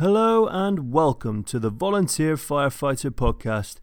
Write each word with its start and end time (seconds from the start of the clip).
Hello 0.00 0.46
and 0.46 0.92
welcome 0.92 1.42
to 1.42 1.58
the 1.58 1.70
Volunteer 1.70 2.36
Firefighter 2.36 3.10
Podcast, 3.10 3.78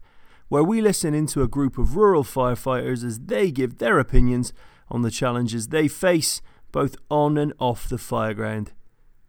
where 0.48 0.64
we 0.64 0.80
listen 0.80 1.12
into 1.12 1.42
a 1.42 1.46
group 1.46 1.76
of 1.76 1.94
rural 1.94 2.24
firefighters 2.24 3.04
as 3.04 3.20
they 3.26 3.50
give 3.50 3.76
their 3.76 3.98
opinions 3.98 4.54
on 4.88 5.02
the 5.02 5.10
challenges 5.10 5.68
they 5.68 5.88
face 5.88 6.40
both 6.72 6.96
on 7.10 7.36
and 7.36 7.52
off 7.58 7.90
the 7.90 7.98
fireground. 7.98 8.68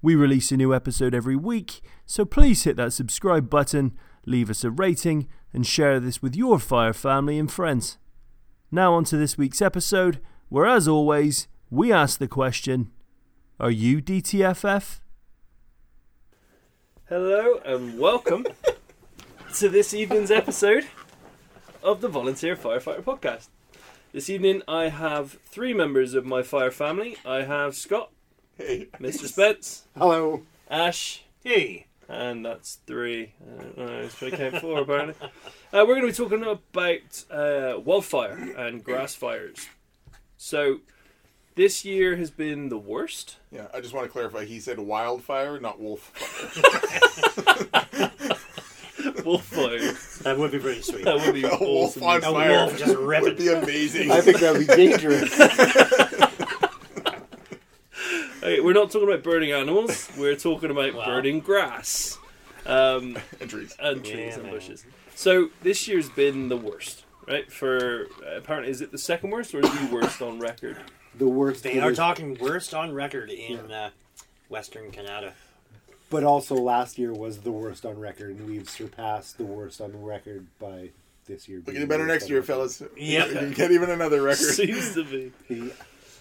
We 0.01 0.15
release 0.15 0.49
a 0.53 0.55
new 0.55 0.73
episode 0.73 1.13
every 1.13 1.35
week, 1.35 1.81
so 2.05 2.23
please 2.23 2.63
hit 2.63 2.77
that 2.77 2.93
subscribe 2.93 3.49
button, 3.49 3.91
leave 4.25 4.49
us 4.49 4.63
a 4.63 4.71
rating, 4.71 5.27
and 5.51 5.67
share 5.67 5.99
this 5.99 6.21
with 6.21 6.37
your 6.37 6.57
fire 6.57 6.93
family 6.93 7.37
and 7.37 7.51
friends. 7.51 7.97
Now, 8.71 8.93
on 8.93 9.03
to 9.05 9.17
this 9.17 9.37
week's 9.37 9.61
episode, 9.61 10.21
where 10.47 10.65
as 10.65 10.87
always, 10.87 11.49
we 11.69 11.91
ask 11.91 12.17
the 12.17 12.29
question 12.29 12.91
Are 13.59 13.71
you 13.71 14.01
DTFF? 14.01 15.01
Hello 17.09 17.59
and 17.65 17.97
welcome 17.99 18.45
to 19.55 19.69
this 19.69 19.93
evening's 19.93 20.31
episode 20.31 20.85
of 21.83 22.01
the 22.01 22.07
Volunteer 22.07 22.55
Firefighter 22.55 23.01
Podcast. 23.03 23.47
This 24.11 24.29
evening 24.29 24.61
I 24.67 24.89
have 24.89 25.33
three 25.45 25.73
members 25.73 26.13
of 26.13 26.25
my 26.25 26.41
fire 26.43 26.71
family. 26.71 27.17
I 27.25 27.43
have 27.43 27.75
Scott, 27.75 28.11
Hey. 28.57 28.87
Mr. 28.99 29.27
Spence, 29.27 29.87
Hello. 29.97 30.43
Ash, 30.69 31.23
Hey. 31.43 31.87
and 32.09 32.45
that's 32.45 32.79
three. 32.87 33.33
I 33.41 33.61
don't 33.61 33.77
know, 33.77 33.97
I 33.99 34.01
was 34.01 34.15
trying 34.15 34.31
to 34.31 34.37
count 34.37 34.57
four 34.61 34.79
apparently. 34.81 35.15
Uh, 35.73 35.85
we're 35.87 35.99
going 35.99 36.01
to 36.01 36.07
be 36.07 36.13
talking 36.13 36.43
about 36.43 37.23
uh, 37.31 37.79
wildfire 37.79 38.53
and 38.57 38.83
grass 38.83 39.15
fires. 39.15 39.67
So, 40.37 40.79
this 41.57 41.83
year 41.83 42.15
has 42.15 42.31
been 42.31 42.69
the 42.69 42.77
worst. 42.77 43.35
Yeah, 43.51 43.67
I 43.73 43.81
just 43.81 43.93
want 43.93 44.05
to 44.05 44.09
clarify. 44.11 44.45
He 44.45 44.61
said 44.61 44.79
wildfire, 44.79 45.59
not 45.59 45.81
wolf. 45.81 46.13
Wolf 49.23 49.45
fire. 49.45 49.79
That 50.23 50.37
would 50.37 50.51
be 50.51 50.59
pretty 50.59 50.81
sweet. 50.81 51.03
That 51.05 51.15
would 51.19 51.33
be 51.33 51.43
A 51.43 51.57
wolf 51.59 52.01
awesome. 52.01 52.03
on 52.03 52.17
A 52.17 52.21
fire 52.21 52.51
wolf 52.65 52.77
just 52.77 52.95
rip 52.97 53.21
would 53.23 53.33
it. 53.33 53.37
be 53.37 53.47
amazing. 53.49 54.11
I 54.11 54.21
think 54.21 54.39
that 54.39 54.53
would 54.53 54.67
be 54.67 54.75
dangerous. 54.75 55.37
Okay, 58.43 58.61
we're 58.61 58.71
not 58.71 58.91
talking 58.91 59.09
about 59.09 59.23
burning 59.23 59.51
animals. 59.51 60.09
We're 60.17 60.35
talking 60.37 60.71
about 60.71 60.93
Wow. 60.93 61.05
burning 61.05 61.41
grass 61.41 62.17
um, 62.65 63.17
and 63.41 63.49
trees. 63.49 63.75
and 63.77 64.05
trees 64.05 64.15
Yeah, 64.15 64.33
and 64.35 64.43
man. 64.43 64.51
bushes. 64.53 64.85
So 65.15 65.49
this 65.63 65.85
year's 65.87 66.09
been 66.09 66.47
the 66.47 66.55
worst, 66.55 67.03
right? 67.27 67.51
For 67.51 68.05
uh, 68.25 68.37
apparently, 68.37 68.71
is 68.71 68.79
it 68.79 68.91
the 68.93 68.97
second 68.99 69.31
worst 69.31 69.53
or 69.53 69.61
the 69.61 69.89
worst 69.91 70.21
on 70.21 70.39
record? 70.39 70.77
The 71.17 71.27
worst. 71.27 71.63
They 71.63 71.73
it 71.73 71.83
are 71.83 71.93
talking 71.93 72.37
worst 72.39 72.73
on 72.73 72.93
record 72.93 73.29
in 73.29 73.71
uh, 73.71 73.89
Western 74.49 74.91
Canada. 74.91 75.33
but 76.09 76.23
also 76.23 76.55
last 76.55 76.97
year 76.97 77.13
was 77.13 77.39
the 77.39 77.51
worst 77.51 77.85
on 77.85 77.99
record, 77.99 78.37
and 78.37 78.47
we've 78.47 78.69
surpassed 78.69 79.37
the 79.37 79.45
worst 79.45 79.81
on 79.81 80.03
record 80.03 80.47
by 80.59 80.89
this 81.25 81.47
year. 81.47 81.59
We're 81.59 81.63
being 81.63 81.75
getting 81.75 81.89
better 81.89 82.05
next 82.05 82.29
year, 82.29 82.39
record. 82.39 82.47
fellas. 82.47 82.83
Yeah, 82.95 83.27
We 83.29 83.33
can 83.33 83.51
get 83.53 83.71
even 83.71 83.89
another 83.89 84.21
record. 84.21 84.37
Seems 84.45 84.93
to 84.93 85.03
be. 85.03 85.31
Yeah. 85.49 85.71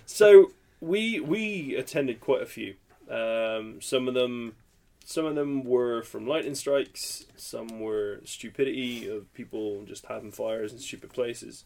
So 0.07 0.53
we 0.81 1.21
we 1.21 1.75
attended 1.77 2.21
quite 2.21 2.43
a 2.43 2.47
few. 2.47 2.75
Um, 3.11 3.81
some 3.81 4.09
of 4.09 4.15
them, 4.15 4.57
some 5.05 5.25
of 5.27 5.37
them 5.37 5.63
were 5.65 6.03
from 6.03 6.27
lightning 6.27 6.57
strikes. 6.57 7.25
Some 7.37 7.81
were 7.81 8.21
stupidity 8.25 9.09
of 9.09 9.33
people 9.35 9.85
just 9.85 10.07
having 10.07 10.33
fires 10.33 10.73
in 10.73 10.79
stupid 10.81 11.13
places, 11.13 11.65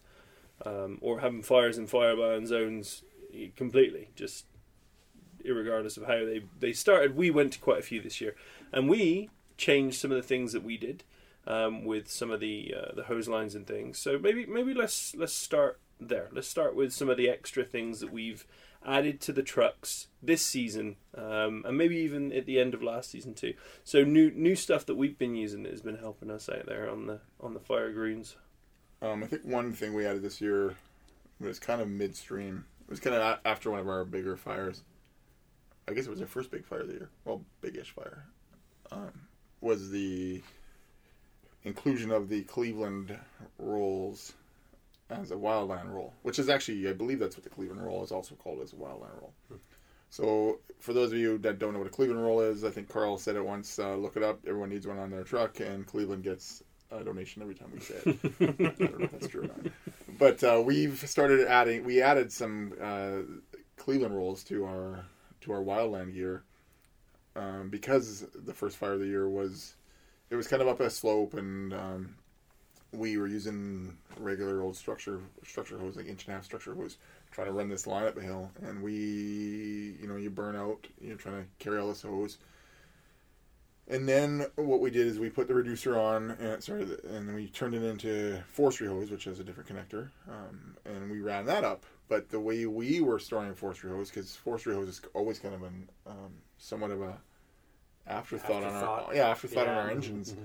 um, 0.66 0.98
or 1.00 1.20
having 1.20 1.42
fires 1.42 1.78
in 1.78 1.86
firebound 1.86 2.46
zones 2.46 3.02
eh, 3.02 3.09
completely, 3.56 4.10
just 4.14 4.46
irregardless 5.44 5.96
of 5.96 6.06
how 6.06 6.24
they 6.24 6.42
they 6.58 6.72
started. 6.72 7.16
We 7.16 7.30
went 7.30 7.52
to 7.54 7.58
quite 7.58 7.78
a 7.78 7.82
few 7.82 8.00
this 8.00 8.20
year, 8.20 8.34
and 8.72 8.88
we 8.88 9.30
changed 9.56 9.98
some 9.98 10.10
of 10.10 10.16
the 10.16 10.26
things 10.26 10.52
that 10.52 10.64
we 10.64 10.76
did 10.76 11.04
um, 11.46 11.84
with 11.84 12.10
some 12.10 12.30
of 12.30 12.40
the 12.40 12.74
uh, 12.76 12.94
the 12.94 13.04
hose 13.04 13.28
lines 13.28 13.54
and 13.54 13.66
things. 13.66 13.98
So 13.98 14.18
maybe 14.18 14.46
maybe 14.46 14.74
let's 14.74 15.14
let's 15.14 15.32
start 15.32 15.80
there. 16.00 16.28
Let's 16.32 16.48
start 16.48 16.74
with 16.74 16.92
some 16.92 17.08
of 17.08 17.16
the 17.16 17.28
extra 17.28 17.64
things 17.64 18.00
that 18.00 18.12
we've 18.12 18.46
added 18.84 19.20
to 19.20 19.32
the 19.32 19.42
trucks 19.42 20.06
this 20.22 20.44
season, 20.44 20.96
um, 21.14 21.64
and 21.66 21.76
maybe 21.76 21.96
even 21.96 22.32
at 22.32 22.46
the 22.46 22.58
end 22.58 22.72
of 22.72 22.82
last 22.82 23.10
season 23.10 23.34
too. 23.34 23.54
So 23.84 24.04
new 24.04 24.30
new 24.30 24.56
stuff 24.56 24.86
that 24.86 24.96
we've 24.96 25.18
been 25.18 25.36
using 25.36 25.62
that 25.64 25.72
has 25.72 25.82
been 25.82 25.98
helping 25.98 26.30
us 26.30 26.48
out 26.48 26.66
there 26.66 26.88
on 26.90 27.06
the 27.06 27.20
on 27.40 27.54
the 27.54 27.60
fire 27.60 27.92
greens. 27.92 28.36
Um, 29.02 29.22
I 29.22 29.26
think 29.26 29.42
one 29.44 29.72
thing 29.72 29.94
we 29.94 30.06
added 30.06 30.22
this 30.22 30.40
year 30.40 30.74
was 31.40 31.58
kind 31.58 31.80
of 31.80 31.88
midstream. 31.88 32.66
It 32.90 32.94
was 32.94 33.00
kind 33.00 33.14
of 33.14 33.38
after 33.44 33.70
one 33.70 33.78
of 33.78 33.88
our 33.88 34.04
bigger 34.04 34.36
fires. 34.36 34.82
I 35.86 35.92
guess 35.92 36.06
it 36.06 36.10
was 36.10 36.20
our 36.20 36.26
first 36.26 36.50
big 36.50 36.64
fire 36.64 36.80
of 36.80 36.88
the 36.88 36.94
year. 36.94 37.10
Well, 37.24 37.40
big-ish 37.60 37.92
fire. 37.92 38.24
Um, 38.90 39.12
was 39.60 39.90
the 39.90 40.42
inclusion 41.62 42.10
of 42.10 42.28
the 42.28 42.42
Cleveland 42.42 43.16
rolls 43.60 44.32
as 45.08 45.30
a 45.30 45.36
wildland 45.36 45.92
roll, 45.92 46.14
which 46.22 46.40
is 46.40 46.48
actually, 46.48 46.88
I 46.88 46.92
believe 46.92 47.20
that's 47.20 47.36
what 47.36 47.44
the 47.44 47.50
Cleveland 47.50 47.80
roll 47.80 48.02
is 48.02 48.10
also 48.10 48.34
called 48.34 48.60
as 48.60 48.72
a 48.72 48.76
wildland 48.76 49.20
roll. 49.20 49.34
So, 50.08 50.58
for 50.80 50.92
those 50.92 51.12
of 51.12 51.18
you 51.18 51.38
that 51.38 51.60
don't 51.60 51.72
know 51.72 51.78
what 51.78 51.86
a 51.86 51.90
Cleveland 51.90 52.24
roll 52.24 52.40
is, 52.40 52.64
I 52.64 52.70
think 52.70 52.88
Carl 52.88 53.18
said 53.18 53.36
it 53.36 53.44
once. 53.44 53.78
Uh, 53.78 53.94
look 53.94 54.16
it 54.16 54.24
up. 54.24 54.40
Everyone 54.48 54.70
needs 54.70 54.88
one 54.88 54.98
on 54.98 55.10
their 55.10 55.22
truck, 55.22 55.60
and 55.60 55.86
Cleveland 55.86 56.24
gets 56.24 56.64
donation 56.98 57.42
every 57.42 57.54
time 57.54 57.70
we 57.72 57.80
say 57.80 57.94
it. 57.94 58.18
I 58.40 58.86
don't 58.86 58.98
know 58.98 59.04
if 59.04 59.12
that's 59.12 59.28
true 59.28 59.42
or 59.42 59.46
not. 59.46 59.72
But 60.18 60.42
uh, 60.44 60.62
we've 60.64 60.98
started 61.08 61.46
adding. 61.46 61.84
We 61.84 62.02
added 62.02 62.32
some 62.32 62.74
uh, 62.80 63.18
Cleveland 63.76 64.16
rolls 64.16 64.42
to 64.44 64.64
our 64.64 65.04
to 65.42 65.52
our 65.52 65.60
wildland 65.60 66.12
gear 66.12 66.42
um, 67.36 67.68
because 67.70 68.26
the 68.34 68.52
first 68.52 68.76
fire 68.76 68.92
of 68.92 69.00
the 69.00 69.06
year 69.06 69.28
was 69.28 69.74
it 70.30 70.36
was 70.36 70.46
kind 70.46 70.62
of 70.62 70.68
up 70.68 70.80
a 70.80 70.90
slope, 70.90 71.34
and 71.34 71.72
um, 71.72 72.14
we 72.92 73.16
were 73.16 73.26
using 73.26 73.96
regular 74.18 74.62
old 74.62 74.76
structure 74.76 75.20
structure 75.44 75.78
hose, 75.78 75.96
like 75.96 76.06
inch 76.06 76.24
and 76.26 76.34
a 76.34 76.36
half 76.36 76.44
structure 76.44 76.74
hose, 76.74 76.98
trying 77.30 77.46
to 77.46 77.52
run 77.52 77.68
this 77.68 77.86
line 77.86 78.06
up 78.06 78.16
a 78.16 78.20
hill, 78.20 78.50
and 78.62 78.82
we, 78.82 79.96
you 80.00 80.06
know, 80.06 80.16
you 80.16 80.30
burn 80.30 80.56
out. 80.56 80.86
You're 81.00 81.16
trying 81.16 81.42
to 81.42 81.48
carry 81.58 81.78
all 81.78 81.88
this 81.88 82.02
hose. 82.02 82.38
And 83.90 84.08
then 84.08 84.46
what 84.54 84.80
we 84.80 84.90
did 84.90 85.06
is 85.08 85.18
we 85.18 85.28
put 85.30 85.48
the 85.48 85.54
reducer 85.54 85.98
on, 85.98 86.30
and 86.40 86.62
sorry, 86.62 86.82
and 86.82 87.28
then 87.28 87.34
we 87.34 87.48
turned 87.48 87.74
it 87.74 87.82
into 87.82 88.40
forestry 88.52 88.86
hose, 88.86 89.10
which 89.10 89.24
has 89.24 89.40
a 89.40 89.44
different 89.44 89.68
connector, 89.68 90.10
um, 90.30 90.76
and 90.84 91.10
we 91.10 91.20
ran 91.20 91.44
that 91.46 91.64
up. 91.64 91.84
But 92.08 92.28
the 92.28 92.38
way 92.38 92.66
we 92.66 93.00
were 93.00 93.18
storing 93.18 93.52
forestry 93.54 93.90
hose, 93.90 94.08
because 94.10 94.36
forestry 94.36 94.74
hose 94.74 94.88
is 94.88 95.00
always 95.12 95.40
kind 95.40 95.54
of 95.54 95.60
been 95.62 95.88
um, 96.06 96.32
somewhat 96.56 96.92
of 96.92 97.02
a 97.02 97.18
afterthought, 98.06 98.62
on 98.62 98.64
our 98.64 98.70
Afterthought. 98.70 99.14
yeah 99.16 99.28
afterthought 99.28 99.68
on 99.68 99.74
our 99.76 99.90
engines, 99.90 100.36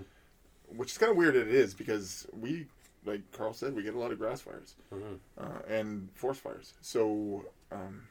which 0.76 0.92
is 0.92 0.98
kind 0.98 1.12
of 1.12 1.18
weird. 1.18 1.36
It 1.36 1.48
is 1.48 1.76
because 1.76 2.28
we, 2.40 2.66
like 3.06 3.22
Carl 3.32 3.54
said, 3.54 3.76
we 3.76 3.84
get 3.84 3.94
a 3.94 4.00
lot 4.00 4.12
of 4.12 4.18
grass 4.18 4.42
fires 4.42 4.76
Mhm. 4.92 5.20
uh, 5.40 5.60
and 5.68 6.10
forest 6.16 6.42
fires. 6.42 6.74
So 6.82 7.46
um, 7.72 8.08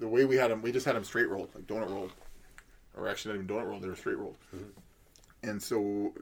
the 0.00 0.08
way 0.08 0.24
we 0.24 0.34
had 0.36 0.50
them, 0.50 0.62
we 0.62 0.72
just 0.72 0.84
had 0.86 0.96
them 0.96 1.04
straight 1.04 1.28
rolled, 1.28 1.50
like 1.54 1.66
donut 1.68 1.90
rolled, 1.90 2.12
or 2.98 3.08
actually 3.08 3.34
not 3.34 3.44
even 3.44 3.46
donut 3.56 3.66
rolled; 3.68 3.82
they 3.82 3.88
were 3.88 3.96
straight 3.96 4.18
rolled. 4.18 4.36
And 5.42 5.62
so, 5.62 6.12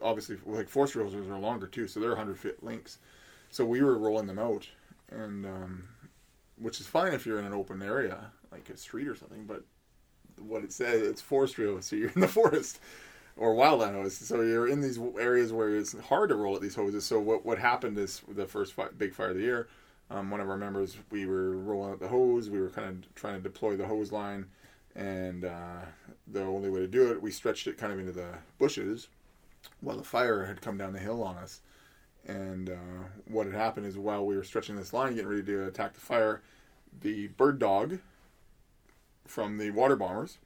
obviously, 0.00 0.36
like 0.46 0.68
forest 0.68 0.94
rolls 0.94 1.14
are 1.14 1.38
longer 1.38 1.66
too, 1.66 1.88
so 1.88 2.00
they're 2.00 2.16
hundred 2.16 2.38
foot 2.38 2.62
links. 2.62 2.98
So 3.50 3.64
we 3.64 3.82
were 3.82 3.98
rolling 3.98 4.26
them 4.26 4.38
out, 4.38 4.68
and 5.10 5.44
um, 5.44 5.84
which 6.58 6.80
is 6.80 6.86
fine 6.86 7.12
if 7.12 7.26
you're 7.26 7.38
in 7.38 7.44
an 7.44 7.52
open 7.52 7.82
area 7.82 8.30
like 8.52 8.68
a 8.70 8.76
street 8.76 9.08
or 9.08 9.16
something. 9.16 9.44
But 9.46 9.64
what 10.38 10.62
it 10.62 10.72
says, 10.72 11.02
it's 11.02 11.20
forestry 11.20 11.66
hose, 11.66 11.86
so 11.86 11.96
you're 11.96 12.10
in 12.10 12.20
the 12.20 12.28
forest 12.40 12.80
or 13.36 13.54
wildland 13.54 13.94
hose. 13.94 14.16
So 14.16 14.42
you're 14.42 14.68
in 14.68 14.80
these 14.80 14.98
areas 15.18 15.52
where 15.52 15.76
it's 15.76 15.98
hard 15.98 16.28
to 16.28 16.36
roll 16.36 16.54
at 16.54 16.62
these 16.62 16.74
hoses. 16.74 17.04
So 17.04 17.18
what 17.18 17.44
what 17.44 17.58
happened 17.58 17.98
is 17.98 18.22
the 18.28 18.46
first 18.46 18.74
fi- 18.74 18.88
big 18.96 19.14
fire 19.14 19.30
of 19.30 19.36
the 19.36 19.42
year. 19.42 19.68
Um, 20.10 20.30
one 20.30 20.40
of 20.40 20.50
our 20.50 20.58
members, 20.58 20.98
we 21.10 21.24
were 21.24 21.56
rolling 21.56 21.92
out 21.92 22.00
the 22.00 22.08
hose. 22.08 22.50
We 22.50 22.60
were 22.60 22.68
kind 22.68 22.88
of 23.04 23.14
trying 23.14 23.36
to 23.36 23.40
deploy 23.40 23.76
the 23.76 23.86
hose 23.86 24.12
line, 24.12 24.46
and 24.94 25.44
uh, 25.44 25.80
the 26.26 26.42
only 26.42 26.70
way 26.70 26.80
to 26.80 26.88
do 26.88 27.10
it, 27.10 27.22
we 27.22 27.30
stretched 27.30 27.66
it 27.66 27.78
kind 27.78 27.92
of 27.92 27.98
into 27.98 28.12
the 28.12 28.34
bushes, 28.58 29.08
while 29.80 29.96
the 29.96 30.04
fire 30.04 30.44
had 30.44 30.60
come 30.60 30.76
down 30.76 30.92
the 30.92 30.98
hill 30.98 31.22
on 31.22 31.36
us. 31.36 31.60
And 32.26 32.70
uh, 32.70 33.08
what 33.26 33.46
had 33.46 33.54
happened 33.54 33.86
is 33.86 33.98
while 33.98 34.24
we 34.24 34.36
were 34.36 34.44
stretching 34.44 34.76
this 34.76 34.92
line, 34.92 35.14
getting 35.14 35.30
ready 35.30 35.42
to 35.42 35.66
attack 35.66 35.94
the 35.94 36.00
fire, 36.00 36.42
the 37.00 37.28
bird 37.28 37.58
dog 37.58 37.98
from 39.26 39.58
the 39.58 39.70
water 39.70 39.96
bombers, 39.96 40.38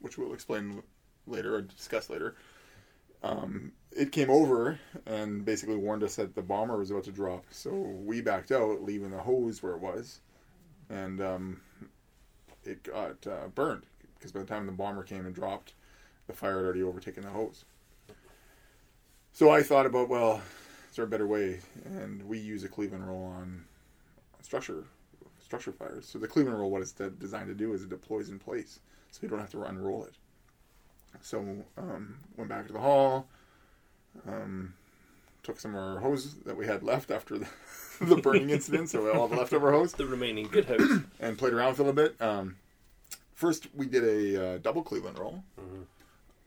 which 0.00 0.18
we'll 0.18 0.34
explain 0.34 0.82
later 1.26 1.56
or 1.56 1.62
discuss 1.62 2.10
later, 2.10 2.36
um, 3.22 3.72
it 3.90 4.12
came 4.12 4.28
over 4.28 4.78
and 5.06 5.44
basically 5.44 5.76
warned 5.76 6.02
us 6.02 6.16
that 6.16 6.34
the 6.34 6.42
bomber 6.42 6.76
was 6.76 6.90
about 6.90 7.04
to 7.04 7.12
drop. 7.12 7.44
So 7.50 7.70
we 7.72 8.20
backed 8.20 8.52
out, 8.52 8.82
leaving 8.82 9.10
the 9.10 9.18
hose 9.18 9.62
where 9.62 9.72
it 9.72 9.80
was, 9.80 10.20
and 10.90 11.20
um, 11.20 11.60
it 12.64 12.82
got 12.82 13.26
uh, 13.26 13.48
burned 13.54 13.86
because 14.24 14.32
by 14.32 14.40
the 14.40 14.46
time 14.46 14.64
the 14.64 14.72
bomber 14.72 15.02
came 15.02 15.26
and 15.26 15.34
dropped, 15.34 15.74
the 16.28 16.32
fire 16.32 16.56
had 16.56 16.64
already 16.64 16.82
overtaken 16.82 17.22
the 17.24 17.28
hose. 17.28 17.66
So 19.34 19.50
I 19.50 19.62
thought 19.62 19.84
about, 19.84 20.08
well, 20.08 20.40
is 20.88 20.96
there 20.96 21.04
a 21.04 21.08
better 21.08 21.26
way? 21.26 21.60
And 21.84 22.22
we 22.22 22.38
use 22.38 22.64
a 22.64 22.68
Cleveland 22.68 23.06
roll 23.06 23.24
on 23.26 23.66
structure 24.40 24.84
structure 25.44 25.72
fires. 25.72 26.06
So 26.08 26.18
the 26.18 26.26
Cleveland 26.26 26.58
roll, 26.58 26.70
what 26.70 26.80
it's 26.80 26.92
de- 26.92 27.10
designed 27.10 27.48
to 27.48 27.54
do 27.54 27.74
is 27.74 27.82
it 27.82 27.90
deploys 27.90 28.30
in 28.30 28.38
place, 28.38 28.80
so 29.10 29.18
you 29.20 29.28
don't 29.28 29.40
have 29.40 29.50
to 29.50 29.62
unroll 29.64 30.04
it. 30.04 30.14
So 31.20 31.44
um, 31.76 32.16
went 32.38 32.48
back 32.48 32.66
to 32.68 32.72
the 32.72 32.80
hall, 32.80 33.26
um, 34.26 34.72
took 35.42 35.60
some 35.60 35.74
of 35.74 35.82
our 35.82 36.00
hose 36.00 36.36
that 36.46 36.56
we 36.56 36.66
had 36.66 36.82
left 36.82 37.10
after 37.10 37.36
the, 37.36 37.46
the 38.00 38.16
burning 38.16 38.48
incident, 38.48 38.88
so 38.88 39.12
all 39.12 39.28
the 39.28 39.36
leftover 39.36 39.70
hose, 39.70 39.92
The 39.92 40.06
remaining 40.06 40.48
good 40.48 40.64
hose. 40.64 41.00
and 41.20 41.36
played 41.36 41.52
around 41.52 41.72
with 41.72 41.80
it 41.80 41.82
a 41.82 41.86
little 41.90 42.08
bit. 42.08 42.22
Um, 42.22 42.56
first, 43.44 43.68
we 43.74 43.84
did 43.84 44.04
a 44.04 44.54
uh, 44.54 44.58
double 44.58 44.82
Cleveland 44.82 45.18
roll, 45.18 45.44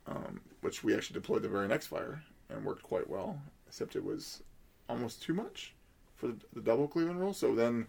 um, 0.07 0.41
which 0.61 0.83
we 0.83 0.95
actually 0.95 1.13
deployed 1.13 1.44
the 1.44 1.47
very 1.47 1.67
next 1.67 1.88
fire 1.88 2.23
and 2.49 2.65
worked 2.65 2.81
quite 2.81 3.07
well, 3.07 3.39
except 3.67 3.95
it 3.95 4.03
was 4.03 4.41
almost 4.89 5.21
too 5.21 5.33
much 5.35 5.75
for 6.15 6.27
the, 6.27 6.38
the 6.53 6.61
double 6.61 6.88
Cleveland 6.88 7.19
roll. 7.19 7.33
So 7.33 7.53
then, 7.53 7.85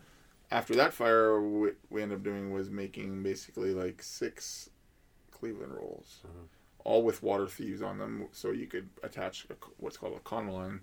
after 0.50 0.74
that 0.74 0.92
fire, 0.92 1.40
what 1.40 1.76
we 1.88 2.02
ended 2.02 2.18
up 2.18 2.24
doing 2.24 2.52
was 2.52 2.68
making 2.68 3.22
basically 3.22 3.72
like 3.72 4.02
six 4.02 4.68
Cleveland 5.30 5.72
rolls, 5.72 6.20
all 6.84 7.02
with 7.02 7.22
water 7.22 7.46
thieves 7.46 7.80
on 7.80 7.96
them, 7.96 8.26
so 8.32 8.50
you 8.50 8.66
could 8.66 8.90
attach 9.02 9.46
a, 9.48 9.54
what's 9.78 9.96
called 9.96 10.16
a 10.16 10.20
con 10.20 10.48
line. 10.48 10.80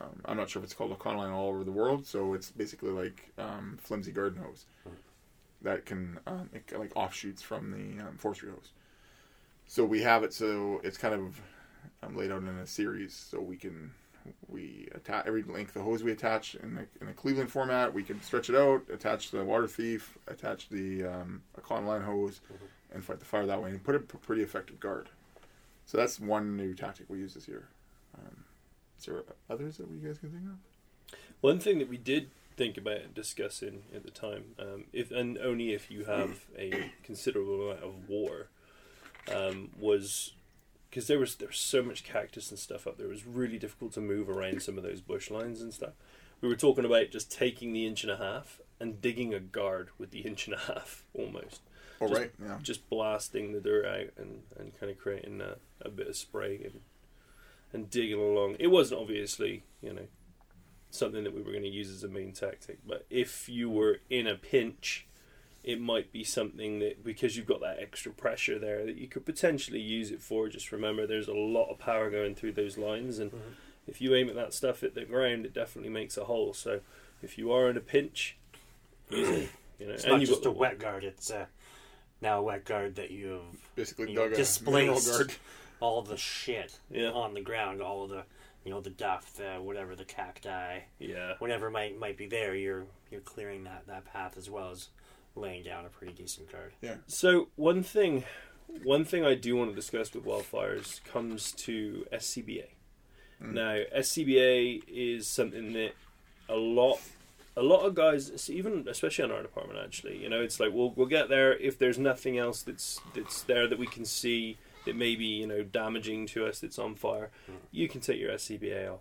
Um, 0.00 0.20
I'm 0.24 0.36
not 0.36 0.50
sure 0.50 0.60
if 0.60 0.64
it's 0.64 0.74
called 0.74 0.92
a 0.92 0.96
con 0.96 1.16
line 1.16 1.32
all 1.32 1.48
over 1.48 1.64
the 1.64 1.72
world, 1.72 2.06
so 2.06 2.34
it's 2.34 2.50
basically 2.50 2.90
like 2.90 3.32
um, 3.38 3.76
flimsy 3.80 4.12
garden 4.12 4.40
hose 4.40 4.66
that 5.66 5.84
can 5.84 6.18
um, 6.26 6.48
it, 6.52 6.72
like 6.78 6.96
offshoots 6.96 7.42
from 7.42 7.70
the 7.70 8.02
um, 8.02 8.16
forestry 8.16 8.50
hose. 8.50 8.70
So 9.66 9.84
we 9.84 10.00
have 10.02 10.22
it 10.22 10.32
so 10.32 10.80
it's 10.84 10.96
kind 10.96 11.14
of 11.14 11.40
um, 12.02 12.16
laid 12.16 12.30
out 12.30 12.42
in 12.42 12.48
a 12.48 12.66
series, 12.66 13.14
so 13.14 13.40
we 13.40 13.56
can 13.56 13.92
we 14.48 14.88
attach 14.94 15.26
every 15.26 15.42
length 15.42 15.76
of 15.76 15.82
hose 15.82 16.02
we 16.02 16.12
attach 16.12 16.54
in 16.56 16.74
the 16.74 16.86
in 17.00 17.08
a 17.08 17.12
Cleveland 17.12 17.50
format. 17.50 17.92
We 17.92 18.02
can 18.02 18.22
stretch 18.22 18.48
it 18.48 18.56
out, 18.56 18.82
attach 18.92 19.30
the 19.30 19.44
water 19.44 19.66
thief, 19.66 20.16
attach 20.28 20.68
the 20.68 21.04
um, 21.04 21.42
a 21.58 21.60
con 21.60 21.84
line 21.84 22.02
hose, 22.02 22.40
and 22.94 23.04
fight 23.04 23.18
the 23.18 23.24
fire 23.24 23.46
that 23.46 23.62
way, 23.62 23.70
and 23.70 23.82
put 23.82 23.96
a 23.96 24.00
p- 24.00 24.18
pretty 24.18 24.42
effective 24.42 24.78
guard. 24.78 25.08
So 25.84 25.98
that's 25.98 26.18
one 26.18 26.56
new 26.56 26.74
tactic 26.74 27.06
we 27.08 27.18
use 27.18 27.34
this 27.34 27.48
year. 27.48 27.68
Um, 28.16 28.44
is 28.98 29.06
there 29.06 29.22
others 29.50 29.76
that 29.78 29.88
you 29.90 30.06
guys 30.06 30.18
can 30.18 30.30
think 30.30 30.44
of? 30.44 31.18
One 31.40 31.58
thing 31.58 31.78
that 31.78 31.88
we 31.88 31.98
did 31.98 32.30
think 32.56 32.76
about 32.78 33.14
discussing 33.14 33.82
at 33.94 34.02
the 34.02 34.10
time, 34.10 34.54
um, 34.58 34.84
if 34.92 35.10
and 35.10 35.38
only 35.38 35.72
if 35.74 35.90
you 35.90 36.04
have 36.04 36.46
a 36.58 36.90
considerable 37.02 37.70
amount 37.70 37.84
of 37.84 38.08
war, 38.08 38.48
um, 39.34 39.70
was 39.78 40.32
because 40.90 41.06
there 41.06 41.18
was 41.18 41.36
there 41.36 41.48
was 41.48 41.58
so 41.58 41.82
much 41.82 42.04
cactus 42.04 42.50
and 42.50 42.58
stuff 42.58 42.86
up 42.86 42.96
there. 42.96 43.06
It 43.06 43.10
was 43.10 43.26
really 43.26 43.58
difficult 43.58 43.92
to 43.94 44.00
move 44.00 44.28
around 44.28 44.62
some 44.62 44.78
of 44.78 44.84
those 44.84 45.00
bush 45.00 45.30
lines 45.30 45.60
and 45.60 45.72
stuff. 45.72 45.92
We 46.40 46.48
were 46.48 46.56
talking 46.56 46.84
about 46.84 47.10
just 47.10 47.30
taking 47.32 47.72
the 47.72 47.86
inch 47.86 48.02
and 48.02 48.12
a 48.12 48.16
half 48.16 48.60
and 48.78 49.00
digging 49.00 49.32
a 49.34 49.40
guard 49.40 49.88
with 49.98 50.10
the 50.10 50.20
inch 50.26 50.46
and 50.46 50.54
a 50.54 50.58
half 50.60 51.04
almost. 51.14 51.60
Oh 52.00 52.08
Just- 52.08 52.20
right, 52.20 52.32
yeah. 52.42 52.58
just 52.62 52.88
blasting 52.90 53.52
the 53.52 53.60
dirt 53.60 53.86
out 53.86 54.10
and, 54.18 54.42
and 54.58 54.78
kind 54.78 54.92
of 54.92 54.98
creating 54.98 55.40
a, 55.40 55.56
a 55.80 55.88
bit 55.88 56.08
of 56.08 56.16
spray 56.16 56.56
and 56.62 56.80
and 57.72 57.90
digging 57.90 58.20
along. 58.20 58.56
It 58.58 58.68
wasn't 58.68 59.00
obviously 59.00 59.64
you 59.82 59.92
know 59.92 60.06
something 60.90 61.24
that 61.24 61.34
we 61.34 61.42
were 61.42 61.50
going 61.52 61.62
to 61.64 61.68
use 61.68 61.90
as 61.90 62.02
a 62.04 62.08
main 62.08 62.32
tactic, 62.32 62.78
but 62.86 63.04
if 63.10 63.48
you 63.48 63.68
were 63.68 63.98
in 64.10 64.26
a 64.26 64.34
pinch, 64.34 65.06
it 65.64 65.80
might 65.80 66.12
be 66.12 66.22
something 66.24 66.78
that 66.78 67.04
because 67.04 67.36
you've 67.36 67.46
got 67.46 67.60
that 67.60 67.78
extra 67.80 68.12
pressure 68.12 68.58
there 68.58 68.86
that 68.86 68.96
you 68.96 69.08
could 69.08 69.26
potentially 69.26 69.80
use 69.80 70.10
it 70.10 70.20
for. 70.22 70.48
Just 70.48 70.70
remember, 70.72 71.06
there's 71.06 71.28
a 71.28 71.34
lot 71.34 71.70
of 71.70 71.78
power 71.78 72.08
going 72.10 72.34
through 72.34 72.52
those 72.52 72.78
lines, 72.78 73.18
and 73.18 73.32
if 73.86 74.00
you 74.00 74.14
aim 74.14 74.28
at 74.28 74.36
that 74.36 74.54
stuff 74.54 74.82
at 74.82 74.94
the 74.94 75.04
ground, 75.04 75.44
it 75.44 75.52
definitely 75.52 75.90
makes 75.90 76.16
a 76.16 76.24
hole. 76.24 76.54
So 76.54 76.80
if 77.22 77.36
you 77.36 77.50
are 77.52 77.68
in 77.68 77.76
a 77.76 77.80
pinch, 77.80 78.36
use 79.10 79.28
it. 79.28 79.48
You 79.78 79.86
know, 79.88 79.92
It's 79.94 80.04
and 80.04 80.12
not 80.14 80.20
just 80.20 80.46
a 80.46 80.50
wet 80.50 80.78
guard. 80.78 81.04
It's 81.04 81.30
uh, 81.30 81.46
now 82.22 82.38
a 82.38 82.42
wet 82.42 82.64
guard 82.64 82.94
that 82.96 83.10
you've 83.10 83.42
Basically 83.74 84.10
you 84.10 84.14
know, 84.16 84.22
dug 84.24 84.32
a 84.32 84.36
displaced 84.36 85.10
guard. 85.10 85.34
all 85.80 86.00
the 86.00 86.16
shit 86.16 86.78
Yeah. 86.90 87.10
on 87.10 87.34
the 87.34 87.42
ground, 87.42 87.82
all 87.82 88.04
of 88.04 88.10
the 88.10 88.22
you 88.66 88.72
know 88.72 88.80
the 88.80 88.90
duff, 88.90 89.32
the 89.34 89.54
whatever 89.62 89.94
the 89.94 90.04
cacti, 90.04 90.80
Yeah. 90.98 91.34
whatever 91.38 91.70
might 91.70 91.98
might 91.98 92.16
be 92.18 92.26
there. 92.26 92.54
You're 92.56 92.84
you're 93.10 93.20
clearing 93.20 93.64
that 93.64 93.86
that 93.86 94.04
path 94.04 94.36
as 94.36 94.50
well 94.50 94.70
as 94.72 94.88
laying 95.36 95.62
down 95.62 95.86
a 95.86 95.88
pretty 95.88 96.12
decent 96.12 96.50
guard. 96.50 96.72
So 97.06 97.48
one 97.56 97.82
thing, 97.82 98.24
one 98.82 99.04
thing 99.04 99.24
I 99.24 99.34
do 99.34 99.54
want 99.54 99.70
to 99.70 99.76
discuss 99.76 100.12
with 100.12 100.24
wildfires 100.24 101.02
comes 101.04 101.52
to 101.52 102.06
SCBA. 102.12 102.66
Mm. 103.42 103.52
Now 103.52 103.78
SCBA 103.96 104.82
is 104.88 105.28
something 105.28 105.72
that 105.74 105.92
a 106.48 106.56
lot, 106.56 107.00
a 107.56 107.62
lot 107.62 107.84
of 107.84 107.94
guys, 107.94 108.50
even 108.50 108.86
especially 108.88 109.26
in 109.26 109.30
our 109.30 109.42
department, 109.42 109.78
actually, 109.84 110.16
you 110.20 110.28
know, 110.28 110.40
it's 110.40 110.58
like 110.58 110.72
we'll 110.72 110.90
we'll 110.96 111.06
get 111.06 111.28
there 111.28 111.56
if 111.56 111.78
there's 111.78 111.98
nothing 111.98 112.36
else 112.36 112.62
that's 112.62 113.00
that's 113.14 113.42
there 113.42 113.68
that 113.68 113.78
we 113.78 113.86
can 113.86 114.04
see 114.04 114.56
that 114.86 114.96
may 114.96 115.14
be 115.14 115.26
you 115.26 115.46
know 115.46 115.62
damaging 115.62 116.26
to 116.28 116.46
us 116.46 116.60
that's 116.60 116.78
on 116.78 116.94
fire. 116.94 117.30
You 117.70 117.88
can 117.88 118.00
take 118.00 118.18
your 118.18 118.32
SCBA 118.32 118.92
off. 118.92 119.00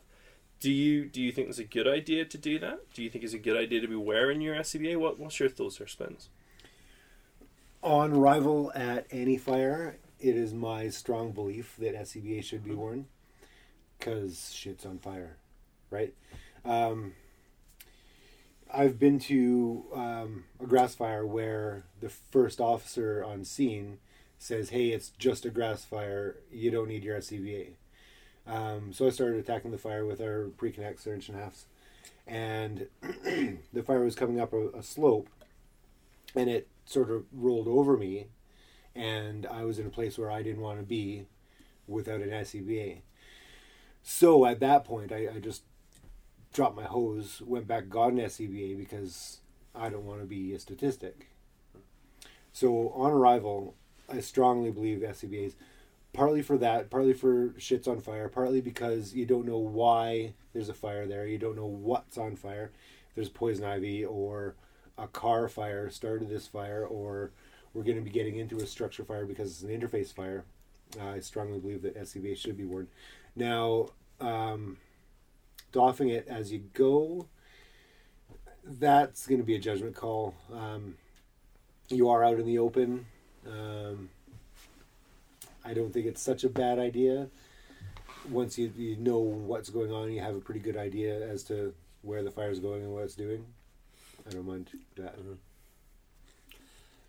Do 0.60 0.72
you 0.72 1.06
do 1.06 1.22
you 1.22 1.32
think 1.32 1.50
it's 1.50 1.60
a 1.60 1.64
good 1.64 1.88
idea 1.88 2.26
to 2.26 2.38
do 2.38 2.60
that? 2.60 2.94
Do 2.94 3.04
you 3.04 3.10
think 3.10 3.24
it's 3.24 3.34
a 3.34 3.40
good 3.40 3.58
idea 3.58 3.82
to 3.82 3.88
be 3.88 3.96
wearing 3.96 4.42
your 4.42 4.56
SCBA? 4.56 4.98
What 4.98 5.20
what's 5.20 5.40
your 5.40 5.50
thoughts 5.50 5.80
or 5.80 5.88
spins? 5.88 6.30
On 7.82 8.14
arrival 8.14 8.72
at 8.74 9.06
any 9.12 9.38
fire, 9.38 9.98
it 10.20 10.36
is 10.36 10.54
my 10.54 10.90
strong 10.90 11.32
belief 11.32 11.76
that 11.78 11.96
SCBA 11.96 12.44
should 12.44 12.64
be 12.64 12.74
worn 12.74 13.06
because 14.00 14.52
shit's 14.54 14.86
on 14.86 14.98
fire, 14.98 15.38
right? 15.92 16.14
Um, 16.64 17.14
I've 18.74 19.00
been 19.00 19.20
to 19.20 19.86
um, 19.94 20.46
a 20.60 20.66
grass 20.66 20.96
fire 20.96 21.26
where 21.26 21.84
the 22.02 22.10
first 22.10 22.60
officer 22.60 23.24
on 23.24 23.46
scene 23.46 24.00
says, 24.38 24.70
"Hey, 24.70 24.90
it's 24.90 25.10
just 25.18 25.46
a 25.46 25.50
grass 25.50 25.84
fire. 25.86 26.38
You 26.52 26.72
don't 26.72 26.88
need 26.90 27.04
your 27.04 27.18
SCBA." 27.18 27.76
Um, 28.48 28.94
so 28.94 29.08
I 29.08 29.10
started 29.10 29.40
attacking 29.40 29.72
the 29.72 29.78
fire 29.78 30.06
with 30.06 30.22
our 30.22 30.50
pre-connect 30.58 31.06
inch 31.08 31.30
and 31.30 31.38
halves, 31.38 31.66
and 32.28 32.88
the 33.02 33.84
fire 33.84 34.04
was 34.04 34.16
coming 34.16 34.40
up 34.40 34.54
a, 34.54 34.70
a 34.70 34.84
slope, 34.84 35.30
and 36.36 36.50
it 36.50 36.68
sort 36.86 37.10
of 37.10 37.26
rolled 37.34 37.68
over 37.68 37.98
me, 37.98 38.28
and 38.96 39.46
I 39.48 39.64
was 39.64 39.80
in 39.80 39.88
a 39.88 39.92
place 39.92 40.18
where 40.18 40.32
I 40.32 40.44
didn't 40.44 40.62
want 40.62 40.80
to 40.80 40.86
be 40.86 41.26
without 41.88 42.22
an 42.22 42.30
SCBA. 42.30 43.02
So 44.04 44.46
at 44.46 44.60
that 44.60 44.86
point, 44.86 45.12
I, 45.12 45.28
I 45.36 45.40
just 45.40 45.64
dropped 46.54 46.76
my 46.76 46.84
hose, 46.84 47.42
went 47.46 47.68
back, 47.68 47.90
got 47.90 48.14
an 48.14 48.20
SCBA 48.20 48.78
because 48.78 49.40
I 49.74 49.90
don't 49.90 50.06
want 50.06 50.22
to 50.22 50.26
be 50.26 50.54
a 50.54 50.60
statistic. 50.60 51.30
So 52.54 52.90
on 52.96 53.12
arrival, 53.12 53.76
I 54.10 54.20
strongly 54.20 54.72
believe 54.72 55.00
SCBAs, 55.00 55.54
partly 56.14 56.42
for 56.42 56.58
that, 56.58 56.90
partly 56.90 57.14
for 57.14 57.50
shits 57.58 57.88
on 57.88 58.00
fire, 58.00 58.30
partly 58.30 58.62
because 58.62 59.14
you 59.14 59.26
don't 59.26 59.46
know 59.46 59.58
why 59.58 60.34
there's 60.54 60.70
a 60.70 60.74
fire 60.74 61.08
there, 61.08 61.28
you 61.28 61.38
don't 61.38 61.56
know 61.56 61.66
what's 61.66 62.18
on 62.18 62.36
fire. 62.36 62.72
If 63.10 63.16
There's 63.16 63.30
poison 63.30 63.66
ivy 63.66 64.06
or 64.06 64.56
a 64.98 65.08
car 65.08 65.48
fire 65.48 65.90
started 65.90 66.30
this 66.30 66.48
fire, 66.48 66.86
or 66.86 67.32
we're 67.74 67.84
going 67.84 67.98
to 67.98 68.02
be 68.04 68.10
getting 68.10 68.38
into 68.38 68.58
a 68.58 68.66
structure 68.66 69.04
fire 69.04 69.26
because 69.26 69.52
it's 69.52 69.62
an 69.64 69.70
interface 69.70 70.14
fire. 70.14 70.46
Uh, 71.00 71.10
I 71.10 71.20
strongly 71.20 71.60
believe 71.60 71.82
that 71.82 72.00
SCBA 72.00 72.38
should 72.38 72.58
be 72.58 72.64
worn. 72.64 72.88
Now, 73.36 73.88
um, 74.22 74.78
doffing 75.72 76.10
it 76.10 76.28
as 76.30 76.52
you 76.54 76.64
go, 76.74 77.28
that's 78.64 79.28
going 79.28 79.40
to 79.40 79.46
be 79.46 79.56
a 79.56 79.60
judgment 79.60 79.96
call. 79.96 80.36
Um, 80.54 80.96
you 81.90 82.10
are 82.10 82.24
out 82.24 82.40
in 82.40 82.46
the 82.46 82.60
open. 82.60 83.06
Um, 83.48 84.10
I 85.64 85.74
don't 85.74 85.92
think 85.92 86.06
it's 86.06 86.22
such 86.22 86.44
a 86.44 86.50
bad 86.50 86.80
idea. 86.80 87.28
Once 88.30 88.58
you, 88.58 88.72
you 88.78 88.96
know 88.98 89.18
what's 89.20 89.70
going 89.70 89.92
on, 89.92 90.12
you 90.12 90.22
have 90.22 90.36
a 90.36 90.40
pretty 90.40 90.60
good 90.60 90.78
idea 90.78 91.28
as 91.28 91.44
to 91.44 91.74
where 92.02 92.24
the 92.24 92.32
fire's 92.32 92.60
going 92.60 92.84
and 92.84 92.94
what 92.94 93.04
it's 93.04 93.16
doing. 93.16 93.46
I 94.28 94.32
don't 94.32 94.48
mind 94.48 94.70
that. 94.96 95.16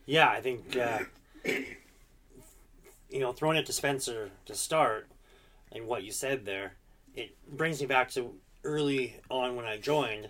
Yeah, 0.07 0.29
I 0.29 0.41
think 0.41 0.77
uh, 0.77 1.01
you 1.45 3.21
know 3.21 3.33
throwing 3.33 3.57
it 3.57 3.67
to 3.67 3.73
Spencer 3.73 4.31
to 4.47 4.55
start, 4.55 5.09
and 5.73 5.87
what 5.87 6.05
you 6.05 6.13
said 6.13 6.45
there, 6.45 6.75
it 7.15 7.37
brings 7.51 7.81
me 7.81 7.87
back 7.87 8.11
to 8.13 8.35
early 8.65 9.17
on 9.31 9.57
when 9.57 9.65
I 9.65 9.79
joined. 9.79 10.29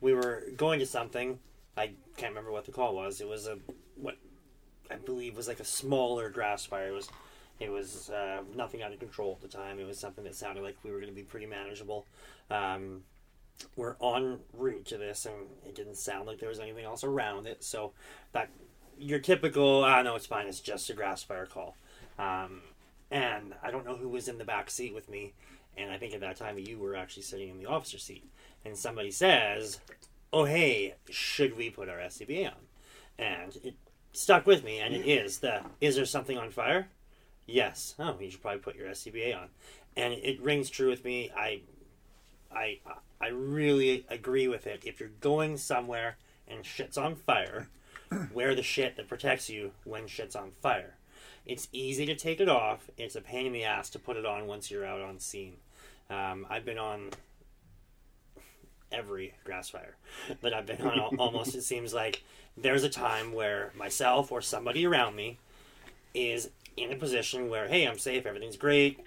We 0.00 0.12
were 0.12 0.44
going 0.56 0.78
to 0.80 0.86
something. 0.86 1.38
I 1.76 1.92
can't 2.16 2.30
remember 2.30 2.52
what 2.52 2.66
the 2.66 2.72
call 2.72 2.94
was. 2.94 3.20
It 3.20 3.28
was 3.28 3.46
a 3.46 3.58
what 3.96 4.16
I 4.90 4.96
believe 4.96 5.36
was 5.36 5.48
like 5.48 5.60
a 5.60 5.64
smaller 5.64 6.30
grass 6.30 6.64
fire. 6.64 6.88
It 6.88 6.92
was 6.92 7.08
it 7.58 7.70
was 7.70 8.10
uh, 8.10 8.42
nothing 8.54 8.82
out 8.82 8.92
of 8.92 8.98
control 8.98 9.32
at 9.32 9.40
the 9.40 9.56
time. 9.56 9.78
It 9.78 9.86
was 9.86 9.98
something 9.98 10.24
that 10.24 10.34
sounded 10.34 10.62
like 10.62 10.76
we 10.84 10.90
were 10.90 10.98
going 10.98 11.10
to 11.10 11.14
be 11.16 11.22
pretty 11.22 11.46
manageable. 11.46 12.06
Um, 12.50 13.02
we're 13.76 13.96
en 14.02 14.40
route 14.52 14.84
to 14.86 14.98
this, 14.98 15.24
and 15.24 15.34
it 15.64 15.74
didn't 15.74 15.96
sound 15.96 16.26
like 16.26 16.38
there 16.38 16.50
was 16.50 16.60
anything 16.60 16.84
else 16.84 17.02
around 17.02 17.46
it. 17.46 17.64
So 17.64 17.92
that 18.32 18.50
your 18.98 19.18
typical, 19.18 19.84
ah, 19.84 20.02
no, 20.02 20.16
it's 20.16 20.26
fine. 20.26 20.46
It's 20.46 20.60
just 20.60 20.90
a 20.90 20.94
grass 20.94 21.22
fire 21.22 21.46
call. 21.46 21.76
Um, 22.18 22.62
and 23.10 23.54
I 23.62 23.70
don't 23.70 23.86
know 23.86 23.96
who 23.96 24.08
was 24.08 24.28
in 24.28 24.38
the 24.38 24.44
back 24.44 24.70
seat 24.70 24.94
with 24.94 25.08
me, 25.08 25.32
and 25.76 25.90
I 25.90 25.96
think 25.96 26.12
at 26.12 26.20
that 26.20 26.36
time 26.36 26.58
you 26.58 26.78
were 26.78 26.96
actually 26.96 27.22
sitting 27.22 27.48
in 27.48 27.58
the 27.58 27.66
officer 27.66 27.98
seat. 27.98 28.24
And 28.64 28.76
somebody 28.76 29.10
says, 29.10 29.80
"Oh, 30.32 30.44
hey, 30.44 30.94
should 31.08 31.56
we 31.56 31.70
put 31.70 31.88
our 31.88 31.98
SCBA 31.98 32.48
on?" 32.48 32.66
And 33.18 33.56
it 33.62 33.74
stuck 34.16 34.46
with 34.46 34.64
me, 34.64 34.78
and 34.78 34.94
it 34.94 35.06
is 35.06 35.38
the 35.38 35.62
is 35.80 35.96
there 35.96 36.06
something 36.06 36.38
on 36.38 36.50
fire? 36.50 36.88
yes, 37.46 37.94
oh, 37.98 38.16
you 38.20 38.30
should 38.30 38.42
probably 38.42 38.60
put 38.60 38.76
your 38.76 38.88
SCBA 38.88 39.36
on, 39.36 39.48
and 39.96 40.12
it 40.12 40.40
rings 40.42 40.68
true 40.68 40.90
with 40.90 41.04
me. 41.04 41.30
I, 41.36 41.60
I, 42.52 42.78
I 43.20 43.28
really 43.28 44.04
agree 44.08 44.48
with 44.48 44.66
it. 44.66 44.82
If 44.84 45.00
you're 45.00 45.10
going 45.20 45.56
somewhere 45.56 46.16
and 46.46 46.64
shit's 46.64 46.98
on 46.98 47.14
fire, 47.14 47.68
wear 48.32 48.54
the 48.54 48.62
shit 48.62 48.96
that 48.96 49.08
protects 49.08 49.48
you 49.48 49.72
when 49.84 50.06
shit's 50.06 50.36
on 50.36 50.52
fire. 50.60 50.94
It's 51.44 51.68
easy 51.72 52.06
to 52.06 52.16
take 52.16 52.40
it 52.40 52.48
off. 52.48 52.90
It's 52.96 53.14
a 53.14 53.20
pain 53.20 53.46
in 53.46 53.52
the 53.52 53.64
ass 53.64 53.88
to 53.90 53.98
put 53.98 54.16
it 54.16 54.26
on 54.26 54.46
once 54.46 54.70
you're 54.70 54.86
out 54.86 55.00
on 55.00 55.20
scene. 55.20 55.56
Um, 56.10 56.46
I've 56.50 56.64
been 56.64 56.78
on 56.78 57.10
every 58.92 59.34
grass 59.44 59.68
fire 59.68 59.96
that 60.40 60.54
I've 60.54 60.66
been 60.66 60.82
on. 60.82 61.16
Almost, 61.18 61.54
it 61.54 61.62
seems 61.62 61.92
like 61.92 62.22
there's 62.56 62.84
a 62.84 62.88
time 62.88 63.32
where 63.32 63.72
myself 63.76 64.32
or 64.32 64.40
somebody 64.40 64.86
around 64.86 65.16
me 65.16 65.38
is 66.14 66.50
in 66.76 66.92
a 66.92 66.96
position 66.96 67.48
where, 67.48 67.68
hey, 67.68 67.86
I'm 67.86 67.98
safe, 67.98 68.26
everything's 68.26 68.56
great. 68.56 69.00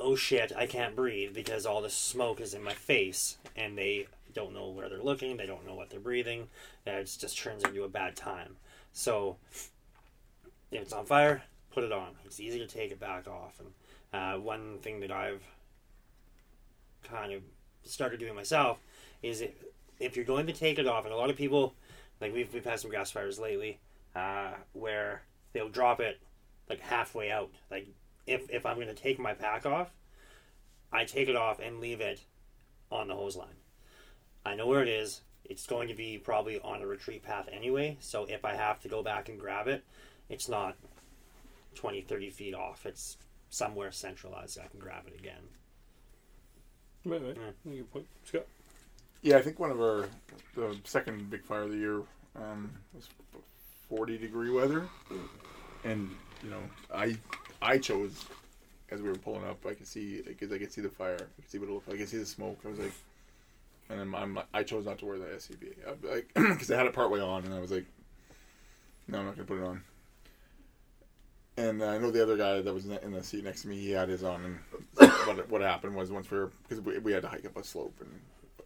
Oh 0.00 0.14
shit, 0.14 0.52
I 0.56 0.66
can't 0.66 0.94
breathe 0.94 1.34
because 1.34 1.66
all 1.66 1.82
the 1.82 1.90
smoke 1.90 2.40
is 2.40 2.54
in 2.54 2.62
my 2.62 2.74
face, 2.74 3.38
and 3.56 3.76
they 3.76 4.06
don't 4.32 4.54
know 4.54 4.68
where 4.68 4.88
they're 4.88 5.02
looking, 5.02 5.36
they 5.36 5.46
don't 5.46 5.66
know 5.66 5.74
what 5.74 5.90
they're 5.90 5.98
breathing. 5.98 6.48
That 6.84 7.04
just 7.06 7.38
turns 7.38 7.64
into 7.64 7.82
a 7.82 7.88
bad 7.88 8.14
time. 8.14 8.56
So, 8.92 9.36
if 10.70 10.82
it's 10.82 10.92
on 10.92 11.06
fire, 11.06 11.42
put 11.72 11.84
it 11.84 11.92
on. 11.92 12.10
It's 12.24 12.40
easy 12.40 12.58
to 12.58 12.66
take 12.66 12.92
it 12.92 13.00
back 13.00 13.26
off. 13.26 13.60
And 13.60 13.72
uh, 14.12 14.40
one 14.40 14.78
thing 14.78 15.00
that 15.00 15.10
I've 15.10 15.42
kind 17.02 17.32
of 17.32 17.42
started 17.84 18.20
doing 18.20 18.34
myself 18.34 18.78
is 19.22 19.40
if, 19.40 19.50
if 19.98 20.16
you're 20.16 20.24
going 20.24 20.46
to 20.46 20.52
take 20.52 20.78
it 20.78 20.86
off, 20.86 21.04
and 21.04 21.12
a 21.12 21.16
lot 21.16 21.30
of 21.30 21.36
people, 21.36 21.74
like 22.20 22.32
we've, 22.32 22.52
we've 22.52 22.64
had 22.64 22.80
some 22.80 22.90
grass 22.90 23.10
fires 23.10 23.38
lately, 23.38 23.78
uh, 24.14 24.52
where 24.72 25.22
they'll 25.52 25.68
drop 25.68 26.00
it 26.00 26.18
like 26.68 26.80
halfway 26.80 27.30
out. 27.30 27.50
Like 27.70 27.88
if, 28.26 28.48
if 28.50 28.66
I'm 28.66 28.76
going 28.76 28.88
to 28.88 28.94
take 28.94 29.18
my 29.18 29.34
pack 29.34 29.66
off, 29.66 29.90
I 30.92 31.04
take 31.04 31.28
it 31.28 31.36
off 31.36 31.60
and 31.60 31.80
leave 31.80 32.00
it 32.00 32.20
on 32.90 33.08
the 33.08 33.14
hose 33.14 33.36
line. 33.36 33.48
I 34.44 34.54
know 34.54 34.66
where 34.66 34.82
it 34.82 34.88
is. 34.88 35.22
It's 35.44 35.66
going 35.66 35.88
to 35.88 35.94
be 35.94 36.18
probably 36.18 36.60
on 36.60 36.82
a 36.82 36.86
retreat 36.86 37.22
path 37.22 37.48
anyway, 37.50 37.96
so 38.00 38.26
if 38.28 38.44
I 38.44 38.54
have 38.54 38.80
to 38.80 38.88
go 38.88 39.02
back 39.02 39.28
and 39.28 39.38
grab 39.38 39.66
it, 39.66 39.82
it's 40.28 40.48
not 40.48 40.76
20, 41.74 42.02
30 42.02 42.30
feet 42.30 42.54
off. 42.54 42.84
It's 42.84 43.16
somewhere 43.50 43.90
centralized. 43.90 44.54
So 44.54 44.62
I 44.62 44.66
can 44.66 44.80
grab 44.80 45.04
it 45.06 45.18
again. 45.18 45.42
Right, 47.08 47.22
right. 47.22 47.36
Yeah. 47.64 47.76
Good 47.76 47.92
point. 47.92 48.06
Scott. 48.24 48.46
Yeah, 49.22 49.38
I 49.38 49.42
think 49.42 49.58
one 49.58 49.70
of 49.70 49.80
our 49.80 50.08
the 50.54 50.76
second 50.84 51.30
big 51.30 51.42
fire 51.42 51.62
of 51.62 51.70
the 51.70 51.76
year 51.78 52.02
um, 52.36 52.70
was 52.94 53.08
forty 53.88 54.18
degree 54.18 54.50
weather, 54.50 54.86
and 55.84 56.10
you 56.44 56.50
know 56.50 56.60
I 56.94 57.16
I 57.62 57.78
chose 57.78 58.26
as 58.90 59.00
we 59.00 59.08
were 59.08 59.16
pulling 59.16 59.44
up. 59.44 59.64
I 59.66 59.72
could 59.72 59.86
see 59.86 60.20
because 60.20 60.52
I 60.52 60.58
could 60.58 60.70
see 60.70 60.82
the 60.82 60.90
fire. 60.90 61.14
I 61.16 61.40
could 61.40 61.50
see 61.50 61.58
what 61.58 61.70
it 61.70 61.72
looked 61.72 61.88
like. 61.88 61.96
I 61.96 62.00
could 62.00 62.10
see 62.10 62.18
the 62.18 62.26
smoke. 62.26 62.58
I 62.66 62.68
was 62.68 62.78
like, 62.78 62.92
and 63.88 64.00
then 64.00 64.14
I'm 64.14 64.38
I 64.52 64.62
chose 64.62 64.84
not 64.84 64.98
to 64.98 65.06
wear 65.06 65.18
the 65.18 65.24
SCB 65.24 65.72
I, 65.86 66.12
like 66.14 66.30
because 66.34 66.70
I 66.70 66.76
had 66.76 66.86
it 66.86 66.92
partway 66.92 67.20
on, 67.20 67.44
and 67.44 67.54
I 67.54 67.58
was 67.58 67.70
like, 67.70 67.86
no, 69.08 69.18
I'm 69.18 69.24
not 69.24 69.34
gonna 69.34 69.46
put 69.46 69.58
it 69.58 69.64
on. 69.64 69.82
And 71.56 71.82
I 71.82 71.96
know 71.96 72.10
the 72.10 72.22
other 72.22 72.36
guy 72.36 72.60
that 72.60 72.72
was 72.72 72.84
in 72.84 72.90
the, 72.90 73.04
in 73.04 73.12
the 73.12 73.22
seat 73.24 73.42
next 73.44 73.62
to 73.62 73.68
me, 73.68 73.80
he 73.80 73.90
had 73.90 74.10
his 74.10 74.22
on. 74.22 74.58
And 75.00 75.07
what 75.28 75.50
what 75.50 75.60
happened 75.60 75.94
was 75.94 76.10
once 76.10 76.30
we 76.30 76.38
were 76.38 76.50
because 76.62 76.84
we, 76.84 76.98
we 76.98 77.12
had 77.12 77.22
to 77.22 77.28
hike 77.28 77.44
up 77.44 77.56
a 77.56 77.64
slope, 77.64 77.94
and 78.00 78.10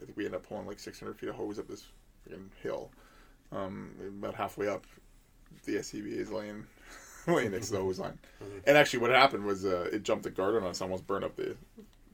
I 0.00 0.04
think 0.04 0.16
we 0.16 0.24
ended 0.24 0.40
up 0.40 0.48
pulling 0.48 0.66
like 0.66 0.78
600 0.78 1.16
feet 1.18 1.28
of 1.28 1.34
hose 1.34 1.58
up 1.58 1.68
this 1.68 1.86
freaking 2.28 2.48
hill. 2.62 2.90
Um, 3.50 3.90
about 4.18 4.34
halfway 4.34 4.68
up, 4.68 4.86
the 5.64 5.76
SCB 5.76 6.06
is 6.06 6.30
laying 6.30 6.64
laying 7.26 7.50
next 7.52 7.68
to 7.68 7.74
the 7.74 7.80
hose 7.80 7.98
line. 7.98 8.18
And 8.66 8.76
actually, 8.76 9.00
what 9.00 9.10
happened 9.10 9.44
was 9.44 9.64
uh, 9.64 9.88
it 9.92 10.02
jumped 10.02 10.24
the 10.24 10.30
guard 10.30 10.56
on 10.56 10.64
us, 10.64 10.80
almost 10.80 11.06
burned 11.06 11.24
up 11.24 11.36
the 11.36 11.56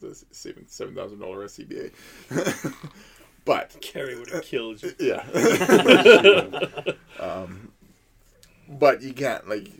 the 0.00 0.14
seven 0.30 0.66
seven 0.68 0.94
thousand 0.94 1.20
dollar 1.20 1.44
SCBA. 1.46 1.92
but 3.44 3.76
Kerry 3.80 4.18
would 4.18 4.30
have 4.30 4.44
killed 4.44 4.82
you. 4.82 4.94
yeah. 4.98 5.24
um, 7.20 7.72
but 8.68 9.02
you 9.02 9.12
can't 9.12 9.48
like 9.48 9.70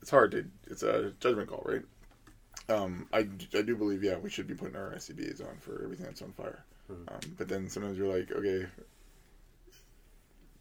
it's 0.00 0.10
hard 0.10 0.32
to 0.32 0.44
it's 0.66 0.82
a 0.82 1.12
judgment 1.20 1.48
call, 1.48 1.62
right? 1.64 1.82
Um, 2.68 3.08
I, 3.12 3.18
I 3.54 3.62
do 3.62 3.76
believe 3.76 4.04
yeah 4.04 4.16
we 4.16 4.30
should 4.30 4.46
be 4.46 4.54
putting 4.54 4.76
our 4.76 4.92
SCBA's 4.92 5.40
on 5.40 5.56
for 5.60 5.82
everything 5.82 6.06
that's 6.06 6.22
on 6.22 6.32
fire. 6.32 6.64
Um, 6.90 7.20
but 7.38 7.48
then 7.48 7.68
sometimes 7.68 7.98
you're 7.98 8.14
like 8.14 8.30
okay. 8.30 8.66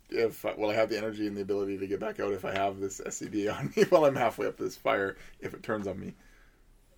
If 0.10 0.46
I, 0.46 0.53
will 0.55 0.70
I 0.70 0.74
have 0.74 0.89
the 0.89 0.98
energy 0.98 1.25
and 1.25 1.38
the 1.38 1.41
ability 1.41 1.77
to 1.77 1.88
get 1.88 2.01
back 2.01 2.20
out 2.20 2.34
if 2.34 2.43
I 2.43 2.51
have 2.51 2.79
this 2.79 3.00
SCBA 3.00 3.55
on 3.58 3.74
me 3.75 3.84
while 3.84 4.05
I'm 4.05 4.15
halfway 4.15 4.48
up 4.48 4.58
this 4.58 4.75
fire 4.75 5.17
if 5.39 5.53
it 5.53 5.63
turns 5.63 5.88
on 5.88 6.00
me? 6.00 6.13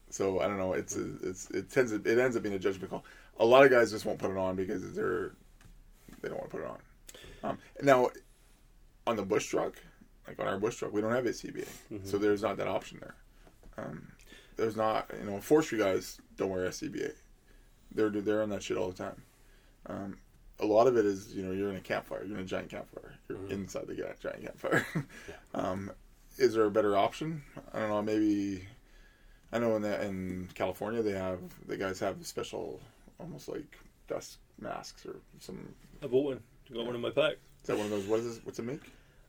So 0.10 0.40
I 0.40 0.48
don't 0.48 0.58
know. 0.58 0.74
It's 0.74 0.96
it's 0.96 1.50
it 1.52 1.70
tends 1.72 1.92
to, 1.92 1.98
it 1.98 2.20
ends 2.20 2.36
up 2.36 2.44
being 2.44 2.56
a 2.56 2.60
judgment 2.60 2.90
call. 2.90 3.04
A 3.40 3.46
lot 3.46 3.64
of 3.64 3.72
guys 3.72 3.92
just 3.92 4.06
won't 4.06 4.20
put 4.20 4.32
it 4.32 4.38
on 4.38 4.56
because 4.56 4.94
they're 4.94 5.32
they 6.22 6.30
don't 6.30 6.38
want 6.38 6.52
to 6.52 6.58
put 6.58 6.64
it 6.64 6.70
on. 6.70 6.78
Um, 7.44 7.58
now, 7.82 8.10
on 9.06 9.16
the 9.16 9.24
bush 9.24 9.48
truck, 9.48 9.76
like 10.28 10.40
on 10.40 10.48
our 10.48 10.60
bush 10.60 10.78
truck, 10.78 10.94
we 10.94 11.02
don't 11.02 11.12
have 11.12 11.26
SCBA, 11.26 11.68
so 12.04 12.18
there's 12.18 12.42
not 12.42 12.58
that 12.58 12.68
option 12.68 13.00
there. 13.02 13.16
Um, 13.78 14.08
there's 14.56 14.76
not, 14.76 15.10
you 15.20 15.30
know, 15.30 15.40
forestry 15.40 15.80
guys 15.80 16.20
don't 16.38 16.50
wear 16.50 16.68
SCBA. 16.68 17.14
They're 17.94 18.10
they're 18.10 18.42
on 18.42 18.50
that 18.50 18.64
shit 18.64 18.78
all 18.78 18.90
the 18.90 18.98
time. 18.98 19.22
Um, 19.88 20.18
a 20.60 20.66
lot 20.66 20.88
of 20.88 20.98
it 20.98 21.06
is, 21.06 21.34
you 21.34 21.44
know, 21.44 21.52
you're 21.52 21.70
in 21.70 21.76
a 21.76 21.82
campfire, 21.82 22.24
you're 22.26 22.38
in 22.38 22.44
a 22.44 22.48
giant 22.48 22.70
campfire, 22.70 23.14
you're 23.28 23.38
inside 23.50 23.88
the 23.88 23.96
giant 23.96 24.42
campfire. 24.42 24.86
um, 25.54 25.92
is 26.38 26.54
there 26.54 26.66
a 26.66 26.72
better 26.72 26.98
option? 26.98 27.44
I 27.74 27.80
don't 27.80 27.90
know. 27.90 28.02
Maybe 28.02 28.66
I 29.52 29.60
know 29.60 29.76
in 29.76 29.82
the, 29.82 30.04
in 30.04 30.50
California 30.56 31.02
they 31.02 31.12
have 31.12 31.40
the 31.68 31.78
guys 31.78 32.00
have 32.00 32.26
special, 32.26 32.80
almost 33.20 33.48
like 33.48 33.78
dust 34.08 34.38
masks 34.60 35.06
or 35.06 35.16
some 35.40 35.74
I 36.02 36.08
bought 36.08 36.26
one. 36.26 36.40
Got 36.74 36.86
one 36.86 36.96
in 36.96 37.02
my 37.02 37.10
pack. 37.12 37.34
is 37.62 37.68
that 37.68 37.78
one 37.78 37.86
of 37.86 37.92
those? 37.92 38.06
What 38.06 38.20
is 38.20 38.36
this? 38.36 38.46
What's 38.46 38.60
it 38.60 38.66
make? 38.66 38.82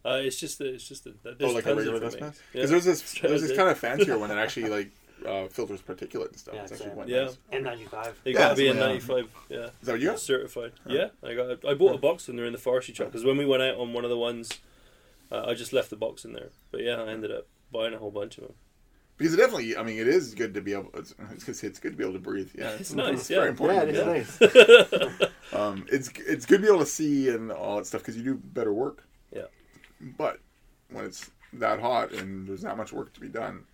Uh, 0.04 0.20
it's 0.22 0.38
just 0.38 0.60
a, 0.60 0.74
it's 0.74 0.86
just 0.86 1.06
a, 1.06 1.14
there's 1.24 1.52
oh, 1.52 1.54
like 1.54 1.66
a 1.66 1.74
regular 1.74 1.98
dust 1.98 2.20
mask. 2.20 2.40
Because 2.52 2.70
Yeah. 2.70 2.72
there's 2.72 2.84
this 2.84 3.12
there's 3.22 3.42
this 3.42 3.56
kind 3.56 3.68
of 3.68 3.78
fancier 3.78 4.18
one 4.18 4.28
that 4.28 4.38
actually 4.38 4.68
like 4.68 4.90
uh, 5.26 5.48
filters 5.48 5.80
particulate 5.82 6.28
and 6.28 6.38
stuff. 6.38 6.54
Yeah, 6.54 6.62
it's 6.62 6.72
it's, 6.72 6.80
actually 6.80 6.92
uh, 6.92 6.94
quite 6.94 7.08
Yeah. 7.08 7.24
nice. 7.24 7.38
N95. 7.52 8.06
You 8.24 8.32
Yeah, 8.32 8.32
got 8.38 8.48
to 8.50 8.56
be 8.56 8.68
a 8.68 8.74
that's 8.74 9.08
what 9.08 9.18
I- 9.18 9.22
95. 9.22 9.28
Yeah. 9.48 9.56
Is 9.58 9.70
that 9.82 9.92
what 9.92 10.00
you 10.00 10.06
got? 10.08 10.20
certified. 10.20 10.72
Yeah, 10.86 11.08
I 11.22 11.34
got. 11.34 11.64
I 11.64 11.74
bought 11.74 11.94
a 11.94 11.98
box 11.98 12.26
when 12.28 12.36
they're 12.36 12.46
in 12.46 12.52
the 12.52 12.58
forestry 12.58 12.94
truck 12.94 13.08
because 13.10 13.24
when 13.24 13.36
we 13.36 13.46
went 13.46 13.62
out 13.62 13.76
on 13.76 13.92
one 13.92 14.04
of 14.04 14.10
the 14.10 14.18
ones, 14.18 14.50
uh, 15.32 15.44
I 15.46 15.54
just 15.54 15.72
left 15.72 15.90
the 15.90 15.96
box 15.96 16.24
in 16.24 16.32
there. 16.32 16.50
But 16.70 16.82
yeah, 16.82 17.02
I 17.02 17.08
ended 17.08 17.30
up 17.30 17.46
buying 17.72 17.94
a 17.94 17.98
whole 17.98 18.10
bunch 18.10 18.38
of 18.38 18.44
them. 18.44 18.54
Because 19.16 19.32
it 19.34 19.36
definitely, 19.36 19.76
I 19.76 19.84
mean, 19.84 20.00
it 20.00 20.08
is 20.08 20.34
good 20.34 20.54
to 20.54 20.60
be 20.60 20.72
able. 20.72 20.90
It's, 20.94 21.14
I 21.20 21.32
was 21.34 21.44
gonna 21.44 21.56
it's 21.70 21.78
good 21.78 21.92
to 21.92 21.96
be 21.96 22.02
able 22.02 22.14
to 22.14 22.18
breathe. 22.18 22.50
Yeah, 22.58 22.70
It's 22.80 22.92
nice, 22.92 23.30
yeah. 23.30 23.36
very 23.38 23.50
important. 23.50 23.94
Yeah, 23.94 24.10
it 24.10 24.16
is 24.16 24.40
nice. 24.40 25.30
Um, 25.52 25.86
it's 25.92 26.10
it's 26.26 26.46
good 26.46 26.56
to 26.56 26.62
be 26.62 26.68
able 26.68 26.80
to 26.80 26.86
see 26.86 27.28
and 27.28 27.52
all 27.52 27.76
that 27.76 27.86
stuff 27.86 28.00
because 28.00 28.16
you 28.16 28.24
do 28.24 28.34
better 28.34 28.72
work. 28.72 29.04
Yeah. 29.32 29.42
But 30.18 30.40
when 30.90 31.04
it's 31.04 31.30
that 31.52 31.78
hot 31.80 32.10
and 32.12 32.48
there's 32.48 32.62
that 32.62 32.76
much 32.76 32.92
work 32.92 33.12
to 33.12 33.20
be 33.20 33.28
done, 33.28 33.64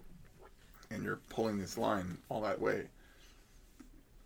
and 0.90 1.04
you're 1.04 1.20
pulling 1.28 1.59
this 1.59 1.78
line 1.78 2.18
all 2.28 2.40
that 2.42 2.61
way, 2.61 2.85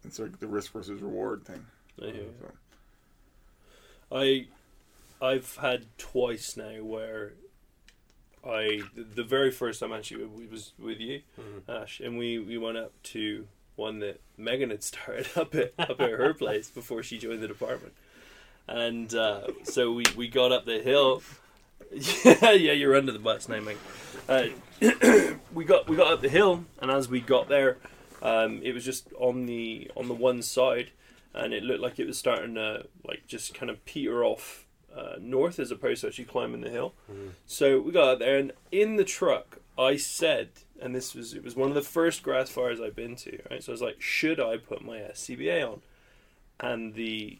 it's 0.04 0.18
like 0.18 0.38
the 0.40 0.46
risk 0.46 0.72
versus 0.72 1.00
reward 1.00 1.44
thing. 1.44 1.64
I 2.02 2.06
hear. 2.06 2.24
So, 2.40 4.16
I, 4.16 4.46
I've 5.24 5.56
had 5.56 5.86
twice 5.98 6.56
now 6.56 6.82
where 6.82 7.34
I 8.46 8.82
the 8.94 9.24
very 9.24 9.50
first 9.50 9.80
time 9.80 9.92
actually 9.92 10.24
it 10.24 10.50
was 10.50 10.72
with 10.78 11.00
you, 11.00 11.22
Ash, 11.68 12.00
and 12.00 12.18
we 12.18 12.38
we 12.38 12.58
went 12.58 12.76
up 12.76 12.92
to 13.04 13.46
one 13.76 14.00
that 14.00 14.20
Megan 14.36 14.70
had 14.70 14.82
started 14.84 15.28
up 15.36 15.54
at 15.54 15.72
up 15.78 16.00
at 16.00 16.10
her 16.10 16.34
place 16.38 16.70
before 16.70 17.02
she 17.02 17.18
joined 17.18 17.42
the 17.42 17.48
department, 17.48 17.94
and 18.68 19.14
uh, 19.14 19.46
so 19.62 19.92
we 19.92 20.04
we 20.16 20.28
got 20.28 20.52
up 20.52 20.66
the 20.66 20.80
hill. 20.80 21.22
Yeah, 21.92 22.50
yeah, 22.52 22.72
you're 22.72 22.96
under 22.96 23.12
the 23.12 23.18
bus 23.18 23.48
now. 23.48 23.60
Uh, 24.28 24.46
we 25.52 25.64
got 25.64 25.88
we 25.88 25.96
got 25.96 26.12
up 26.12 26.20
the 26.20 26.28
hill, 26.28 26.64
and 26.80 26.90
as 26.90 27.08
we 27.08 27.20
got 27.20 27.48
there, 27.48 27.78
um, 28.22 28.60
it 28.62 28.72
was 28.72 28.84
just 28.84 29.08
on 29.18 29.46
the 29.46 29.90
on 29.96 30.08
the 30.08 30.14
one 30.14 30.42
side, 30.42 30.90
and 31.32 31.52
it 31.52 31.62
looked 31.62 31.80
like 31.80 31.98
it 31.98 32.06
was 32.06 32.18
starting 32.18 32.54
to 32.54 32.86
like 33.06 33.26
just 33.26 33.54
kind 33.54 33.70
of 33.70 33.84
peter 33.84 34.24
off 34.24 34.66
uh, 34.96 35.16
north 35.20 35.58
as 35.58 35.70
opposed 35.70 36.00
to 36.02 36.08
actually 36.08 36.24
climbing 36.24 36.60
the 36.60 36.70
hill. 36.70 36.94
So 37.46 37.80
we 37.80 37.92
got 37.92 38.08
out 38.08 38.18
there, 38.20 38.38
and 38.38 38.52
in 38.72 38.96
the 38.96 39.04
truck, 39.04 39.58
I 39.78 39.96
said, 39.96 40.50
and 40.80 40.94
this 40.94 41.14
was 41.14 41.34
it 41.34 41.44
was 41.44 41.56
one 41.56 41.68
of 41.68 41.74
the 41.74 41.82
first 41.82 42.22
grass 42.22 42.48
fires 42.50 42.80
I've 42.80 42.96
been 42.96 43.16
to. 43.16 43.38
Right, 43.50 43.62
so 43.62 43.72
I 43.72 43.74
was 43.74 43.82
like, 43.82 44.00
should 44.00 44.40
I 44.40 44.56
put 44.56 44.84
my 44.84 44.98
SCBA 44.98 45.68
on? 45.68 45.82
And 46.60 46.94
the 46.94 47.38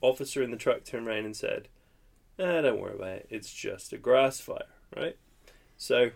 officer 0.00 0.42
in 0.42 0.50
the 0.50 0.56
truck 0.56 0.84
turned 0.84 1.06
around 1.06 1.24
and 1.24 1.36
said, 1.36 1.68
eh, 2.38 2.60
"Don't 2.60 2.80
worry 2.80 2.94
about 2.94 3.08
it. 3.08 3.26
It's 3.30 3.52
just 3.52 3.92
a 3.92 3.98
grass 3.98 4.40
fire." 4.40 4.66
Right. 4.94 5.16
So, 5.76 6.10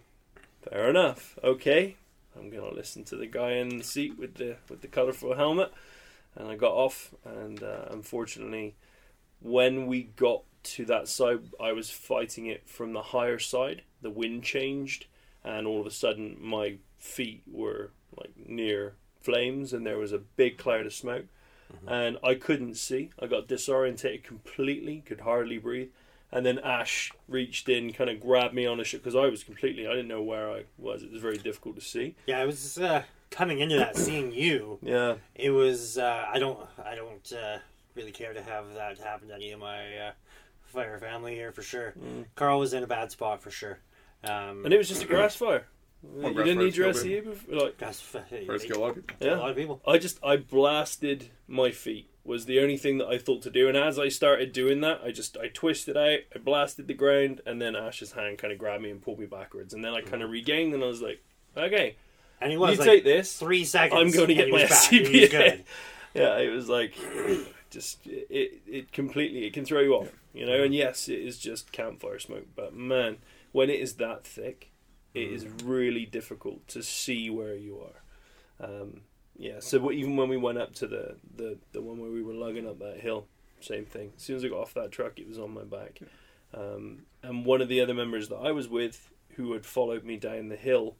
fair 0.62 0.88
enough. 0.88 1.38
Okay, 1.42 1.96
I'm 2.36 2.50
gonna 2.50 2.72
listen 2.72 3.04
to 3.04 3.16
the 3.16 3.26
guy 3.26 3.52
in 3.52 3.78
the 3.78 3.84
seat 3.84 4.18
with 4.18 4.34
the 4.34 4.56
with 4.68 4.80
the 4.80 4.88
colourful 4.88 5.34
helmet, 5.34 5.72
and 6.34 6.48
I 6.48 6.56
got 6.56 6.72
off. 6.72 7.14
And 7.24 7.62
uh, 7.62 7.86
unfortunately, 7.90 8.74
when 9.40 9.86
we 9.86 10.04
got 10.04 10.42
to 10.62 10.84
that 10.86 11.08
side, 11.08 11.40
I 11.60 11.72
was 11.72 11.90
fighting 11.90 12.46
it 12.46 12.68
from 12.68 12.92
the 12.92 13.02
higher 13.02 13.38
side. 13.38 13.82
The 14.02 14.10
wind 14.10 14.44
changed, 14.44 15.06
and 15.44 15.66
all 15.66 15.80
of 15.80 15.86
a 15.86 15.90
sudden, 15.90 16.36
my 16.40 16.76
feet 16.98 17.42
were 17.50 17.90
like 18.16 18.32
near 18.36 18.94
flames, 19.20 19.72
and 19.72 19.86
there 19.86 19.98
was 19.98 20.12
a 20.12 20.18
big 20.18 20.58
cloud 20.58 20.86
of 20.86 20.92
smoke, 20.92 21.26
and 21.86 22.18
I 22.22 22.34
couldn't 22.34 22.76
see. 22.76 23.10
I 23.20 23.26
got 23.26 23.48
disorientated 23.48 24.24
completely, 24.24 25.02
could 25.04 25.20
hardly 25.20 25.58
breathe. 25.58 25.90
And 26.32 26.46
then 26.46 26.58
Ash 26.60 27.10
reached 27.28 27.68
in, 27.68 27.92
kind 27.92 28.08
of 28.08 28.20
grabbed 28.20 28.54
me 28.54 28.64
on 28.66 28.78
the 28.78 28.84
shoulder 28.84 29.02
because 29.02 29.16
I 29.16 29.28
was 29.28 29.42
completely, 29.42 29.86
I 29.86 29.90
didn't 29.90 30.08
know 30.08 30.22
where 30.22 30.50
I 30.50 30.64
was. 30.78 31.02
It 31.02 31.10
was 31.10 31.20
very 31.20 31.38
difficult 31.38 31.74
to 31.76 31.80
see. 31.80 32.14
Yeah, 32.26 32.38
I 32.38 32.46
was 32.46 32.78
uh, 32.78 33.02
coming 33.30 33.58
into 33.58 33.76
that, 33.76 33.96
seeing 33.96 34.32
you. 34.32 34.78
Yeah, 34.82 35.16
It 35.34 35.50
was. 35.50 35.98
Uh, 35.98 36.26
I 36.32 36.38
don't. 36.38 36.58
I 36.84 36.94
don't 36.94 37.32
uh, 37.32 37.58
really 37.94 38.12
care 38.12 38.32
to 38.32 38.42
have 38.42 38.74
that 38.74 38.98
happen 38.98 39.28
to 39.28 39.34
any 39.34 39.50
of 39.50 39.60
my 39.60 39.96
uh, 39.96 40.12
fire 40.66 40.98
family 40.98 41.34
here 41.34 41.52
for 41.52 41.62
sure. 41.62 41.94
Carl 42.34 42.58
was 42.58 42.72
in 42.72 42.82
a 42.82 42.86
bad 42.86 43.10
spot 43.10 43.42
for 43.42 43.50
sure. 43.50 43.78
Um, 44.24 44.64
and 44.64 44.74
it 44.74 44.78
was 44.78 44.88
just 44.88 45.02
a 45.02 45.06
grass 45.06 45.34
fire. 45.34 45.66
you 46.02 46.32
grass 46.32 46.46
didn't 46.46 46.58
need 46.58 46.76
your 46.76 46.92
fires 46.92 47.04
SCU 47.04 47.24
before, 47.24 47.60
like 47.60 47.78
that's 47.78 48.16
hey, 48.28 48.46
First 48.46 48.66
kill 48.66 48.78
a 48.78 48.80
lot 48.80 48.90
of 48.90 49.06
people. 49.06 49.16
a 49.20 49.30
yeah. 49.30 49.36
lot 49.36 49.50
of 49.50 49.56
people. 49.56 49.80
I 49.86 49.98
just 49.98 50.22
I 50.22 50.36
blasted 50.36 51.30
my 51.48 51.70
feet 51.70 52.09
was 52.24 52.44
the 52.44 52.60
only 52.60 52.76
thing 52.76 52.98
that 52.98 53.08
I 53.08 53.18
thought 53.18 53.42
to 53.42 53.50
do, 53.50 53.66
and 53.68 53.76
as 53.76 53.98
I 53.98 54.08
started 54.08 54.52
doing 54.52 54.80
that, 54.82 55.00
I 55.04 55.10
just 55.10 55.36
I 55.38 55.48
twisted 55.48 55.96
out, 55.96 56.20
I 56.34 56.38
blasted 56.38 56.86
the 56.86 56.94
ground, 56.94 57.40
and 57.46 57.60
then 57.60 57.74
Ash's 57.74 58.12
hand 58.12 58.38
kind 58.38 58.52
of 58.52 58.58
grabbed 58.58 58.82
me 58.82 58.90
and 58.90 59.00
pulled 59.02 59.18
me 59.18 59.26
backwards, 59.26 59.72
and 59.74 59.84
then 59.84 59.94
I 59.94 60.02
kind 60.02 60.22
of 60.22 60.30
regained, 60.30 60.74
and 60.74 60.82
I 60.82 60.86
was 60.86 61.00
like, 61.02 61.22
okay, 61.56 61.96
And 62.40 62.50
he 62.50 62.56
was 62.58 62.72
you 62.72 62.78
like 62.78 62.86
take 62.88 63.04
this. 63.04 63.38
three 63.38 63.64
seconds. 63.64 63.98
I'm 64.00 64.10
going 64.10 64.28
to 64.28 64.34
get 64.34 64.48
my 64.50 64.60
was 64.62 64.68
back, 64.70 64.92
and 64.92 65.06
he 65.06 65.20
was 65.20 65.28
SCBA. 65.28 65.30
good. 65.30 65.64
yeah, 66.14 66.38
it 66.38 66.50
was 66.50 66.68
like 66.68 66.94
just 67.70 68.06
it 68.06 68.60
it 68.66 68.92
completely 68.92 69.46
it 69.46 69.52
can 69.52 69.64
throw 69.64 69.80
you 69.80 69.94
off, 69.94 70.12
you 70.34 70.44
know. 70.46 70.62
And 70.62 70.74
yes, 70.74 71.08
it 71.08 71.20
is 71.20 71.38
just 71.38 71.72
campfire 71.72 72.18
smoke, 72.18 72.46
but 72.54 72.74
man, 72.74 73.18
when 73.52 73.70
it 73.70 73.80
is 73.80 73.94
that 73.94 74.24
thick, 74.26 74.70
it 75.14 75.30
is 75.32 75.46
really 75.64 76.04
difficult 76.06 76.68
to 76.68 76.82
see 76.82 77.30
where 77.30 77.54
you 77.54 77.80
are. 77.80 78.64
Um, 78.64 79.00
yeah, 79.40 79.54
so 79.60 79.90
even 79.90 80.16
when 80.16 80.28
we 80.28 80.36
went 80.36 80.58
up 80.58 80.74
to 80.74 80.86
the, 80.86 81.16
the 81.34 81.56
the 81.72 81.80
one 81.80 81.98
where 81.98 82.10
we 82.10 82.22
were 82.22 82.34
lugging 82.34 82.68
up 82.68 82.78
that 82.80 83.00
hill, 83.00 83.24
same 83.60 83.86
thing. 83.86 84.12
As 84.14 84.22
soon 84.22 84.36
as 84.36 84.44
I 84.44 84.48
got 84.48 84.58
off 84.58 84.74
that 84.74 84.92
truck, 84.92 85.18
it 85.18 85.26
was 85.26 85.38
on 85.38 85.54
my 85.54 85.64
back. 85.64 86.00
Um, 86.52 87.06
and 87.22 87.46
one 87.46 87.62
of 87.62 87.68
the 87.68 87.80
other 87.80 87.94
members 87.94 88.28
that 88.28 88.36
I 88.36 88.52
was 88.52 88.68
with, 88.68 89.08
who 89.36 89.54
had 89.54 89.64
followed 89.64 90.04
me 90.04 90.18
down 90.18 90.50
the 90.50 90.56
hill, 90.56 90.96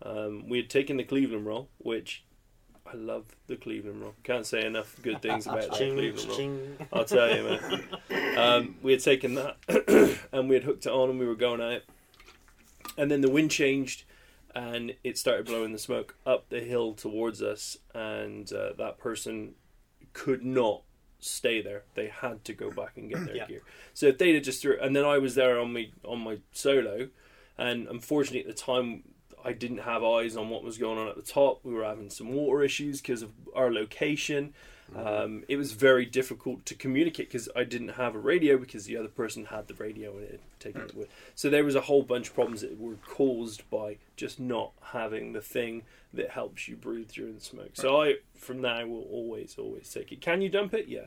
um, 0.00 0.48
we 0.48 0.56
had 0.56 0.70
taken 0.70 0.96
the 0.96 1.04
Cleveland 1.04 1.44
roll, 1.44 1.68
which 1.76 2.24
I 2.90 2.96
love 2.96 3.36
the 3.48 3.56
Cleveland 3.56 4.00
roll. 4.00 4.14
Can't 4.22 4.46
say 4.46 4.64
enough 4.64 4.96
good 5.02 5.20
things 5.20 5.46
about 5.46 5.68
that 5.68 5.74
Ching, 5.74 5.94
Cleveland 5.94 6.28
roll. 6.80 6.88
I'll 6.90 7.04
tell 7.04 7.36
you, 7.36 7.42
man. 7.44 8.38
Um, 8.38 8.76
we 8.82 8.92
had 8.92 9.02
taken 9.02 9.34
that 9.34 9.56
and 10.32 10.48
we 10.48 10.54
had 10.54 10.64
hooked 10.64 10.86
it 10.86 10.92
on 10.92 11.10
and 11.10 11.18
we 11.18 11.26
were 11.26 11.34
going 11.34 11.60
out. 11.60 11.82
And 12.96 13.10
then 13.10 13.20
the 13.20 13.30
wind 13.30 13.50
changed 13.50 14.04
and 14.54 14.94
it 15.02 15.18
started 15.18 15.46
blowing 15.46 15.72
the 15.72 15.78
smoke 15.78 16.16
up 16.24 16.48
the 16.48 16.60
hill 16.60 16.94
towards 16.94 17.42
us. 17.42 17.78
And 17.94 18.52
uh, 18.52 18.72
that 18.78 18.98
person 18.98 19.54
could 20.12 20.44
not 20.44 20.82
stay 21.18 21.60
there. 21.62 21.82
They 21.94 22.08
had 22.08 22.44
to 22.44 22.52
go 22.52 22.70
back 22.70 22.96
and 22.96 23.10
get 23.10 23.24
their 23.26 23.36
Yeah. 23.36 23.46
gear. 23.46 23.62
So 23.92 24.06
if 24.06 24.18
they'd 24.18 24.38
just 24.44 24.62
threw, 24.62 24.78
and 24.80 24.94
then 24.94 25.04
I 25.04 25.18
was 25.18 25.34
there 25.34 25.58
on 25.58 25.72
me 25.72 25.92
on 26.04 26.20
my 26.20 26.38
solo, 26.52 27.08
and 27.58 27.88
unfortunately 27.88 28.40
at 28.48 28.56
the 28.56 28.62
time 28.62 29.02
I 29.44 29.52
didn't 29.52 29.78
have 29.78 30.02
eyes 30.02 30.36
on 30.36 30.48
what 30.48 30.62
was 30.64 30.78
going 30.78 30.98
on 30.98 31.08
at 31.08 31.16
the 31.16 31.22
top. 31.22 31.60
We 31.64 31.74
were 31.74 31.84
having 31.84 32.08
some 32.10 32.32
water 32.32 32.62
issues 32.62 33.00
because 33.00 33.22
of 33.22 33.30
our 33.54 33.70
location. 33.72 34.54
Um, 34.94 35.44
it 35.48 35.56
was 35.56 35.72
very 35.72 36.04
difficult 36.04 36.66
to 36.66 36.74
communicate 36.74 37.28
because 37.28 37.48
I 37.56 37.64
didn't 37.64 37.90
have 37.90 38.14
a 38.14 38.18
radio 38.18 38.58
because 38.58 38.84
the 38.84 38.96
other 38.96 39.08
person 39.08 39.46
had 39.46 39.66
the 39.66 39.74
radio 39.74 40.12
and 40.16 40.24
it 40.24 40.30
had 40.32 40.40
taken 40.60 40.82
it 40.82 40.94
with. 40.94 41.08
So 41.34 41.48
there 41.48 41.64
was 41.64 41.74
a 41.74 41.80
whole 41.82 42.02
bunch 42.02 42.28
of 42.28 42.34
problems 42.34 42.60
that 42.60 42.78
were 42.78 42.96
caused 43.08 43.68
by 43.70 43.96
just 44.16 44.38
not 44.38 44.72
having 44.92 45.32
the 45.32 45.40
thing 45.40 45.82
that 46.12 46.30
helps 46.30 46.68
you 46.68 46.76
breathe 46.76 47.10
during 47.12 47.34
the 47.34 47.40
smoke. 47.40 47.70
So 47.74 48.02
I, 48.02 48.16
from 48.36 48.60
now, 48.60 48.80
on, 48.82 48.90
will 48.90 49.08
always, 49.10 49.56
always 49.58 49.92
take 49.92 50.12
it. 50.12 50.20
Can 50.20 50.42
you 50.42 50.48
dump 50.48 50.74
it? 50.74 50.86
Yeah. 50.86 51.06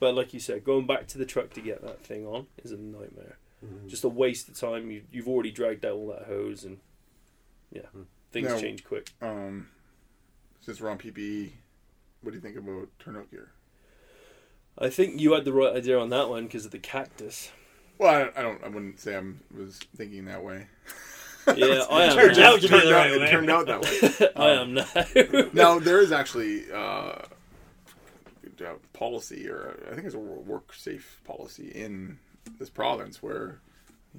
But 0.00 0.14
like 0.14 0.32
you 0.32 0.40
said, 0.40 0.64
going 0.64 0.86
back 0.86 1.06
to 1.08 1.18
the 1.18 1.26
truck 1.26 1.50
to 1.54 1.60
get 1.60 1.82
that 1.82 2.02
thing 2.02 2.26
on 2.26 2.46
is 2.64 2.72
a 2.72 2.76
nightmare. 2.76 3.36
Just 3.88 4.04
a 4.04 4.08
waste 4.08 4.48
of 4.48 4.58
time. 4.58 4.90
You, 4.90 5.02
you've 5.12 5.28
already 5.28 5.50
dragged 5.50 5.84
out 5.84 5.92
all 5.94 6.08
that 6.08 6.26
hose 6.26 6.64
and 6.64 6.78
yeah, 7.72 7.82
things 8.32 8.48
Now- 8.48 8.58
change 8.60 8.84
quick. 8.84 9.10
Um, 9.20 9.68
since 10.60 10.80
we're 10.80 10.88
on 10.90 10.98
PPE, 10.98 11.50
what 12.26 12.32
do 12.32 12.38
you 12.38 12.42
think 12.42 12.56
about 12.56 12.88
turnout 12.98 13.30
gear? 13.30 13.52
I 14.76 14.90
think 14.90 15.20
you 15.20 15.32
had 15.34 15.44
the 15.44 15.52
right 15.52 15.76
idea 15.76 15.96
on 15.96 16.10
that 16.10 16.28
one 16.28 16.46
because 16.46 16.64
of 16.64 16.72
the 16.72 16.78
cactus. 16.80 17.52
Well, 17.98 18.10
I, 18.36 18.38
I 18.40 18.42
don't. 18.42 18.62
I 18.64 18.68
wouldn't 18.68 18.98
say 18.98 19.16
I 19.16 19.22
was 19.56 19.78
thinking 19.96 20.24
that 20.24 20.42
way. 20.42 20.66
Yeah, 21.54 21.84
I 21.88 22.02
am. 22.06 22.16
Turned 22.16 22.36
now. 22.36 22.52
out 22.54 22.60
to 22.60 22.68
Turned 22.68 22.88
out, 22.88 22.92
right 22.92 23.10
it 23.12 23.20
way. 23.20 23.30
turned 23.30 23.48
out 23.50 23.66
that 23.68 23.80
way. 23.80 24.28
I 24.36 24.50
am 24.50 24.74
now. 24.74 24.86
now 25.52 25.78
there 25.78 26.00
is 26.00 26.10
actually 26.10 26.64
uh, 26.72 27.22
policy, 28.92 29.48
or 29.48 29.78
I 29.88 29.94
think 29.94 30.06
it's 30.06 30.16
a 30.16 30.18
WorkSafe 30.18 31.22
policy 31.24 31.68
in 31.68 32.18
this 32.58 32.68
province 32.70 33.22
where 33.22 33.60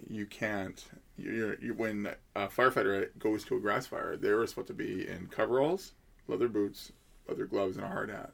you 0.10 0.26
can't. 0.26 0.84
You're, 1.18 1.60
you 1.60 1.74
when 1.74 2.08
a 2.36 2.48
firefighter 2.48 3.10
goes 3.20 3.44
to 3.46 3.58
a 3.58 3.60
grass 3.60 3.86
fire, 3.86 4.16
they're 4.16 4.48
supposed 4.48 4.68
to 4.70 4.74
be 4.74 5.06
in 5.08 5.28
coveralls, 5.28 5.92
leather 6.28 6.48
boots, 6.48 6.94
leather 7.28 7.46
gloves, 7.46 7.78
and 7.78 7.86
a 7.86 7.90
hard 7.90 8.10
hat. 8.10 8.32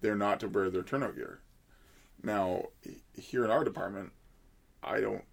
They're 0.00 0.16
not 0.16 0.40
to 0.40 0.48
wear 0.48 0.70
their 0.70 0.82
turnout 0.82 1.14
gear. 1.14 1.40
Now, 2.22 2.66
here 3.14 3.44
in 3.44 3.50
our 3.50 3.64
department, 3.64 4.12
I 4.82 5.00
don't, 5.00 5.24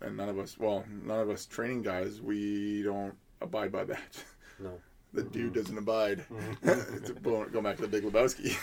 and 0.00 0.16
none 0.16 0.28
of 0.28 0.38
us, 0.38 0.58
well, 0.58 0.84
none 1.04 1.20
of 1.20 1.30
us 1.30 1.46
training 1.46 1.82
guys, 1.82 2.20
we 2.20 2.82
don't 2.82 3.14
abide 3.40 3.72
by 3.72 3.84
that. 3.84 4.24
No. 4.58 4.78
The 5.12 5.24
dude 5.24 5.54
mm-hmm. 5.54 5.60
doesn't 5.60 5.76
abide. 5.76 6.24
To 6.62 7.14
go 7.20 7.44
go 7.46 7.60
back 7.60 7.74
to 7.78 7.82
the 7.82 7.88
Big 7.88 8.04
Lebowski. 8.04 8.54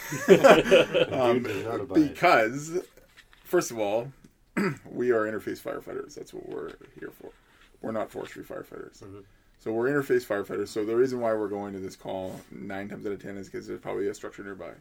Um, 1.11 1.43
dude 1.43 1.51
does 1.51 1.65
not 1.65 1.81
abide. 1.81 1.95
because, 1.95 2.79
first 3.43 3.69
of 3.69 3.79
all, 3.79 4.13
we 4.89 5.11
are 5.11 5.29
interface 5.29 5.59
firefighters. 5.59 6.15
That's 6.15 6.33
what 6.33 6.47
we're 6.47 6.71
here 6.97 7.11
for. 7.11 7.31
We're 7.81 7.91
not 7.91 8.09
forestry 8.09 8.45
firefighters. 8.45 9.03
Mm-hmm. 9.03 9.19
So 9.59 9.71
we're 9.71 9.89
interface 9.89 10.25
firefighters. 10.25 10.67
So 10.69 10.85
the 10.85 10.95
reason 10.95 11.19
why 11.19 11.33
we're 11.33 11.47
going 11.47 11.73
to 11.73 11.79
this 11.79 11.95
call 11.95 12.39
nine 12.51 12.89
times 12.89 13.05
out 13.05 13.11
of 13.13 13.21
ten 13.21 13.37
is 13.37 13.49
because 13.49 13.67
there's 13.67 13.79
probably 13.79 14.07
a 14.07 14.13
structure 14.13 14.43
nearby. 14.43 14.71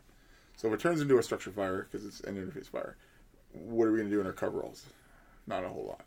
So 0.57 0.69
if 0.69 0.75
it 0.75 0.81
turns 0.81 1.01
into 1.01 1.19
a 1.19 1.23
structure 1.23 1.51
fire 1.51 1.89
because 1.91 2.07
it's 2.07 2.21
an 2.21 2.37
interface 2.37 2.69
fire, 2.69 2.97
what 3.53 3.87
are 3.87 3.93
we 3.93 3.99
going 3.99 4.11
to 4.11 4.15
do 4.15 4.21
in 4.21 4.27
our 4.27 4.33
coveralls? 4.33 4.85
Not 5.47 5.65
a 5.65 5.69
whole 5.69 5.87
lot. 5.87 6.07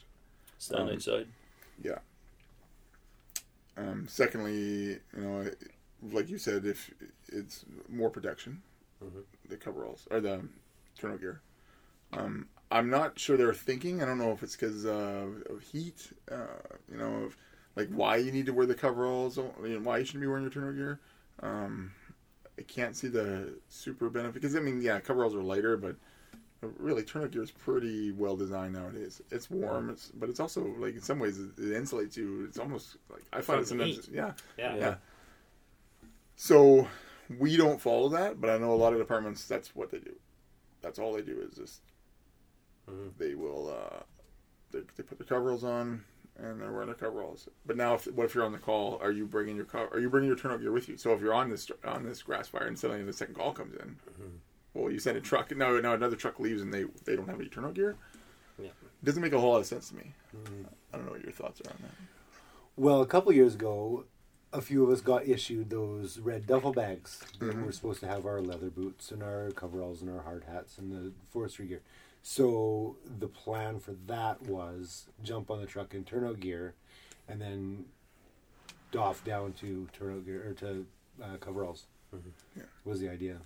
Stand 0.57 0.89
Um, 0.89 0.95
outside. 0.95 1.27
Yeah. 1.83 1.99
Um, 3.77 4.07
secondly, 4.07 4.53
you 4.55 4.99
know, 5.15 5.45
like 6.11 6.29
you 6.29 6.37
said, 6.37 6.65
if 6.65 6.91
it's 7.27 7.65
more 7.87 8.09
protection, 8.09 8.61
the 9.47 9.55
coveralls 9.57 10.07
or 10.11 10.19
the 10.19 10.41
turnout 10.97 11.21
gear. 11.21 11.41
Um, 12.11 12.49
I'm 12.71 12.89
not 12.89 13.17
sure 13.17 13.37
they're 13.37 13.53
thinking. 13.53 14.01
I 14.01 14.05
don't 14.05 14.17
know 14.17 14.31
if 14.31 14.43
it's 14.43 14.55
because 14.55 14.85
uh, 14.85 15.25
of 15.49 15.61
heat. 15.61 16.11
Uh, 16.29 16.45
you 16.91 16.97
know, 16.97 17.23
of 17.23 17.37
like 17.75 17.89
why 17.89 18.17
you 18.17 18.31
need 18.31 18.45
to 18.47 18.53
wear 18.53 18.65
the 18.65 18.75
coveralls, 18.75 19.37
and 19.37 19.49
you 19.63 19.79
know, 19.79 19.79
why 19.81 19.97
you 19.99 20.05
shouldn't 20.05 20.21
be 20.21 20.27
wearing 20.27 20.43
your 20.43 20.51
turnout 20.51 20.75
gear. 20.75 20.99
Um, 21.41 21.91
I 22.57 22.63
can't 22.63 22.95
see 22.95 23.07
the 23.07 23.53
super 23.69 24.09
benefit 24.09 24.33
because 24.35 24.55
I 24.55 24.59
mean, 24.59 24.81
yeah, 24.81 24.99
coveralls 24.99 25.33
are 25.35 25.41
lighter, 25.43 25.77
but 25.77 25.95
really 26.61 27.03
turnout 27.03 27.31
gear 27.31 27.41
is 27.43 27.51
pretty 27.51 28.11
well 28.11 28.35
designed 28.35 28.73
nowadays. 28.73 29.21
It's 29.31 29.49
warm, 29.49 29.89
it's, 29.89 30.07
but 30.13 30.27
it's 30.29 30.41
also 30.41 30.65
like 30.77 30.95
in 30.95 31.01
some 31.01 31.19
ways 31.19 31.39
it, 31.39 31.51
it 31.57 31.81
insulates 31.81 32.17
you. 32.17 32.43
It's 32.45 32.59
almost 32.59 32.97
like 33.09 33.23
I 33.31 33.39
find 33.41 33.59
it 33.61 33.67
From 33.67 33.79
sometimes. 33.79 34.05
heat. 34.07 34.09
Yeah, 34.13 34.33
Yeah. 34.57 34.75
yeah. 34.75 34.95
So 36.35 36.87
we 37.37 37.55
don't 37.57 37.79
follow 37.79 38.09
that, 38.09 38.41
but 38.41 38.49
I 38.49 38.57
know 38.57 38.73
a 38.73 38.75
lot 38.75 38.93
of 38.93 38.99
departments. 38.99 39.45
That's 39.47 39.75
what 39.75 39.91
they 39.91 39.99
do. 39.99 40.15
That's 40.81 40.99
all 40.99 41.13
they 41.13 41.21
do 41.21 41.39
is 41.49 41.55
just 41.55 41.81
Mhm. 42.89 43.11
they 43.17 43.35
will 43.35 43.69
uh, 43.69 44.03
they, 44.71 44.79
they 44.97 45.03
put 45.03 45.17
their 45.19 45.27
coveralls 45.27 45.63
on 45.63 46.03
and 46.41 46.61
they're 46.61 46.71
wearing 46.71 46.87
their 46.87 46.95
coveralls. 46.95 47.47
But 47.65 47.77
now, 47.77 47.95
if, 47.95 48.05
what 48.07 48.25
if 48.25 48.35
you're 48.35 48.45
on 48.45 48.51
the 48.51 48.57
call? 48.57 48.97
Are 49.01 49.11
you 49.11 49.25
bringing 49.25 49.55
your 49.55 49.65
co- 49.65 49.89
Are 49.91 49.99
you 49.99 50.09
bringing 50.09 50.27
your 50.27 50.37
turnout 50.37 50.61
gear 50.61 50.71
with 50.71 50.87
you? 50.89 50.97
So 50.97 51.13
if 51.13 51.21
you're 51.21 51.33
on 51.33 51.49
this 51.49 51.69
on 51.83 52.03
this 52.03 52.21
grass 52.21 52.47
fire 52.47 52.67
and 52.67 52.77
suddenly 52.77 53.03
the 53.03 53.13
second 53.13 53.35
call 53.35 53.53
comes 53.53 53.75
in, 53.75 53.95
well, 54.73 54.91
you 54.91 54.99
send 54.99 55.17
a 55.17 55.21
truck. 55.21 55.55
Now, 55.55 55.77
now 55.79 55.93
another 55.93 56.15
truck 56.15 56.39
leaves 56.39 56.61
and 56.61 56.73
they 56.73 56.85
they 57.05 57.15
don't 57.15 57.27
have 57.29 57.39
any 57.39 57.49
turnout 57.49 57.73
gear. 57.75 57.95
Yeah. 58.61 58.69
Doesn't 59.03 59.21
make 59.21 59.33
a 59.33 59.39
whole 59.39 59.51
lot 59.51 59.59
of 59.59 59.65
sense 59.65 59.89
to 59.89 59.95
me. 59.95 60.13
I 60.93 60.97
don't 60.97 61.05
know 61.05 61.11
what 61.13 61.23
your 61.23 61.31
thoughts 61.31 61.61
are 61.61 61.69
on 61.71 61.77
that. 61.81 61.91
Well, 62.75 63.01
a 63.01 63.05
couple 63.05 63.31
years 63.33 63.55
ago, 63.55 64.05
a 64.51 64.61
few 64.61 64.83
of 64.83 64.89
us 64.89 65.01
got 65.01 65.27
issued 65.27 65.69
those 65.69 66.19
red 66.19 66.47
duffel 66.47 66.71
bags 66.73 67.23
that 67.39 67.55
Mhm. 67.55 67.65
were 67.65 67.71
supposed 67.71 67.99
to 68.01 68.07
have 68.07 68.25
our 68.25 68.41
leather 68.41 68.69
boots 68.69 69.11
and 69.11 69.21
our 69.21 69.51
coveralls 69.51 70.01
and 70.01 70.09
our 70.09 70.23
hard 70.23 70.45
hats 70.45 70.77
and 70.77 70.91
the 70.91 71.11
forestry 71.29 71.67
gear. 71.67 71.81
So 72.21 72.97
the 73.19 73.27
plan 73.27 73.79
for 73.79 73.93
that 74.07 74.41
was 74.43 75.07
jump 75.23 75.49
on 75.49 75.61
the 75.61 75.65
truck 75.65 75.93
in 75.93 76.03
turnout 76.03 76.39
gear, 76.39 76.75
and 77.27 77.41
then 77.41 77.85
doff 78.91 79.23
down 79.23 79.53
to 79.53 79.87
turnout 79.93 80.25
gear 80.25 80.49
or 80.49 80.53
to 80.53 80.85
uh, 81.23 81.37
coveralls. 81.39 81.85
Yeah. 82.55 82.63
Was 82.85 82.99
the 82.99 83.09
idea? 83.09 83.37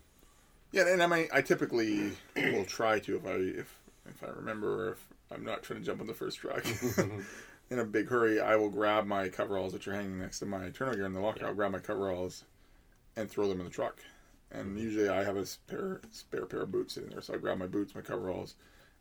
Yeah, 0.72 0.88
and 0.88 1.04
I 1.04 1.08
mean, 1.08 1.28
I 1.32 1.42
typically 1.42 2.12
will 2.36 2.66
try 2.66 3.00
to 3.00 3.16
if 3.16 3.26
I 3.26 3.32
if 3.32 3.80
if 4.10 4.24
I 4.24 4.28
remember 4.28 4.88
or 4.88 4.92
if 4.94 5.06
I'm 5.32 5.44
not 5.44 5.64
trying 5.64 5.80
to 5.80 5.86
jump 5.86 6.02
on 6.02 6.08
the 6.08 6.14
first 6.14 6.40
truck. 6.40 6.66
in 7.70 7.80
a 7.80 7.86
big 7.86 8.10
hurry, 8.10 8.40
I 8.40 8.56
will 8.56 8.70
grab 8.70 9.06
my 9.06 9.30
coveralls 9.30 9.74
that 9.74 9.88
are 9.88 9.94
hanging 9.94 10.20
next 10.20 10.40
to 10.40 10.46
my 10.46 10.70
turnout 10.70 10.96
gear 10.96 11.06
in 11.06 11.14
the 11.14 11.20
locker. 11.20 11.46
I'll 11.46 11.54
grab 11.54 11.72
my 11.72 11.80
coveralls 11.80 12.44
and 13.16 13.30
throw 13.30 13.48
them 13.48 13.60
in 13.60 13.66
the 13.66 13.72
truck. 13.72 14.00
And 14.54 14.80
usually 14.80 15.10
I 15.10 15.24
have 15.24 15.36
a 15.36 15.46
spare 15.46 16.02
spare 16.12 16.46
pair 16.46 16.62
of 16.62 16.72
boots 16.72 16.94
sitting 16.94 17.10
there, 17.10 17.22
so 17.22 17.34
I 17.34 17.38
grab 17.38 17.58
my 17.58 17.68
boots, 17.68 17.96
my 17.96 18.02
coveralls, 18.02 18.56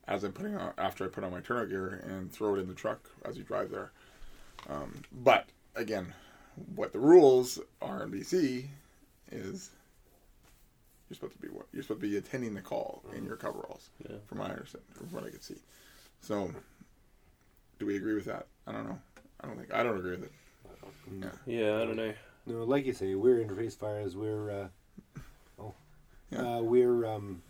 as 0.08 0.24
I'm 0.24 0.32
putting 0.32 0.56
on 0.56 0.72
after 0.78 1.04
I 1.04 1.08
put 1.08 1.24
on 1.24 1.30
my 1.30 1.40
turnout 1.40 1.68
gear 1.68 2.02
and 2.08 2.32
throw 2.32 2.54
it 2.54 2.58
in 2.60 2.68
the 2.68 2.74
truck 2.74 3.10
as 3.24 3.36
you 3.36 3.44
drive 3.44 3.70
there. 3.70 3.92
Um, 4.70 5.02
but 5.12 5.46
again, 5.76 6.14
what 6.74 6.92
the 6.92 6.98
rules 6.98 7.58
are 7.82 8.02
in 8.02 8.10
BC 8.10 8.66
is 9.30 9.70
you're 11.08 11.14
supposed 11.16 11.34
to 11.34 11.38
be 11.38 11.48
you're 11.72 11.82
supposed 11.82 12.00
to 12.00 12.08
be 12.08 12.16
attending 12.16 12.54
the 12.54 12.62
call 12.62 13.02
in 13.14 13.24
your 13.26 13.36
coveralls, 13.36 13.90
Yeah. 14.08 14.16
from 14.26 14.38
my 14.38 14.48
understanding, 14.50 14.88
from 14.94 15.12
what 15.12 15.24
I 15.24 15.30
could 15.30 15.44
see. 15.44 15.56
So, 16.22 16.50
do 17.78 17.84
we 17.86 17.96
agree 17.96 18.14
with 18.14 18.24
that? 18.24 18.46
I 18.66 18.72
don't 18.72 18.84
know. 18.88 18.98
I 19.40 19.46
don't 19.48 19.56
think 19.58 19.74
I 19.74 19.82
don't 19.82 19.98
agree 19.98 20.12
with 20.12 20.24
it. 20.24 20.32
Yeah. 21.20 21.28
Yeah, 21.46 21.76
I 21.76 21.84
don't 21.84 21.96
know. 21.96 22.14
No, 22.46 22.64
like 22.64 22.86
you 22.86 22.92
say, 22.94 23.14
we're 23.14 23.44
interface 23.44 23.76
fires. 23.76 24.16
We're 24.16 24.50
uh, 24.50 25.20
Yeah. 26.32 26.56
uh, 26.56 26.60
we're 26.62 27.04
um, 27.06 27.42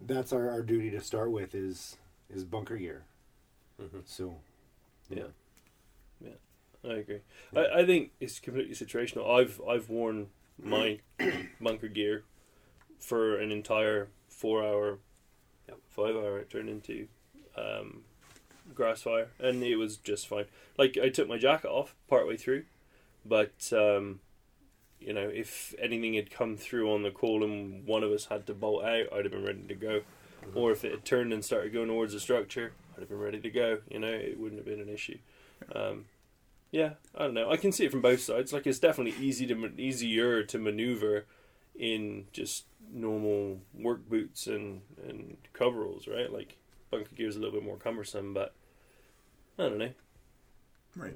that's 0.00 0.32
our, 0.32 0.48
our 0.50 0.62
duty 0.62 0.90
to 0.90 1.00
start 1.00 1.30
with 1.30 1.54
is 1.54 1.96
is 2.28 2.44
bunker 2.44 2.76
gear. 2.76 3.04
Mhm. 3.80 4.02
So 4.06 4.36
Yeah. 5.08 5.24
Yeah. 6.20 6.30
I 6.88 6.94
agree. 6.94 7.20
I, 7.54 7.80
I 7.80 7.86
think 7.86 8.12
it's 8.20 8.38
completely 8.40 8.74
situational. 8.74 9.28
I've 9.38 9.60
I've 9.68 9.88
worn 9.90 10.28
my 10.62 10.98
bunker 11.60 11.88
gear 11.88 12.24
for 12.98 13.36
an 13.36 13.50
entire 13.50 14.08
four 14.28 14.62
hour 14.64 14.98
Yep. 15.68 15.78
five 15.88 16.16
hour 16.16 16.38
it 16.38 16.50
turned 16.50 16.68
into 16.68 17.06
um, 17.56 18.02
grass 18.74 19.02
fire 19.02 19.28
and 19.38 19.62
it 19.62 19.76
was 19.76 19.96
just 19.98 20.26
fine. 20.28 20.46
Like 20.78 20.96
I 21.02 21.08
took 21.10 21.28
my 21.28 21.36
jacket 21.38 21.68
off 21.68 21.94
partway 22.08 22.36
through, 22.36 22.64
but 23.24 23.72
um, 23.72 24.20
you 25.00 25.12
know, 25.12 25.28
if 25.32 25.74
anything 25.78 26.14
had 26.14 26.30
come 26.30 26.56
through 26.56 26.92
on 26.92 27.02
the 27.02 27.10
call 27.10 27.42
and 27.42 27.86
one 27.86 28.02
of 28.02 28.10
us 28.10 28.26
had 28.26 28.46
to 28.46 28.54
bolt 28.54 28.84
out, 28.84 29.12
I'd 29.12 29.24
have 29.24 29.32
been 29.32 29.44
ready 29.44 29.62
to 29.62 29.74
go. 29.74 30.02
Or 30.54 30.72
if 30.72 30.84
it 30.84 30.90
had 30.90 31.04
turned 31.04 31.32
and 31.32 31.44
started 31.44 31.72
going 31.72 31.88
towards 31.88 32.12
the 32.12 32.20
structure, 32.20 32.72
I'd 32.94 33.00
have 33.00 33.08
been 33.08 33.18
ready 33.18 33.40
to 33.40 33.50
go. 33.50 33.78
You 33.90 34.00
know, 34.00 34.08
it 34.08 34.38
wouldn't 34.38 34.58
have 34.58 34.66
been 34.66 34.80
an 34.80 34.88
issue. 34.88 35.18
Um, 35.74 36.06
yeah, 36.70 36.90
I 37.14 37.24
don't 37.24 37.34
know. 37.34 37.50
I 37.50 37.56
can 37.56 37.72
see 37.72 37.84
it 37.84 37.90
from 37.90 38.00
both 38.00 38.20
sides. 38.20 38.52
Like 38.52 38.66
it's 38.66 38.78
definitely 38.78 39.14
easy 39.24 39.46
to 39.46 39.72
easier 39.76 40.42
to 40.44 40.58
maneuver 40.58 41.26
in 41.74 42.26
just 42.32 42.64
normal 42.92 43.58
work 43.74 44.08
boots 44.08 44.46
and 44.46 44.82
and 45.06 45.36
coveralls, 45.52 46.06
right? 46.06 46.32
Like 46.32 46.56
bunker 46.90 47.14
gear 47.14 47.28
is 47.28 47.36
a 47.36 47.40
little 47.40 47.54
bit 47.54 47.64
more 47.64 47.76
cumbersome, 47.76 48.34
but 48.34 48.54
I 49.58 49.64
don't 49.64 49.78
know. 49.78 49.92
Right. 50.96 51.14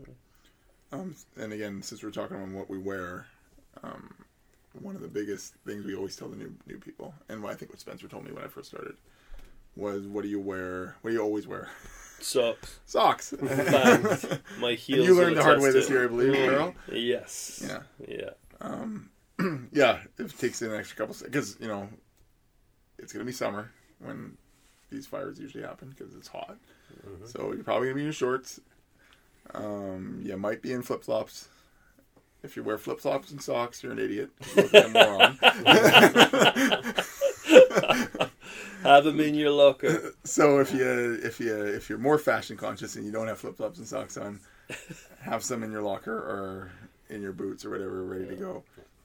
Um, 0.93 1.17
and 1.37 1.53
again, 1.53 1.83
since 1.83 2.03
we're 2.03 2.11
talking 2.11 2.37
about 2.37 2.51
what 2.51 2.71
we 2.71 2.79
wear, 2.79 3.27
um, 3.83 4.15
one 4.81 4.95
of 4.97 5.03
the 5.03 5.09
biggest 5.09 5.55
things 5.67 5.85
we 5.85 5.95
always 5.95 6.17
tell 6.17 6.29
the 6.29 6.37
new 6.37 6.55
new 6.67 6.79
people, 6.79 7.15
and 7.29 7.43
what 7.43 7.53
I 7.53 7.55
think 7.57 7.71
what 7.71 7.81
Spencer 7.81 8.09
told 8.09 8.25
me 8.25 8.33
when 8.33 8.45
I 8.45 8.49
first 8.49 8.69
started, 8.69 8.97
was 9.77 10.07
what 10.07 10.23
do 10.23 10.29
you 10.29 10.41
wear? 10.41 10.97
What 11.03 11.11
do 11.11 11.17
you 11.17 11.23
always 11.23 11.47
wear? 11.47 11.69
Socks. 12.21 12.81
Socks. 12.87 13.31
Fact. 13.47 14.41
My 14.59 14.71
And 14.71 14.79
heels. 14.79 15.07
you 15.07 15.15
learned 15.15 15.37
the 15.37 15.43
hard 15.43 15.61
way 15.61 15.71
this 15.73 15.91
year, 15.91 16.03
I 16.03 16.05
it. 16.05 16.09
believe, 16.09 16.51
Carl. 16.51 16.75
Yes. 16.93 17.63
Yeah. 17.67 17.83
Yeah. 18.09 18.31
Um, 18.61 19.11
yeah, 19.73 19.99
it 20.19 20.39
takes 20.39 20.63
an 20.63 20.73
extra 20.75 20.97
couple 20.97 21.17
because 21.25 21.57
you 21.61 21.69
know 21.69 21.89
it's 22.99 23.13
gonna 23.13 23.25
be 23.25 23.33
summer 23.33 23.71
when 23.99 24.37
these 24.91 25.07
fires 25.07 25.39
usually 25.41 25.65
happen 25.65 25.91
because 25.97 26.15
it's 26.15 26.29
hot. 26.29 26.57
So 27.27 27.53
you're 27.53 27.65
probably 27.65 27.89
gonna 27.89 28.01
be 28.01 28.07
in 28.07 28.13
shorts. 28.13 28.61
Um, 29.53 30.21
you 30.25 30.37
might 30.37 30.63
be 30.63 30.73
in 30.73 30.83
flip 30.83 31.03
flops. 31.05 31.49
If 32.45 32.57
you 32.57 32.63
wear 32.63 32.77
flip 32.77 33.01
flops 33.01 33.31
and 33.31 33.41
socks, 33.41 33.83
you're 33.83 33.93
an 33.93 33.99
idiot. 33.99 34.31
You 34.55 34.63
look 34.63 34.73
like 34.75 34.85
a 34.85 34.89
moron. 34.91 35.39
Have 38.83 39.05
them 39.05 39.19
in 39.19 39.35
your 39.35 39.51
locker. 39.51 40.13
so 40.25 40.59
if 40.59 40.75
you 40.75 41.19
if 41.25 41.41
you 41.41 41.57
if 41.65 41.89
you're 41.89 41.97
more 41.99 42.19
fashion 42.19 42.59
conscious 42.59 42.97
and 42.97 43.07
you 43.07 43.11
don't 43.11 43.29
have 43.29 43.39
flip 43.39 43.57
flops 43.57 43.79
and 43.79 43.89
socks 43.89 44.19
on, 44.19 44.41
have 45.23 45.43
some 45.43 45.63
in 45.63 45.73
your 45.73 45.81
locker 45.81 46.15
or 46.15 46.71
in 47.09 47.23
your 47.23 47.33
boots 47.33 47.65
or 47.65 47.71
whatever, 47.71 48.05
ready 48.05 48.27
to 48.27 48.37
go, 48.37 48.63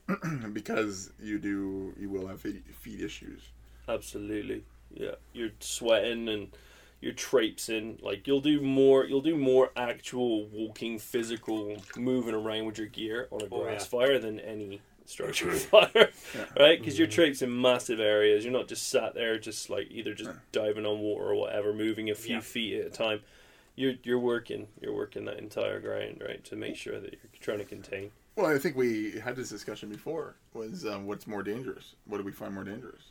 because 0.54 1.12
you 1.22 1.40
do 1.40 1.94
you 1.98 2.10
will 2.10 2.28
have 2.28 2.42
feet, 2.42 2.62
feet 2.76 3.00
issues. 3.00 3.42
Absolutely. 3.88 4.66
Yeah. 4.94 5.16
You're 5.32 5.52
sweating 5.62 6.28
and 6.28 6.50
you're 7.02 7.14
traipsing. 7.14 8.00
Like 8.02 8.28
you'll 8.28 8.42
do 8.42 8.62
more. 8.62 9.06
You'll 9.06 9.22
do 9.22 9.36
more 9.36 9.72
actual 9.76 10.46
walking, 10.48 11.00
physical, 11.00 11.78
moving 11.98 12.36
around 12.36 12.66
with 12.66 12.78
your 12.78 12.88
gear 12.88 13.28
on 13.32 13.42
a 13.42 13.46
Oh, 13.52 13.64
grass 13.64 13.82
yeah. 13.82 14.00
fire 14.00 14.20
than 14.20 14.40
any 14.40 14.82
structure 15.06 15.52
fire, 15.54 16.10
right? 16.60 16.80
Because 16.80 17.00
you're 17.00 17.08
mm-hmm. 17.08 17.16
traipsing 17.16 17.62
massive 17.62 18.00
areas. 18.00 18.44
You're 18.44 18.54
not 18.54 18.68
just 18.68 18.90
sat 18.90 19.16
there, 19.16 19.40
just 19.40 19.70
like 19.70 19.88
either 19.90 20.14
just 20.14 20.32
diving 20.52 20.86
on 20.86 21.00
water 21.00 21.30
or 21.30 21.36
whatever, 21.36 21.74
moving 21.74 22.10
a 22.10 22.16
few 22.16 22.36
Yeah. 22.36 22.42
feet 22.42 22.80
at 22.82 22.88
a 22.88 22.90
time. 22.90 23.22
You're 23.76 23.94
you're 24.04 24.20
working. 24.20 24.68
You're 24.82 24.94
working 24.94 25.26
that 25.26 25.40
entire 25.40 25.80
ground, 25.80 26.22
right, 26.26 26.44
to 26.46 26.56
make 26.56 26.76
sure 26.76 27.00
that 27.00 27.14
you're 27.14 27.32
trying 27.40 27.60
to 27.60 27.66
contain. 27.66 28.12
Well, 28.36 28.46
I 28.54 28.58
think 28.58 28.76
we 28.76 29.20
had 29.20 29.36
this 29.36 29.50
discussion 29.50 29.90
before. 29.90 30.36
Was 30.54 30.86
um, 30.86 31.08
what's 31.08 31.28
more 31.28 31.44
dangerous? 31.44 31.96
What 32.06 32.18
do 32.18 32.24
we 32.24 32.32
find 32.32 32.54
more 32.54 32.64
dangerous? 32.64 33.02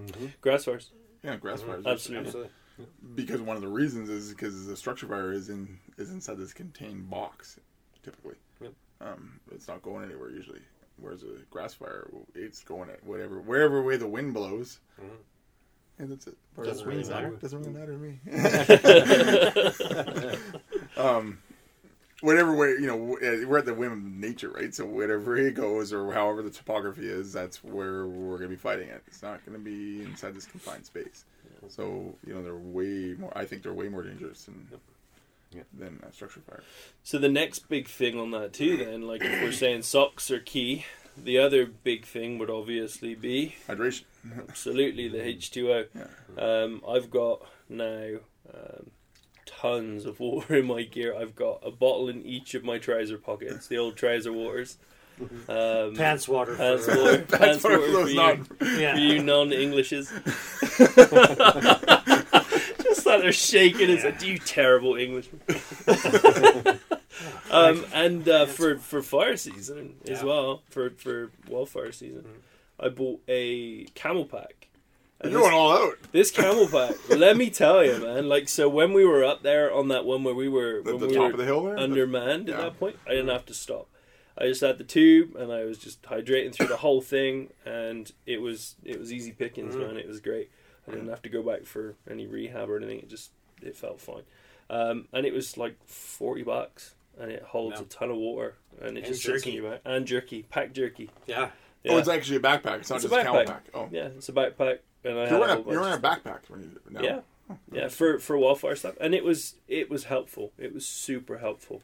Mm-hmm. 0.00 0.26
Grass 0.40 0.64
fires. 0.64 0.90
Yeah, 1.22 1.36
grass 1.36 1.60
mm-hmm. 1.60 1.70
fires. 1.82 1.86
Absolutely. 1.86 2.26
Absolutely. 2.26 2.52
Because 3.14 3.40
one 3.40 3.56
of 3.56 3.62
the 3.62 3.68
reasons 3.68 4.08
is 4.08 4.30
because 4.30 4.66
the 4.66 4.76
structure 4.76 5.06
fire 5.06 5.32
is 5.32 5.48
in 5.48 5.78
is 5.96 6.10
inside 6.10 6.38
this 6.38 6.52
contained 6.52 7.08
box, 7.10 7.58
typically. 8.02 8.36
Yep. 8.60 8.72
Um, 9.00 9.40
it's 9.52 9.68
not 9.68 9.82
going 9.82 10.04
anywhere 10.04 10.30
usually. 10.30 10.60
Whereas 11.00 11.22
a 11.22 11.44
grass 11.50 11.74
fire, 11.74 12.08
it's 12.34 12.62
going 12.64 12.90
at 12.90 13.02
whatever 13.04 13.40
wherever 13.40 13.82
way 13.82 13.96
the 13.96 14.08
wind 14.08 14.34
blows. 14.34 14.80
Mhm. 15.00 15.16
And 16.00 16.12
that's 16.12 16.26
it. 16.28 16.36
Or 16.56 16.64
Doesn't 16.64 16.84
the 16.84 16.94
wind 16.94 17.08
really 17.08 17.22
matter. 17.22 17.36
Doesn't 17.36 17.58
really 17.58 17.72
matter 17.72 17.92
to 17.92 17.98
me. 17.98 18.20
um, 20.96 21.38
whatever 22.20 22.54
way 22.54 22.70
you 22.70 22.86
know, 22.86 22.96
we're 22.96 23.58
at 23.58 23.64
the 23.64 23.74
whim 23.74 23.92
of 23.92 24.02
nature, 24.02 24.50
right? 24.50 24.74
So 24.74 24.86
whatever 24.86 25.36
it 25.36 25.54
goes, 25.54 25.92
or 25.92 26.12
however 26.12 26.42
the 26.42 26.50
topography 26.50 27.08
is, 27.08 27.32
that's 27.32 27.62
where 27.64 28.06
we're 28.06 28.38
going 28.38 28.50
to 28.50 28.56
be 28.56 28.56
fighting 28.56 28.88
it. 28.88 29.02
It's 29.06 29.22
not 29.22 29.44
going 29.44 29.58
to 29.58 29.64
be 29.64 30.02
inside 30.02 30.34
this 30.34 30.46
confined 30.46 30.86
space. 30.86 31.24
So 31.68 32.14
you 32.26 32.34
know, 32.34 32.42
they're 32.42 32.54
way 32.56 33.14
more. 33.18 33.32
I 33.36 33.44
think 33.44 33.62
they're 33.62 33.74
way 33.74 33.88
more 33.88 34.02
dangerous 34.02 34.44
than 34.44 34.68
Yeah. 35.54 35.62
than 35.72 36.00
uh, 36.06 36.10
structure 36.12 36.40
fire. 36.40 36.62
So 37.02 37.18
the 37.18 37.28
next 37.28 37.68
big 37.68 37.88
thing 37.88 38.18
on 38.18 38.30
that 38.32 38.52
too, 38.52 38.76
then, 38.76 39.02
like 39.02 39.22
if 39.24 39.42
we're 39.42 39.52
saying 39.52 39.82
socks 39.82 40.30
are 40.30 40.38
key, 40.40 40.84
the 41.16 41.38
other 41.38 41.66
big 41.66 42.04
thing 42.06 42.38
would 42.38 42.50
obviously 42.50 43.14
be 43.14 43.56
Hydration. 43.66 44.04
absolutely 44.48 45.08
the 45.08 45.22
H 45.26 45.50
two 45.50 45.72
O. 45.72 45.84
Um, 46.38 46.82
I've 46.88 47.10
got 47.10 47.42
now 47.68 48.18
um, 48.54 48.90
tons 49.46 50.06
of 50.06 50.20
water 50.26 50.56
in 50.56 50.66
my 50.66 50.82
gear. 50.82 51.14
I've 51.14 51.34
got 51.34 51.60
a 51.64 51.70
bottle 51.70 52.08
in 52.08 52.24
each 52.24 52.54
of 52.54 52.62
my 52.64 52.78
trouser 52.78 53.18
pockets, 53.18 53.66
the 53.66 53.78
old 53.78 53.96
trouser 53.96 54.32
waters. 54.32 54.76
Um, 55.48 55.94
Pants 55.96 56.28
water. 56.28 56.54
pants 56.56 56.86
water, 56.86 57.16
That's 57.18 57.38
pants 57.38 57.64
what 57.64 57.72
water 57.80 57.92
those 57.92 58.02
for 58.04 58.08
you, 58.10 58.16
non- 58.16 58.46
Yeah. 58.78 58.92
for 58.94 58.98
you 59.00 59.22
non-Englishes. 59.22 60.10
Just 62.82 63.06
like 63.06 63.20
they're 63.22 63.32
shaking. 63.32 63.90
It's 63.90 64.04
like, 64.04 64.22
you 64.22 64.38
terrible 64.38 64.96
Englishman. 64.96 65.40
um, 67.50 67.84
and 67.92 68.28
uh, 68.28 68.46
for 68.46 68.78
for 68.78 69.02
fire 69.02 69.36
season 69.36 69.96
as 70.08 70.22
well, 70.22 70.62
for 70.70 70.90
for 70.90 71.30
wildfire 71.48 71.92
season, 71.92 72.24
I 72.78 72.88
bought 72.88 73.20
a 73.28 73.84
CamelBak. 73.86 74.46
And 75.20 75.32
You're 75.32 75.40
this- 75.40 75.50
going 75.50 75.60
all 75.60 75.72
out. 75.72 75.94
this 76.12 76.30
CamelBak, 76.32 77.18
let 77.18 77.36
me 77.36 77.50
tell 77.50 77.84
you, 77.84 77.98
man. 77.98 78.28
Like, 78.28 78.48
so 78.48 78.68
when 78.68 78.92
we 78.92 79.04
were 79.04 79.24
up 79.24 79.42
there 79.42 79.72
on 79.74 79.88
that 79.88 80.04
one 80.04 80.22
where 80.22 80.34
we 80.34 80.48
were 80.48 80.80
The, 80.82 80.92
when 80.92 81.00
the 81.00 81.06
we 81.08 81.14
top 81.14 81.24
were 81.24 81.30
of 81.32 81.36
the 81.38 81.44
hill 81.44 81.64
there. 81.64 81.76
undermanned 81.78 82.48
at 82.48 82.54
yeah. 82.56 82.62
that 82.62 82.78
point, 82.78 82.96
I 83.04 83.10
didn't 83.10 83.28
have 83.30 83.44
to 83.46 83.54
stop. 83.54 83.88
I 84.40 84.46
just 84.46 84.60
had 84.60 84.78
the 84.78 84.84
tube, 84.84 85.34
and 85.36 85.52
I 85.52 85.64
was 85.64 85.78
just 85.78 86.00
hydrating 86.02 86.54
through 86.54 86.68
the 86.68 86.76
whole 86.76 87.00
thing, 87.00 87.50
and 87.66 88.10
it 88.26 88.40
was 88.40 88.76
it 88.84 88.98
was 88.98 89.12
easy 89.12 89.32
pickings, 89.32 89.74
Mm. 89.74 89.80
man. 89.86 89.96
It 89.96 90.06
was 90.06 90.20
great. 90.20 90.50
I 90.86 90.92
didn't 90.92 91.08
have 91.08 91.22
to 91.22 91.28
go 91.28 91.42
back 91.42 91.64
for 91.66 91.96
any 92.08 92.26
rehab 92.26 92.70
or 92.70 92.76
anything. 92.76 93.00
It 93.00 93.08
just 93.08 93.32
it 93.60 93.76
felt 93.76 94.00
fine, 94.00 94.22
um, 94.70 95.08
and 95.12 95.26
it 95.26 95.32
was 95.34 95.56
like 95.58 95.76
forty 95.86 96.42
bucks, 96.44 96.94
and 97.18 97.30
it 97.32 97.42
holds 97.42 97.76
Yeah. 97.80 97.82
a 97.82 97.88
ton 97.88 98.10
of 98.10 98.16
water, 98.16 98.54
and 98.80 98.96
it 98.96 99.04
And 99.04 99.06
just 99.08 99.22
sits 99.22 99.28
in 99.44 99.50
jerky. 99.50 99.50
your 99.56 99.70
back 99.72 99.80
and 99.84 100.06
jerky, 100.06 100.42
packed 100.44 100.74
jerky. 100.74 101.10
yeah. 101.26 101.50
Yeah. 101.84 101.92
Oh, 101.92 101.98
it's 101.98 102.08
actually 102.08 102.36
a 102.38 102.40
backpack. 102.40 102.80
It's 102.80 102.90
not 102.90 102.96
It's 102.96 103.04
just 103.04 103.14
a 103.14 103.22
camel 103.22 103.40
backpack. 103.42 103.46
pack. 103.46 103.64
Oh, 103.72 103.88
yeah, 103.92 104.06
it's 104.16 104.28
a 104.28 104.32
backpack, 104.32 104.78
and 105.04 105.16
I 105.18 105.20
had 105.22 105.30
you're 105.30 105.36
a 105.36 105.40
wearing 105.40 105.56
whole 105.62 105.68
a, 105.68 105.72
you're 105.72 105.80
wearing 105.80 105.98
a 105.98 106.02
backpack 106.02 106.48
when 106.48 106.60
you 106.62 106.80
now. 106.90 107.00
yeah, 107.02 107.20
yeah, 107.72 107.88
for 107.88 108.18
for 108.18 108.36
wildfire 108.38 108.76
stuff, 108.76 108.94
and 109.00 109.14
it 109.14 109.24
was 109.24 109.56
it 109.68 109.88
was 109.90 110.04
helpful. 110.04 110.52
It 110.58 110.72
was 110.74 110.86
super 110.86 111.38
helpful. 111.38 111.82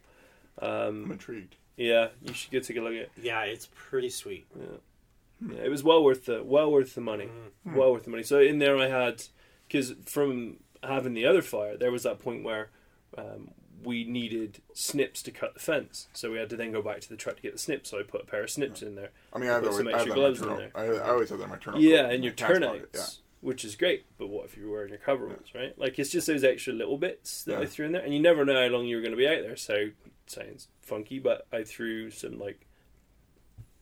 I'm 0.58 1.04
Um, 1.04 1.12
intrigued. 1.12 1.56
Yeah, 1.76 2.08
you 2.22 2.32
should 2.34 2.50
go 2.50 2.60
take 2.60 2.76
a 2.76 2.80
look 2.80 2.92
at. 2.92 2.98
it. 3.02 3.12
Yeah, 3.22 3.42
it's 3.42 3.68
pretty 3.74 4.10
sweet. 4.10 4.46
Yeah, 4.58 5.58
it 5.62 5.68
was 5.70 5.82
well 5.82 6.02
worth 6.04 6.26
the 6.26 6.42
well 6.44 6.70
worth 6.70 6.94
the 6.94 7.00
money. 7.00 7.28
Mhm. 7.66 7.74
Well 7.76 7.92
worth 7.92 8.04
the 8.04 8.10
money. 8.10 8.22
So 8.22 8.38
in 8.40 8.58
there, 8.58 8.76
I 8.78 8.88
had 8.88 9.24
because 9.68 9.94
from 10.04 10.58
having 10.82 11.14
the 11.14 11.26
other 11.26 11.42
fire, 11.42 11.76
there 11.76 11.90
was 11.90 12.02
that 12.04 12.18
point 12.20 12.44
where 12.44 12.70
um, 13.18 13.50
we 13.82 14.04
needed 14.04 14.60
snips 14.72 15.22
to 15.22 15.30
cut 15.30 15.54
the 15.54 15.60
fence, 15.60 16.08
so 16.14 16.30
we 16.30 16.38
had 16.38 16.48
to 16.50 16.56
then 16.56 16.72
go 16.72 16.80
back 16.82 17.00
to 17.00 17.08
the 17.08 17.16
truck 17.16 17.36
to 17.36 17.42
get 17.42 17.52
the 17.52 17.58
snips. 17.58 17.90
So 17.90 17.98
I 17.98 18.02
put 18.02 18.22
a 18.22 18.26
pair 18.26 18.42
of 18.42 18.50
snips 18.50 18.82
in 18.82 18.94
there. 18.94 19.10
I 19.32 19.38
mean, 19.38 19.50
I, 19.50 19.58
Put 19.60 19.68
always, 19.68 19.76
some 19.78 19.86
have 19.86 19.94
extra 19.96 20.14
that 20.14 20.18
in 20.18 20.22
my 20.22 20.28
gloves 20.36 20.40
in 20.40 20.56
there. 20.56 20.70
I, 20.74 21.06
I 21.06 21.10
always 21.10 21.28
have 21.30 21.38
that 21.38 21.44
in 21.44 21.50
my 21.50 21.56
turnout. 21.56 21.80
Yeah, 21.80 22.08
and 22.08 22.24
your 22.24 22.32
tax 22.32 22.58
pocket, 22.58 22.92
turnouts, 22.92 23.18
which 23.40 23.64
is 23.64 23.76
great. 23.76 24.04
But 24.18 24.28
what 24.28 24.46
if 24.46 24.56
you're 24.56 24.70
wearing 24.70 24.88
your 24.90 24.98
coveralls, 24.98 25.48
right? 25.54 25.78
Like 25.78 25.98
it's 25.98 26.10
just 26.10 26.26
those 26.26 26.44
extra 26.44 26.72
little 26.72 26.96
bits 26.96 27.44
that 27.44 27.56
I 27.58 27.60
Yeah. 27.62 27.66
threw 27.66 27.86
in 27.86 27.92
there, 27.92 28.02
and 28.02 28.14
you 28.14 28.20
never 28.20 28.44
know 28.44 28.54
how 28.60 28.68
long 28.68 28.86
you're 28.86 29.02
going 29.02 29.10
to 29.12 29.16
be 29.18 29.28
out 29.28 29.42
there. 29.42 29.56
So 29.56 29.88
sounds 30.26 30.68
funky, 30.82 31.18
but 31.18 31.46
I 31.52 31.62
threw 31.64 32.10
some 32.10 32.38
like 32.38 32.66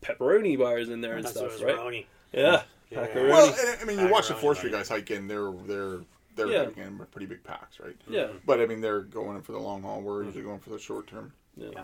pepperoni 0.02 0.58
bars 0.58 0.88
in 0.88 1.00
there 1.00 1.14
and 1.16 1.24
That's 1.24 1.36
stuff, 1.36 1.60
what 1.60 1.70
it 1.70 1.76
was, 1.76 1.78
right? 1.78 1.92
Roni. 1.94 2.04
Yeah, 2.32 2.62
Yeah. 2.90 3.06
pepperoni. 3.06 3.28
Well, 3.30 3.54
and, 3.54 3.80
I 3.80 3.84
mean, 3.84 3.98
you 3.98 4.08
watch 4.08 4.28
the 4.28 4.34
forestry 4.34 4.70
guys 4.70 4.88
hike 4.88 5.10
in. 5.10 5.28
They're 5.28 5.52
they're 5.66 6.00
they're 6.34 6.48
Yeah. 6.48 6.64
hiking 6.64 6.84
in 6.84 6.98
pretty 7.10 7.26
big 7.26 7.44
packs, 7.44 7.78
right? 7.78 7.96
yeah. 8.08 8.28
But 8.44 8.60
I 8.60 8.66
mean, 8.66 8.80
they're 8.80 9.00
going 9.02 9.36
in 9.36 9.42
for 9.42 9.52
the 9.52 9.58
long 9.58 9.82
haul. 9.82 10.00
We're 10.00 10.24
usually 10.24 10.42
mm. 10.42 10.46
going 10.46 10.60
for 10.60 10.70
the 10.70 10.78
short 10.78 11.06
term. 11.06 11.32
Yeah. 11.56 11.70
Yeah. 11.74 11.82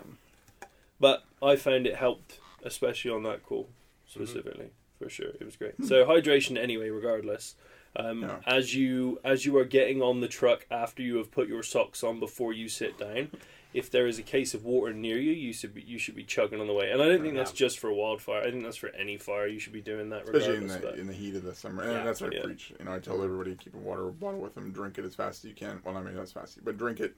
But 0.99 1.23
I 1.41 1.55
found 1.55 1.87
it 1.87 1.95
helped, 1.95 2.39
especially 2.63 3.11
on 3.11 3.23
that 3.23 3.43
call 3.43 3.69
specifically, 4.07 4.71
for 4.97 5.07
sure. 5.09 5.29
It 5.39 5.45
was 5.45 5.55
great. 5.55 5.75
So 5.85 6.05
hydration 6.05 6.57
anyway, 6.57 6.89
regardless. 6.89 7.55
Um, 7.95 8.21
Yeah. 8.23 8.39
As 8.45 8.75
you 8.75 9.19
as 9.23 9.45
you 9.45 9.57
are 9.57 9.65
getting 9.65 10.01
on 10.01 10.19
the 10.21 10.27
truck 10.27 10.65
after 10.69 11.01
you 11.01 11.17
have 11.17 11.31
put 11.31 11.47
your 11.47 11.63
socks 11.63 12.03
on 12.03 12.19
before 12.19 12.53
you 12.53 12.69
sit 12.69 12.97
down, 12.97 13.31
if 13.73 13.91
there 13.91 14.07
is 14.07 14.17
a 14.17 14.23
case 14.23 14.53
of 14.55 14.65
water 14.65 14.93
near 14.93 15.17
you, 15.17 15.31
you 15.31 15.53
should 15.53 15.73
be 15.75 15.81
you 15.81 15.99
should 15.99 16.15
be 16.15 16.23
chugging 16.23 16.59
on 16.59 16.67
the 16.67 16.73
way. 16.73 16.91
And 16.91 17.01
I 17.01 17.07
don't 17.07 17.21
think 17.21 17.35
that's 17.35 17.51
just 17.51 17.77
for 17.79 17.89
a 17.89 17.93
wildfire. 17.93 18.41
I 18.41 18.49
think 18.51 18.63
that's 18.63 18.77
for 18.77 18.89
any 18.89 19.17
fire. 19.17 19.45
You 19.47 19.59
should 19.59 19.73
be 19.73 19.81
doing 19.81 20.09
that 20.09 20.25
regardless. 20.27 20.47
especially 20.71 20.87
in 20.89 20.95
the 20.95 21.01
in 21.01 21.07
the 21.07 21.13
heat 21.13 21.35
of 21.35 21.43
the 21.43 21.53
summer. 21.53 21.83
And 21.83 21.91
Yeah. 21.91 22.03
that's 22.03 22.19
what 22.21 22.33
I 22.33 22.37
Yeah. 22.37 22.43
preach. 22.43 22.73
You 22.79 22.85
know, 22.85 22.93
I 22.93 22.99
tell 22.99 23.21
everybody 23.23 23.55
keep 23.55 23.75
a 23.75 23.77
water 23.77 24.05
bottle 24.05 24.39
with 24.39 24.55
them, 24.55 24.71
drink 24.71 24.97
it 24.97 25.05
as 25.05 25.13
fast 25.15 25.43
as 25.45 25.49
you 25.49 25.55
can. 25.55 25.81
Well, 25.85 25.95
I 25.97 26.01
mean 26.01 26.15
not 26.15 26.23
as 26.23 26.31
fast, 26.31 26.63
but 26.65 26.77
drink 26.77 26.99
it 26.99 27.15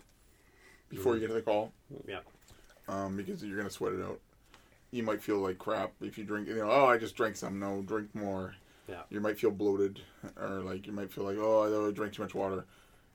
before 0.89 1.13
you 1.15 1.21
get 1.21 1.27
to 1.27 1.33
the 1.33 1.41
call, 1.41 1.71
Yeah. 2.05 2.19
um, 2.89 3.15
because 3.15 3.41
you're 3.43 3.57
gonna 3.57 3.69
sweat 3.69 3.93
it 3.93 4.01
out. 4.01 4.19
You 4.91 5.03
might 5.03 5.21
feel 5.23 5.37
like 5.37 5.57
crap 5.57 5.93
if 6.01 6.17
you 6.17 6.25
drink. 6.25 6.49
You 6.49 6.55
know, 6.55 6.69
oh, 6.69 6.85
I 6.85 6.97
just 6.97 7.15
drank 7.15 7.37
some. 7.37 7.59
No, 7.59 7.81
drink 7.81 8.13
more. 8.13 8.55
Yeah. 8.89 9.03
You 9.09 9.21
might 9.21 9.39
feel 9.39 9.51
bloated, 9.51 10.01
or 10.35 10.59
like 10.59 10.85
you 10.85 10.91
might 10.91 11.13
feel 11.13 11.23
like, 11.23 11.37
oh, 11.39 11.87
I 11.87 11.91
drank 11.91 12.11
too 12.11 12.23
much 12.23 12.35
water. 12.35 12.65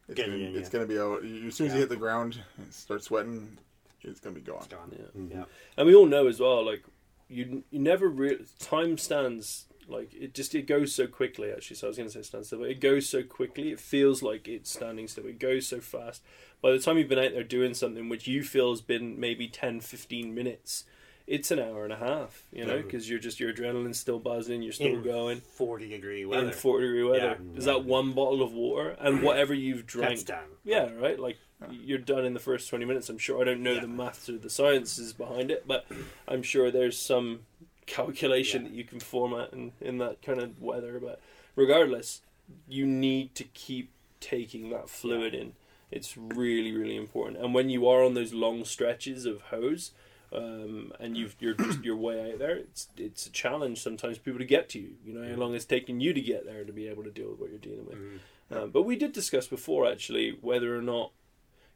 It's, 0.08 0.16
Get 0.16 0.28
it 0.28 0.32
gonna, 0.32 0.44
in 0.44 0.56
it's 0.56 0.72
you. 0.72 0.78
gonna 0.78 0.86
be 0.86 0.98
out. 0.98 1.24
As 1.24 1.54
soon 1.54 1.66
as 1.68 1.74
you 1.74 1.80
hit 1.80 1.88
the 1.88 1.96
ground 1.96 2.40
and 2.58 2.72
start 2.72 3.02
sweating, 3.02 3.58
it's 4.02 4.20
gonna 4.20 4.34
be 4.34 4.40
gone. 4.40 4.58
It's 4.58 4.66
gone. 4.68 4.92
Yeah. 4.96 5.36
Yeah. 5.38 5.44
And 5.76 5.86
we 5.86 5.94
all 5.94 6.06
know 6.06 6.26
as 6.28 6.38
well, 6.40 6.64
like 6.64 6.84
you, 7.28 7.64
you 7.70 7.80
never 7.80 8.08
really 8.08 8.44
time 8.60 8.98
stands 8.98 9.66
like 9.88 10.12
it 10.14 10.34
just 10.34 10.54
it 10.54 10.66
goes 10.66 10.94
so 10.94 11.06
quickly. 11.06 11.52
Actually, 11.52 11.76
so 11.76 11.86
I 11.86 11.88
was 11.88 11.96
going 11.96 12.08
to 12.08 12.12
say 12.12 12.22
stand 12.22 12.46
still, 12.46 12.60
but 12.60 12.70
it 12.70 12.80
goes 12.80 13.08
so 13.08 13.22
quickly. 13.22 13.70
It 13.70 13.80
feels 13.80 14.22
like 14.22 14.48
it's 14.48 14.72
standing 14.72 15.08
still. 15.08 15.26
It 15.26 15.38
goes 15.38 15.66
so 15.66 15.80
fast. 15.80 16.22
By 16.62 16.72
the 16.72 16.78
time 16.78 16.98
you've 16.98 17.08
been 17.08 17.18
out 17.18 17.32
there 17.32 17.44
doing 17.44 17.74
something 17.74 18.08
which 18.08 18.26
you 18.26 18.42
feel 18.42 18.70
has 18.70 18.80
been 18.80 19.20
maybe 19.20 19.46
10, 19.48 19.80
15 19.80 20.34
minutes, 20.34 20.84
it's 21.26 21.50
an 21.50 21.58
hour 21.58 21.84
and 21.84 21.92
a 21.92 21.96
half. 21.96 22.44
You 22.52 22.64
know, 22.64 22.80
because 22.82 23.08
you're 23.10 23.18
just 23.18 23.40
your 23.40 23.52
adrenaline's 23.52 23.98
still 23.98 24.18
buzzing, 24.18 24.62
you're 24.62 24.72
still 24.72 24.94
In 24.94 25.02
going. 25.02 25.40
Forty 25.40 25.88
degree 25.88 26.22
In 26.22 26.28
weather. 26.28 26.52
forty 26.52 26.86
degree 26.86 27.02
weather, 27.04 27.38
Yeah. 27.40 27.58
is 27.58 27.64
that 27.64 27.84
one 27.84 28.12
bottle 28.12 28.42
of 28.42 28.52
water 28.52 28.96
and 29.00 29.22
whatever 29.22 29.52
you've 29.54 29.86
drank? 29.86 30.10
That's 30.10 30.22
done. 30.24 30.48
Yeah, 30.64 30.92
right. 30.94 31.18
Like 31.18 31.38
you're 31.70 31.98
done 31.98 32.24
in 32.24 32.34
the 32.34 32.40
first 32.40 32.68
twenty 32.68 32.84
minutes. 32.84 33.08
I'm 33.08 33.18
sure. 33.18 33.40
I 33.40 33.44
don't 33.44 33.62
know 33.62 33.72
Yeah. 33.74 33.80
the 33.80 33.88
maths 33.88 34.28
or 34.28 34.38
the 34.38 34.50
sciences 34.50 35.12
behind 35.12 35.50
it, 35.50 35.66
but 35.66 35.86
I'm 36.28 36.42
sure 36.42 36.70
there's 36.70 36.98
some 36.98 37.40
calculation 37.86 38.62
Yeah. 38.64 38.68
that 38.70 38.76
you 38.76 38.84
can 38.84 39.00
format 39.00 39.52
in, 39.52 39.72
in 39.80 39.98
that 39.98 40.22
kind 40.22 40.40
of 40.40 40.60
weather. 40.60 40.98
But 41.00 41.20
regardless, 41.54 42.22
you 42.68 42.86
need 42.86 43.34
to 43.36 43.44
keep 43.44 43.90
taking 44.20 44.70
that 44.70 44.88
fluid 44.88 45.34
in. 45.34 45.52
It's 45.90 46.16
really, 46.16 46.72
really 46.72 46.96
important. 46.96 47.38
And 47.42 47.54
when 47.54 47.70
you 47.70 47.86
are 47.88 48.02
on 48.02 48.14
those 48.14 48.32
long 48.32 48.64
stretches 48.64 49.24
of 49.24 49.40
hose, 49.42 49.92
um, 50.32 50.92
and 50.98 51.16
you've, 51.16 51.36
you're 51.38 51.54
just 51.54 51.84
your 51.84 51.96
way 51.96 52.32
out 52.32 52.38
there, 52.38 52.56
it's 52.56 52.88
it's 52.96 53.26
a 53.26 53.30
challenge 53.30 53.80
sometimes 53.82 54.16
for 54.18 54.24
people 54.24 54.38
to 54.40 54.44
get 54.44 54.68
to 54.70 54.78
you. 54.78 54.94
You 55.04 55.12
know 55.14 55.28
how 55.28 55.36
long 55.36 55.54
it's 55.54 55.64
taking 55.64 56.00
you 56.00 56.12
to 56.12 56.20
get 56.20 56.44
there 56.44 56.64
to 56.64 56.72
be 56.72 56.88
able 56.88 57.04
to 57.04 57.10
deal 57.10 57.30
with 57.30 57.38
what 57.40 57.50
you're 57.50 57.58
dealing 57.58 57.86
with. 57.86 57.98
Mhm. 57.98 58.18
Um, 58.50 58.70
but 58.70 58.82
we 58.82 58.96
did 58.96 59.12
discuss 59.12 59.46
before 59.46 59.90
actually 59.90 60.38
whether 60.40 60.76
or 60.76 60.82
not, 60.82 61.12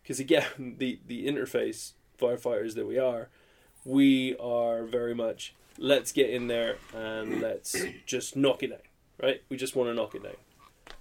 because 0.02 0.20
again, 0.20 0.44
the 0.78 1.00
the 1.06 1.26
interface 1.26 1.92
firefighters 2.20 2.74
that 2.74 2.86
we 2.86 2.98
are, 2.98 3.28
we 3.84 4.36
are 4.38 4.84
very 4.84 5.14
much 5.14 5.54
let's 5.78 6.12
get 6.12 6.28
in 6.28 6.46
there 6.48 6.76
and 6.94 7.40
let's 7.40 7.74
just 8.06 8.36
knock 8.36 8.62
it 8.62 8.68
down, 8.68 8.78
right? 9.22 9.42
We 9.48 9.56
just 9.56 9.74
want 9.74 9.88
to 9.88 9.94
knock 9.94 10.14
it 10.14 10.22
down. 10.22 10.36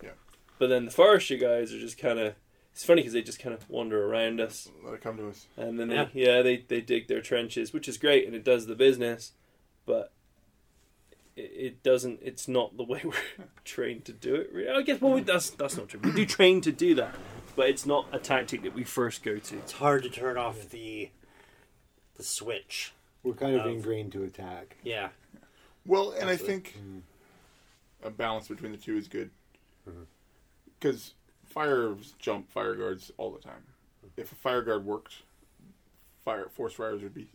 Yeah. 0.01 0.11
But 0.57 0.67
then 0.67 0.85
the 0.85 0.91
forestry 0.91 1.37
guys 1.37 1.73
are 1.73 1.79
just 1.79 1.97
kind 1.97 2.19
of. 2.19 2.35
It's 2.73 2.85
funny 2.85 3.01
because 3.01 3.13
they 3.13 3.21
just 3.21 3.39
kind 3.39 3.53
of 3.53 3.69
wander 3.69 4.05
around 4.05 4.39
us, 4.39 4.69
Let 4.85 4.93
it 4.93 5.01
come 5.01 5.17
to 5.17 5.27
us. 5.29 5.47
and 5.57 5.79
then 5.79 5.89
they 5.89 5.95
Yeah. 5.95 6.07
yeah, 6.13 6.41
they 6.41 6.57
they 6.57 6.81
dig 6.81 7.07
their 7.07 7.21
trenches, 7.21 7.73
which 7.73 7.87
is 7.89 7.97
great 7.97 8.25
and 8.25 8.35
it 8.35 8.43
does 8.43 8.67
the 8.67 8.75
business, 8.75 9.33
but. 9.85 10.11
It 11.35 11.51
it 11.55 11.83
doesn't. 11.83 12.19
It's 12.21 12.47
not 12.49 12.75
the 12.75 12.83
way 12.91 13.01
we're 13.05 13.13
trained 13.63 14.03
to 14.05 14.13
do 14.13 14.35
it. 14.35 14.49
really. 14.51 14.69
I 14.69 14.81
guess. 14.81 14.99
Well, 14.99 15.13
we, 15.13 15.21
that's 15.21 15.49
that's 15.51 15.77
not 15.77 15.87
true. 15.87 15.99
We 16.03 16.11
do 16.11 16.25
train 16.25 16.59
to 16.61 16.71
do 16.71 16.95
that, 16.95 17.15
but 17.55 17.69
it's 17.69 17.85
not 17.85 18.07
a 18.11 18.19
tactic 18.19 18.61
that 18.63 18.73
we 18.73 18.83
first 18.83 19.23
go 19.23 19.37
to. 19.37 19.57
It's 19.57 19.73
hard 19.73 20.03
to 20.03 20.09
turn 20.09 20.37
off 20.37 20.69
the 20.69 21.09
the 22.15 22.23
switch. 22.23 22.93
We're 23.23 23.33
kind 23.35 23.55
of 23.55 23.65
Of- 23.65 23.71
ingrained 23.71 24.11
to 24.13 24.23
attack. 24.23 24.77
Yeah. 24.83 25.09
Well, 25.85 26.11
and 26.11 26.29
I 26.29 26.33
Absolutely. 26.33 26.71
think 26.71 26.75
a 28.03 28.09
balance 28.09 28.47
between 28.49 28.71
the 28.73 28.77
two 28.77 28.97
is 28.97 29.07
good 29.07 29.29
Mm-hmm. 29.87 30.03
because 30.77 31.13
fires 31.49 32.13
jump 32.19 32.49
fire 32.51 32.75
guards 32.75 33.11
all 33.17 33.31
the 33.31 33.39
time. 33.39 33.63
If 34.17 34.31
a 34.31 34.35
fire 34.35 34.61
guard 34.61 34.85
worked, 34.85 35.23
fire 36.23 36.49
force 36.49 36.73
fires 36.73 37.01
would 37.01 37.13
be 37.13 37.29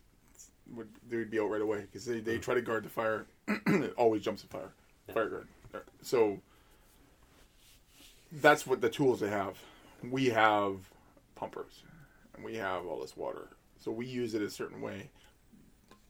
would 0.73 0.89
they 1.07 1.17
would 1.17 1.29
be 1.29 1.39
out 1.39 1.49
right 1.49 1.61
away 1.61 1.81
because 1.81 2.05
they, 2.05 2.19
they 2.19 2.37
mm. 2.37 2.41
try 2.41 2.55
to 2.55 2.61
guard 2.61 2.83
the 2.83 2.89
fire. 2.89 3.25
it 3.47 3.93
always 3.97 4.21
jumps 4.21 4.43
a 4.43 4.47
fire 4.47 4.71
fire 5.13 5.29
guard. 5.29 5.47
So 6.01 6.39
that's 8.31 8.65
what 8.65 8.81
the 8.81 8.89
tools 8.89 9.19
they 9.19 9.29
have. 9.29 9.57
We 10.09 10.29
have 10.29 10.77
pumpers 11.35 11.83
and 12.35 12.43
we 12.43 12.55
have 12.55 12.85
all 12.85 13.01
this 13.01 13.15
water, 13.17 13.47
so 13.79 13.91
we 13.91 14.05
use 14.05 14.33
it 14.33 14.41
a 14.41 14.49
certain 14.49 14.81
way. 14.81 15.09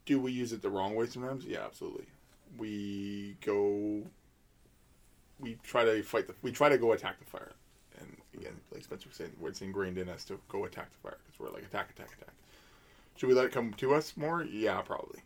Do 0.05 0.19
we 0.19 0.31
use 0.31 0.53
it 0.53 0.61
the 0.61 0.69
wrong 0.69 0.95
way 0.95 1.07
sometimes? 1.07 1.45
Yeah, 1.45 1.65
absolutely. 1.65 2.05
We 2.57 3.37
go. 3.41 4.03
We 5.39 5.57
try 5.63 5.83
to 5.83 6.03
fight 6.03 6.27
the. 6.27 6.35
We 6.41 6.51
try 6.51 6.69
to 6.69 6.77
go 6.77 6.91
attack 6.91 7.19
the 7.19 7.25
fire, 7.25 7.53
again, 8.37 8.55
like 8.71 8.83
Spencer 8.83 9.07
was 9.09 9.17
saying, 9.17 9.31
it's 9.43 9.61
ingrained 9.61 9.97
in 9.97 10.09
us 10.09 10.23
to 10.25 10.39
go 10.49 10.65
attack 10.65 10.89
the 10.91 11.09
fire 11.09 11.17
because 11.25 11.39
we're 11.39 11.53
like 11.53 11.63
attack, 11.63 11.89
attack, 11.91 12.09
attack. 12.19 12.33
Should 13.15 13.29
we 13.29 13.35
let 13.35 13.45
it 13.45 13.51
come 13.51 13.73
to 13.73 13.93
us 13.93 14.17
more? 14.17 14.43
Yeah, 14.43 14.81
probably. 14.81 15.21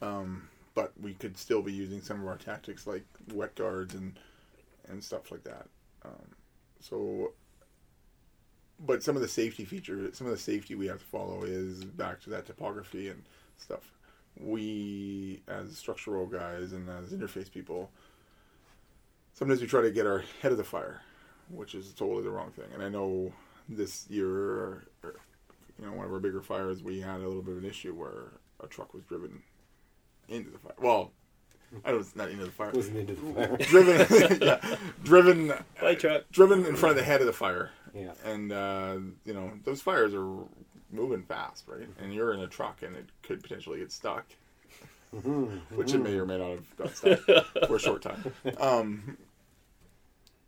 Um, 0.00 0.48
but 0.74 0.92
we 1.00 1.14
could 1.14 1.36
still 1.36 1.62
be 1.62 1.72
using 1.72 2.00
some 2.00 2.20
of 2.20 2.28
our 2.28 2.36
tactics 2.36 2.86
like 2.86 3.04
wet 3.32 3.54
guards 3.54 3.94
and 3.94 4.18
and 4.88 5.02
stuff 5.02 5.30
like 5.32 5.42
that. 5.44 5.66
Um, 6.04 6.26
so, 6.80 7.32
but 8.78 9.02
some 9.02 9.16
of 9.16 9.22
the 9.22 9.28
safety 9.28 9.64
features, 9.64 10.16
some 10.16 10.26
of 10.26 10.32
the 10.32 10.38
safety 10.38 10.74
we 10.74 10.86
have 10.86 10.98
to 10.98 11.04
follow 11.04 11.42
is 11.42 11.84
back 11.84 12.20
to 12.22 12.30
that 12.30 12.46
topography 12.46 13.08
and 13.08 13.22
stuff. 13.56 13.90
We, 14.38 15.40
as 15.48 15.76
structural 15.76 16.26
guys 16.26 16.72
and 16.72 16.88
as 16.88 17.12
interface 17.12 17.50
people, 17.50 17.90
sometimes 19.32 19.60
we 19.60 19.66
try 19.66 19.80
to 19.80 19.90
get 19.90 20.06
our 20.06 20.22
head 20.42 20.52
of 20.52 20.58
the 20.58 20.64
fire, 20.64 21.00
which 21.50 21.74
is 21.74 21.92
totally 21.92 22.22
the 22.22 22.30
wrong 22.30 22.50
thing. 22.52 22.66
And 22.74 22.82
I 22.82 22.88
know 22.88 23.32
this 23.68 24.06
year, 24.08 24.84
you 25.04 25.86
know, 25.86 25.92
one 25.92 26.06
of 26.06 26.12
our 26.12 26.20
bigger 26.20 26.42
fires, 26.42 26.82
we 26.82 27.00
had 27.00 27.20
a 27.20 27.26
little 27.26 27.42
bit 27.42 27.56
of 27.56 27.64
an 27.64 27.68
issue 27.68 27.94
where 27.94 28.32
a 28.62 28.66
truck 28.66 28.94
was 28.94 29.02
driven 29.04 29.42
into 30.28 30.50
the 30.50 30.58
fire. 30.58 30.74
Well, 30.80 31.12
I 31.84 31.90
don't, 31.90 32.16
not 32.16 32.30
into 32.30 32.44
the 32.44 32.50
fire. 32.52 32.70
Wasn't 32.72 32.96
into 32.96 33.14
the 33.14 33.32
fire. 33.34 33.56
driven, 33.60 34.38
yeah, 34.40 34.76
driven, 35.02 35.52
Play 35.78 35.94
truck. 35.96 36.24
driven 36.32 36.64
in 36.64 36.76
front 36.76 36.92
of 36.92 36.96
the 36.96 37.02
head 37.04 37.20
of 37.20 37.26
the 37.26 37.32
fire 37.32 37.70
Yeah. 37.94 38.12
and 38.24 38.52
uh, 38.52 38.96
you 39.24 39.34
know 39.34 39.52
those 39.64 39.82
fires 39.82 40.14
are 40.14 40.26
moving 40.92 41.22
fast, 41.24 41.64
right? 41.66 41.88
And 42.00 42.14
you're 42.14 42.32
in 42.32 42.40
a 42.40 42.46
truck, 42.46 42.82
and 42.82 42.94
it 42.96 43.06
could 43.22 43.42
potentially 43.42 43.80
get 43.80 43.90
stuck, 43.90 44.24
which 45.74 45.92
it 45.92 45.98
may 45.98 46.14
or 46.18 46.24
may 46.24 46.38
not 46.38 46.50
have 46.50 46.76
got 46.76 46.96
stuck 46.96 47.18
for 47.66 47.76
a 47.76 47.80
short 47.80 48.02
time. 48.02 48.32
Um, 48.58 49.16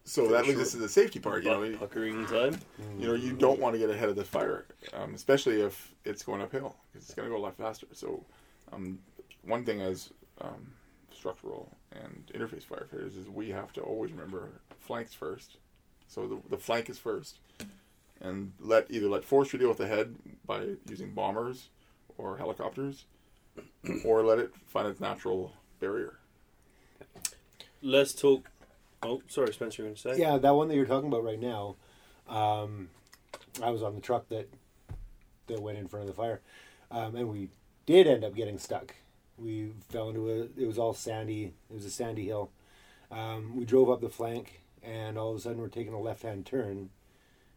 so 0.08 0.26
that 0.28 0.44
a 0.44 0.48
leads 0.48 0.60
us 0.60 0.70
to 0.72 0.78
the 0.78 0.88
safety 0.88 1.20
part. 1.20 1.44
You 1.44 1.50
know, 1.50 1.62
you, 1.62 1.76
puckering 1.76 2.26
time. 2.26 2.58
you 2.98 3.08
know, 3.08 3.14
you 3.14 3.32
don't 3.32 3.60
want 3.60 3.74
to 3.74 3.78
get 3.78 3.90
ahead 3.90 4.08
of 4.08 4.16
the 4.16 4.24
fire, 4.24 4.64
um, 4.94 5.14
especially 5.14 5.60
if 5.60 5.94
it's 6.04 6.22
going 6.22 6.40
uphill 6.40 6.76
because 6.90 7.06
it's 7.06 7.14
going 7.14 7.28
to 7.28 7.34
go 7.34 7.40
a 7.40 7.42
lot 7.42 7.56
faster. 7.56 7.86
So, 7.92 8.24
um, 8.72 8.98
one 9.42 9.64
thing 9.64 9.82
as 9.82 10.10
um, 10.40 10.72
structural 11.12 11.76
and 11.92 12.24
interface 12.34 12.64
firefighters 12.64 13.18
is 13.18 13.28
we 13.28 13.50
have 13.50 13.72
to 13.74 13.82
always 13.82 14.10
remember 14.12 14.48
flanks 14.80 15.12
first. 15.12 15.58
So 16.06 16.26
the, 16.26 16.38
the 16.48 16.56
flank 16.56 16.88
is 16.88 16.98
first, 16.98 17.38
and 18.20 18.52
let 18.60 18.86
either 18.90 19.08
let 19.08 19.24
forestry 19.24 19.58
deal 19.58 19.68
with 19.68 19.78
the 19.78 19.86
head 19.86 20.14
by 20.46 20.76
using 20.88 21.12
bombers 21.12 21.68
or 22.16 22.38
helicopters, 22.38 23.04
or 24.04 24.24
let 24.24 24.38
it 24.38 24.54
find 24.66 24.88
its 24.88 25.00
natural 25.00 25.52
barrier. 25.80 26.18
Let's 27.82 28.14
talk. 28.14 28.50
Oh, 29.02 29.22
sorry, 29.28 29.52
Spencer. 29.52 29.82
You're 29.82 29.88
going 29.88 29.96
to 29.96 30.14
say? 30.14 30.18
Yeah, 30.18 30.38
that 30.38 30.54
one 30.54 30.68
that 30.68 30.74
you're 30.74 30.86
talking 30.86 31.08
about 31.08 31.24
right 31.24 31.40
now. 31.40 31.76
Um, 32.28 32.90
I 33.62 33.70
was 33.70 33.82
on 33.82 33.94
the 33.94 34.00
truck 34.00 34.28
that 34.28 34.48
that 35.46 35.62
went 35.62 35.78
in 35.78 35.88
front 35.88 36.08
of 36.08 36.14
the 36.14 36.20
fire, 36.20 36.40
um, 36.90 37.16
and 37.16 37.28
we 37.28 37.48
did 37.86 38.06
end 38.06 38.24
up 38.24 38.34
getting 38.34 38.58
stuck. 38.58 38.94
We 39.38 39.72
fell 39.88 40.08
into 40.08 40.28
a. 40.30 40.60
It 40.60 40.66
was 40.66 40.78
all 40.78 40.94
sandy. 40.94 41.54
It 41.70 41.74
was 41.74 41.84
a 41.84 41.90
sandy 41.90 42.26
hill. 42.26 42.50
Um, 43.10 43.56
we 43.56 43.64
drove 43.64 43.88
up 43.88 44.00
the 44.00 44.08
flank, 44.08 44.62
and 44.82 45.16
all 45.16 45.30
of 45.30 45.36
a 45.36 45.40
sudden 45.40 45.60
we're 45.60 45.68
taking 45.68 45.94
a 45.94 46.00
left 46.00 46.22
hand 46.22 46.44
turn, 46.44 46.90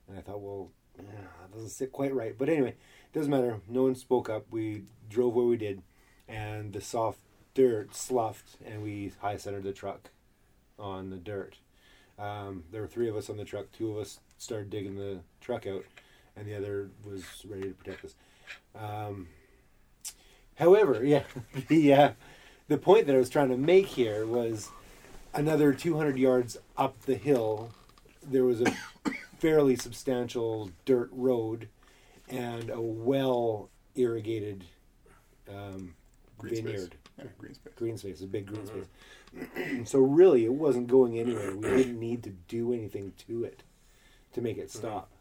and 0.07 0.17
I 0.17 0.21
thought, 0.21 0.41
well, 0.41 0.69
yeah, 0.97 1.03
that 1.41 1.53
doesn't 1.53 1.69
sit 1.69 1.91
quite 1.91 2.13
right. 2.13 2.35
But 2.37 2.49
anyway, 2.49 2.69
it 2.69 3.13
doesn't 3.13 3.31
matter. 3.31 3.59
No 3.67 3.83
one 3.83 3.95
spoke 3.95 4.29
up. 4.29 4.45
We 4.51 4.83
drove 5.09 5.33
where 5.33 5.45
we 5.45 5.57
did, 5.57 5.81
and 6.27 6.71
the 6.71 6.81
soft 6.81 7.19
dirt 7.53 7.95
sloughed, 7.95 8.57
and 8.65 8.83
we 8.83 9.11
high 9.19 9.37
centered 9.37 9.63
the 9.63 9.73
truck 9.73 10.11
on 10.81 11.09
the 11.09 11.17
dirt. 11.17 11.57
Um, 12.19 12.63
there 12.71 12.81
were 12.81 12.87
three 12.87 13.07
of 13.09 13.15
us 13.15 13.29
on 13.29 13.37
the 13.37 13.45
truck. 13.45 13.71
Two 13.71 13.91
of 13.91 13.97
us 13.97 14.19
started 14.37 14.69
digging 14.69 14.95
the 14.95 15.19
truck 15.39 15.65
out, 15.67 15.85
and 16.35 16.47
the 16.47 16.55
other 16.55 16.89
was 17.05 17.23
ready 17.47 17.63
to 17.63 17.73
protect 17.73 18.05
us. 18.05 18.15
Um, 18.75 19.27
however, 20.55 21.03
yeah, 21.05 21.23
the 21.67 21.93
uh, 21.93 22.11
the 22.67 22.77
point 22.77 23.07
that 23.07 23.15
I 23.15 23.19
was 23.19 23.29
trying 23.29 23.49
to 23.49 23.57
make 23.57 23.87
here 23.87 24.25
was 24.25 24.69
another 25.33 25.73
200 25.73 26.17
yards 26.17 26.57
up 26.77 27.01
the 27.03 27.15
hill. 27.15 27.71
There 28.23 28.45
was 28.45 28.61
a 28.61 28.73
fairly 29.39 29.75
substantial 29.75 30.71
dirt 30.85 31.09
road 31.11 31.67
and 32.29 32.69
a 32.69 32.81
well 32.81 33.69
irrigated 33.95 34.65
um, 35.49 35.95
space. 36.61 36.89
Vineyard 37.21 37.33
Yeah, 37.35 37.39
green 37.39 37.53
space. 37.53 37.73
green 37.75 37.97
space, 37.97 38.21
a 38.21 38.27
big 38.27 38.45
green 38.47 38.61
mm-hmm. 38.61 39.79
space. 39.79 39.89
so 39.89 39.99
really, 39.99 40.45
it 40.45 40.53
wasn't 40.53 40.87
going 40.87 41.19
anywhere. 41.19 41.55
We 41.55 41.63
mm-hmm. 41.63 41.77
didn't 41.77 41.99
need 41.99 42.23
to 42.23 42.29
do 42.29 42.73
anything 42.73 43.13
to 43.27 43.43
it 43.43 43.63
to 44.33 44.41
make 44.41 44.57
it 44.57 44.67
mm-hmm. 44.67 44.79
stop. 44.79 45.11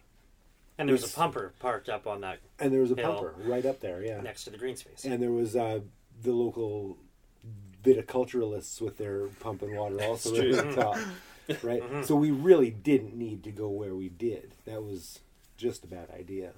And 0.79 0.89
there 0.89 0.95
was 0.95 1.03
It's- 1.03 1.15
a 1.15 1.19
pumper 1.19 1.53
parked 1.59 1.89
up 1.91 2.07
on 2.07 2.23
that 2.23 2.39
And 2.59 2.73
there 2.73 2.81
was 2.81 2.91
a 2.91 2.95
Hill. 2.95 3.15
pumper 3.15 3.35
right 3.45 3.67
up 3.67 3.81
there, 3.81 4.03
yeah. 4.03 4.21
next 4.21 4.45
to 4.45 4.51
the 4.51 4.59
green 4.59 4.77
space. 4.77 5.05
And 5.05 5.23
there 5.23 5.33
was 5.33 5.55
uh, 5.55 5.81
the 6.23 6.33
local 6.33 6.97
viticulturalists 7.83 8.81
with 8.81 8.99
their 8.99 9.27
pump 9.41 9.63
and 9.63 9.77
water 9.77 10.03
also 10.03 10.35
That's 10.35 10.59
at 10.59 10.75
the 10.75 10.75
top, 10.75 10.99
right? 11.63 11.83
So 12.05 12.15
we 12.15 12.31
really 12.31 12.71
didn't 12.71 13.15
need 13.15 13.43
to 13.45 13.51
go 13.51 13.69
where 13.69 13.95
we 13.95 14.09
did. 14.09 14.55
That 14.67 14.83
was 14.83 15.21
just 15.57 15.85
a 15.85 15.87
bad 15.87 16.11
idea. 16.11 16.53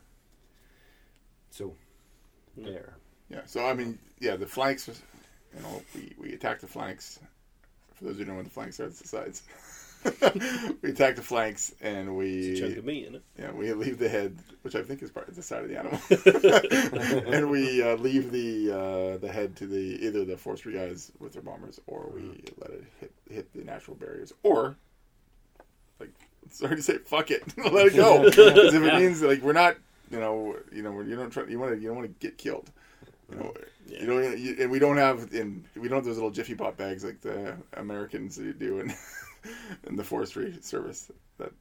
So 1.50 1.74
there. 2.56 2.96
Yeah. 3.28 3.42
So 3.46 3.66
I 3.66 3.74
mean, 3.74 3.98
yeah, 4.20 4.36
the 4.36 4.46
flanks. 4.46 4.88
You 5.56 5.62
know, 5.62 5.82
we 5.94 6.14
we 6.18 6.34
attacked 6.34 6.60
the 6.60 6.66
flanks. 6.66 7.18
For 7.94 8.04
those 8.04 8.16
who 8.16 8.24
don't 8.24 8.34
know 8.34 8.36
what 8.36 8.44
the 8.44 8.50
flanks 8.50 8.80
are, 8.80 8.86
it's 8.86 9.00
the 9.00 9.08
sides. 9.08 9.42
we 10.82 10.90
attack 10.90 11.14
the 11.14 11.22
flanks 11.22 11.72
and 11.80 12.16
we 12.16 12.58
chunk 12.58 12.76
of 12.76 12.84
meat 12.84 13.06
in 13.06 13.14
it. 13.14 13.22
yeah 13.38 13.52
we 13.52 13.72
leave 13.72 13.98
the 13.98 14.08
head, 14.08 14.36
which 14.62 14.74
I 14.74 14.82
think 14.82 15.00
is 15.00 15.10
part 15.10 15.28
of 15.28 15.36
the 15.36 15.42
side 15.42 15.62
of 15.62 15.68
the 15.68 15.78
animal, 15.78 16.00
and 17.32 17.48
we 17.48 17.82
uh, 17.82 17.94
leave 17.96 18.32
the 18.32 18.72
uh, 18.72 19.16
the 19.18 19.30
head 19.32 19.54
to 19.56 19.66
the 19.66 20.04
either 20.04 20.24
the 20.24 20.36
forestry 20.36 20.72
guys 20.72 21.12
with 21.20 21.34
their 21.34 21.42
bombers, 21.42 21.80
or 21.86 22.10
we 22.12 22.42
let 22.58 22.70
it 22.70 22.84
hit 22.98 23.12
hit 23.30 23.52
the 23.52 23.62
natural 23.62 23.96
barriers, 23.96 24.32
or 24.42 24.76
like 26.00 26.10
sorry 26.50 26.76
to 26.76 26.82
say, 26.82 26.98
fuck 26.98 27.30
it, 27.30 27.42
let 27.72 27.86
it 27.86 27.94
go. 27.94 28.24
Because 28.24 28.74
if 28.74 28.82
it 28.82 28.94
means 28.94 29.22
like 29.22 29.40
we're 29.42 29.52
not, 29.52 29.76
you 30.10 30.18
know, 30.18 30.56
you 30.72 30.82
know, 30.82 31.00
you 31.00 31.14
don't 31.14 31.30
try, 31.30 31.44
you 31.46 31.60
want 31.60 31.74
to 31.74 31.80
you 31.80 31.88
don't 31.88 31.96
want 31.96 32.08
to 32.08 32.26
get 32.26 32.38
killed. 32.38 32.70
You 33.32 33.38
know, 33.38 33.54
you 33.86 34.06
know, 34.06 34.18
you, 34.20 34.56
and 34.60 34.70
we 34.70 34.78
don't 34.78 34.96
have 34.96 35.32
in 35.32 35.64
we 35.76 35.88
don't 35.88 35.96
have 35.96 36.04
those 36.04 36.16
little 36.16 36.30
jiffy 36.30 36.54
pop 36.54 36.76
bags 36.76 37.04
like 37.04 37.20
the 37.20 37.56
Americans 37.74 38.36
do 38.36 38.80
in 38.80 38.94
in 39.86 39.96
the 39.96 40.04
forestry 40.04 40.58
service 40.60 41.10
that 41.38 41.52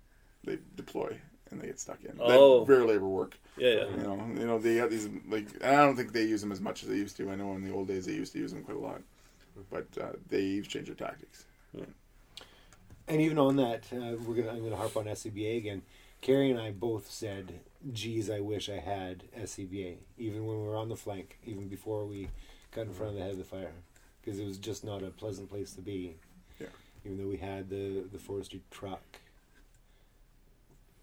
they 0.43 0.57
deploy 0.75 1.17
and 1.49 1.61
they 1.61 1.67
get 1.67 1.79
stuck 1.79 2.03
in. 2.03 2.17
Oh. 2.19 2.63
That 2.65 2.71
rarely 2.71 2.95
ever 2.95 3.07
work. 3.07 3.37
Yeah, 3.57 3.69
yeah. 3.69 3.85
You 3.89 4.03
know, 4.03 4.27
you 4.39 4.47
know 4.47 4.59
they 4.59 4.77
got 4.77 4.89
these 4.89 5.09
like 5.27 5.47
and 5.61 5.75
I 5.75 5.85
don't 5.85 5.95
think 5.95 6.13
they 6.13 6.23
use 6.23 6.41
them 6.41 6.51
as 6.51 6.61
much 6.61 6.83
as 6.83 6.89
they 6.89 6.95
used 6.95 7.17
to. 7.17 7.29
I 7.31 7.35
know 7.35 7.53
in 7.53 7.63
the 7.63 7.73
old 7.73 7.87
days 7.87 8.05
they 8.05 8.13
used 8.13 8.33
to 8.33 8.39
use 8.39 8.51
them 8.51 8.63
quite 8.63 8.77
a 8.77 8.81
lot, 8.81 9.01
but 9.69 9.87
uh, 9.99 10.13
they've 10.29 10.67
changed 10.67 10.89
their 10.89 11.07
tactics. 11.07 11.45
And 13.07 13.19
even 13.19 13.37
on 13.39 13.57
that, 13.57 13.83
uh, 13.91 14.15
we're 14.25 14.35
gonna 14.35 14.51
I'm 14.51 14.63
gonna 14.63 14.77
harp 14.77 14.95
on 14.95 15.05
SCBA 15.05 15.57
again. 15.57 15.81
Carrie 16.21 16.51
and 16.51 16.59
I 16.59 16.71
both 16.71 17.09
said, 17.09 17.59
"Geez, 17.91 18.29
I 18.29 18.39
wish 18.39 18.69
I 18.69 18.77
had 18.79 19.23
SCBA." 19.35 19.97
Even 20.17 20.45
when 20.45 20.61
we 20.61 20.67
were 20.67 20.77
on 20.77 20.89
the 20.89 20.95
flank, 20.95 21.39
even 21.45 21.67
before 21.67 22.05
we 22.05 22.29
got 22.71 22.85
in 22.87 22.93
front 22.93 23.11
of 23.11 23.15
the 23.17 23.23
head 23.23 23.31
of 23.31 23.37
the 23.37 23.43
fire, 23.43 23.73
because 24.21 24.39
it 24.39 24.45
was 24.45 24.57
just 24.57 24.83
not 24.83 25.01
a 25.03 25.09
pleasant 25.09 25.49
place 25.49 25.73
to 25.73 25.81
be. 25.81 26.15
Yeah. 26.59 26.67
Even 27.05 27.17
though 27.17 27.27
we 27.27 27.37
had 27.37 27.69
the 27.69 28.03
the 28.11 28.19
forestry 28.19 28.61
truck, 28.69 29.01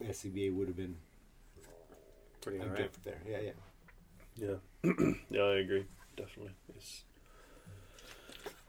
SCBA 0.03 0.55
would 0.55 0.69
have 0.69 0.77
been 0.77 0.97
Pretty 2.41 2.59
a 2.59 2.63
alright. 2.63 2.77
gift 2.79 3.05
there. 3.05 3.21
Yeah, 3.29 3.41
yeah. 3.41 3.53
Yeah, 4.85 4.93
yeah, 5.31 5.43
I 5.43 5.57
agree. 5.59 5.85
Definitely. 6.17 6.53
It's... 6.77 7.03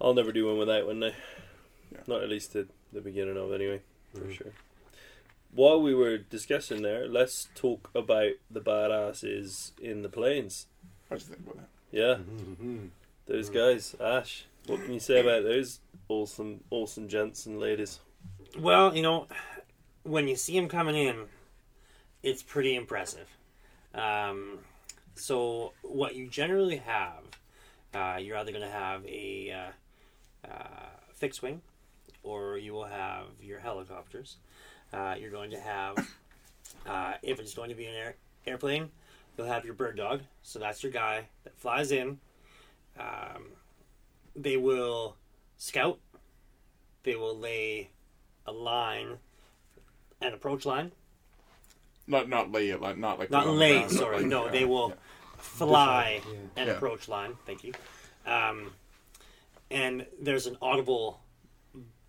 I'll 0.01 0.15
never 0.15 0.31
do 0.31 0.47
one 0.47 0.57
without 0.57 0.88
one 0.88 0.99
now. 0.99 1.12
Yeah. 1.91 1.99
Not 2.07 2.23
at 2.23 2.29
least 2.29 2.53
the, 2.53 2.67
the 2.91 3.01
beginning 3.01 3.38
of 3.38 3.51
anyway, 3.53 3.81
for 4.15 4.21
Mhm. 4.21 4.33
sure. 4.33 4.53
While 5.51 5.81
we 5.81 5.93
were 5.95 6.17
discussing 6.17 6.81
there, 6.83 7.07
let's 7.07 7.49
talk 7.55 7.89
about 7.95 8.33
the 8.51 8.62
badasses 8.62 9.71
in 9.79 10.03
the 10.03 10.09
planes. 10.09 10.67
What 11.07 11.19
do 11.19 11.25
you 11.25 11.35
think 11.35 11.47
about 11.47 11.57
that? 11.57 11.69
Yeah, 11.91 12.15
Mm-hmm. 12.15 12.85
those 13.25 13.49
guys. 13.49 13.95
Ash, 13.99 14.45
what 14.67 14.83
can 14.83 14.93
you 14.93 14.99
say 14.99 15.21
about 15.21 15.43
those 15.43 15.79
awesome, 16.07 16.62
awesome 16.69 17.07
gents 17.07 17.45
and 17.45 17.59
ladies? 17.59 17.99
Well, 18.57 18.95
you 18.95 19.01
know, 19.01 19.27
when 20.03 20.27
you 20.27 20.35
see 20.35 20.53
them 20.53 20.67
coming 20.67 20.95
in, 20.95 21.25
it's 22.23 22.43
pretty 22.43 22.75
impressive. 22.75 23.27
Um, 23.93 24.59
so, 25.15 25.73
what 25.81 26.15
you 26.15 26.27
generally 26.27 26.77
have, 26.77 27.23
uh, 27.93 28.17
you're 28.19 28.38
either 28.38 28.51
going 28.51 28.63
to 28.63 28.69
have 28.69 29.05
a 29.05 29.51
uh, 30.45 30.47
uh, 30.51 30.89
fixed 31.13 31.41
wing, 31.41 31.62
or 32.23 32.57
you 32.57 32.73
will 32.73 32.85
have 32.85 33.25
your 33.41 33.59
helicopters. 33.59 34.38
Uh, 34.93 35.15
you're 35.19 35.32
going 35.32 35.52
to 35.52 35.60
have, 35.60 35.97
uh, 36.88 37.13
if 37.21 37.39
it's 37.39 37.54
going 37.54 37.69
to 37.69 37.75
be 37.75 37.86
an 37.86 37.95
air- 37.95 38.15
airplane, 38.47 38.89
you'll 39.38 39.47
have 39.47 39.63
your 39.65 39.73
bird 39.73 39.97
dog. 39.97 40.21
So 40.43 40.60
that's 40.60 40.82
your 40.84 40.91
guy 40.91 41.28
that 41.43 41.58
flies 41.60 41.91
in. 41.91 42.19
Um, 42.99 43.43
they 44.36 44.58
will 44.58 45.15
scout. 45.58 45.99
They 47.04 47.15
will 47.15 47.38
lay 47.38 47.89
a 48.45 48.52
line, 48.52 49.17
an 50.21 50.34
approach 50.34 50.65
line. 50.65 50.91
Not 52.08 52.28
not 52.28 52.52
lay 52.52 52.69
it 52.69 52.82
like 52.82 52.97
not 52.97 53.19
like 53.19 53.30
Not 53.30 53.47
lay, 53.47 53.73
ground, 53.73 53.89
but 53.91 53.97
sorry. 53.97 54.17
like, 54.17 54.25
no, 54.25 54.45
uh, 54.47 54.52
they 54.52 54.65
will 54.65 54.89
yeah. 54.89 54.95
fly 55.38 56.21
Yeah. 56.25 56.34
an 56.58 56.67
Yeah. 56.67 56.73
approach 56.73 57.08
line. 57.08 57.38
Thank 57.45 57.63
you. 57.63 57.73
Um, 58.25 58.73
and 59.69 60.08
there's 60.19 60.47
an 60.47 60.58
audible 60.62 61.21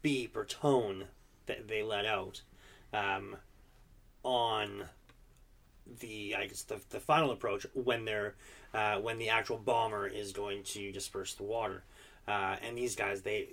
beep 0.00 0.34
or 0.36 0.46
tone 0.46 1.04
that 1.46 1.68
they 1.68 1.82
let 1.82 2.06
out 2.06 2.40
um, 2.92 3.36
on 4.22 4.84
the 6.00 6.36
I 6.36 6.46
guess 6.46 6.62
the, 6.62 6.80
the 6.90 7.00
final 7.00 7.30
approach 7.30 7.66
when 7.74 8.04
they're 8.04 8.34
uh, 8.72 8.96
when 8.96 9.18
the 9.18 9.28
actual 9.28 9.58
bomber 9.58 10.06
is 10.06 10.32
going 10.32 10.62
to 10.62 10.92
disperse 10.92 11.34
the 11.34 11.42
water. 11.42 11.82
Uh, 12.28 12.56
and 12.62 12.76
these 12.76 12.94
guys, 12.94 13.22
they 13.22 13.48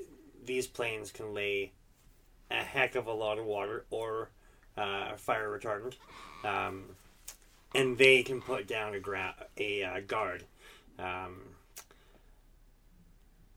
these 0.46 0.68
planes 0.68 1.12
can 1.12 1.34
lay 1.34 1.72
a 2.52 2.56
heck 2.56 2.96
of 2.96 3.08
a 3.08 3.14
lot 3.14 3.40
of 3.40 3.46
water 3.46 3.86
or 3.90 4.30
uh, 4.78 5.16
fire 5.16 5.58
retardant, 5.58 5.96
um, 6.46 6.84
and 7.74 7.98
they 7.98 8.24
can 8.24 8.42
put 8.42 8.68
down 8.68 8.94
a 8.94 9.00
gra- 9.00 9.36
a 9.58 9.84
uh, 9.84 10.00
guard. 10.06 10.44
Um, 11.00 11.42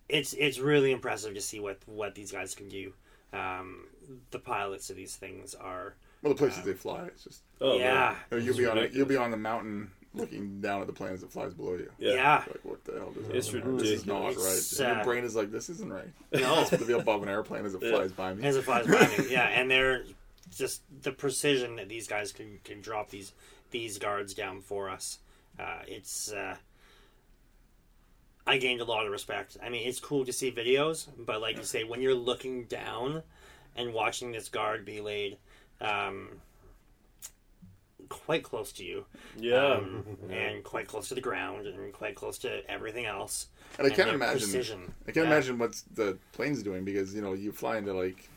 it's 0.08 0.32
it's 0.34 0.58
really 0.58 0.92
impressive 0.92 1.34
to 1.34 1.40
see 1.40 1.60
what 1.60 1.78
what 1.86 2.14
these 2.14 2.32
guys 2.32 2.54
can 2.54 2.68
do. 2.68 2.92
Um, 3.32 3.86
the 4.32 4.38
pilots 4.40 4.90
of 4.90 4.96
these 4.96 5.14
things 5.16 5.54
are 5.54 5.94
Well, 6.22 6.32
the 6.32 6.38
places 6.38 6.64
they 6.64 6.72
fly, 6.74 7.04
it's 7.06 7.24
just 7.24 7.42
Oh, 7.60 7.78
yeah 7.78 8.16
you 8.30 8.38
know, 8.38 8.44
you'll 8.44 8.56
be 8.56 8.66
on 8.66 8.78
a, 8.78 8.86
you'll 8.86 9.06
be 9.06 9.16
on 9.16 9.30
the 9.30 9.36
mountain 9.36 9.90
looking 10.14 10.60
down 10.60 10.80
at 10.80 10.88
the 10.88 10.92
planes 10.92 11.20
that 11.20 11.30
flies 11.30 11.54
below 11.54 11.74
you. 11.74 11.88
Yeah. 11.98 12.14
yeah 12.14 12.36
Like 12.48 12.60
what 12.64 12.84
the 12.84 12.94
hell 12.98 13.12
does 13.12 13.28
It's 13.28 13.50
that 13.52 13.64
mean? 13.64 13.76
This 13.76 13.88
is 13.90 14.06
not 14.06 14.22
ridiculous. 14.24 14.80
right. 14.80 14.90
Uh, 14.90 14.94
your 14.96 15.04
brain 15.04 15.24
is 15.24 15.36
like, 15.36 15.52
this 15.52 15.70
isn't 15.70 15.92
right. 15.92 16.08
no 16.32 16.64
to 16.64 16.78
be 16.84 16.92
above 16.94 17.22
an 17.22 17.28
airplane 17.28 17.64
as 17.64 17.74
it 17.74 17.82
Yeah. 17.82 17.90
flies 17.92 18.10
by 18.12 18.34
me. 18.34 18.44
as 18.44 18.56
it 18.56 18.64
flies 18.64 18.86
by 18.88 19.06
me. 19.16 19.30
Yeah, 19.30 19.46
and 19.46 19.70
they're 19.70 20.02
just 20.56 20.82
the 21.02 21.12
precision 21.12 21.76
that 21.76 21.88
these 21.88 22.08
guys 22.08 22.32
can 22.32 22.58
can 22.64 22.80
drop 22.80 23.10
these 23.10 23.32
these 23.70 23.98
guards 23.98 24.34
down 24.34 24.60
for 24.62 24.90
us. 24.90 25.20
Uh, 25.60 25.82
it's 25.86 26.32
uh, 26.32 26.56
I 28.46 28.58
gained 28.58 28.80
a 28.80 28.84
lot 28.84 29.06
of 29.06 29.12
respect. 29.12 29.56
I 29.62 29.68
mean, 29.68 29.86
it's 29.86 30.00
cool 30.00 30.24
to 30.24 30.32
see 30.32 30.50
videos, 30.50 31.06
but 31.18 31.40
like 31.40 31.56
you 31.58 31.64
say, 31.64 31.84
when 31.84 32.00
you're 32.00 32.14
looking 32.14 32.64
down 32.64 33.22
and 33.76 33.92
watching 33.92 34.32
this 34.32 34.48
guard 34.48 34.84
be 34.84 35.00
laid 35.00 35.38
um, 35.80 36.40
quite 38.08 38.42
close 38.42 38.72
to 38.72 38.84
you, 38.84 39.04
Yeah. 39.38 39.74
um, 39.76 40.04
and 40.30 40.64
quite 40.64 40.88
close 40.88 41.08
to 41.08 41.14
the 41.14 41.20
ground, 41.20 41.66
and 41.66 41.92
quite 41.92 42.14
close 42.14 42.38
to 42.38 42.68
everything 42.70 43.06
else, 43.06 43.48
and 43.78 43.86
I 43.86 43.90
can't 43.90 44.06
their 44.08 44.14
imagine. 44.14 44.38
precision. 44.38 44.94
I 45.06 45.12
can't 45.12 45.26
Yeah. 45.28 45.32
imagine 45.32 45.58
what 45.58 45.80
the 45.94 46.18
plane's 46.32 46.62
doing 46.62 46.84
because 46.84 47.14
you 47.14 47.22
know 47.22 47.34
you 47.34 47.52
fly 47.52 47.76
into 47.78 47.92
like 47.92 48.28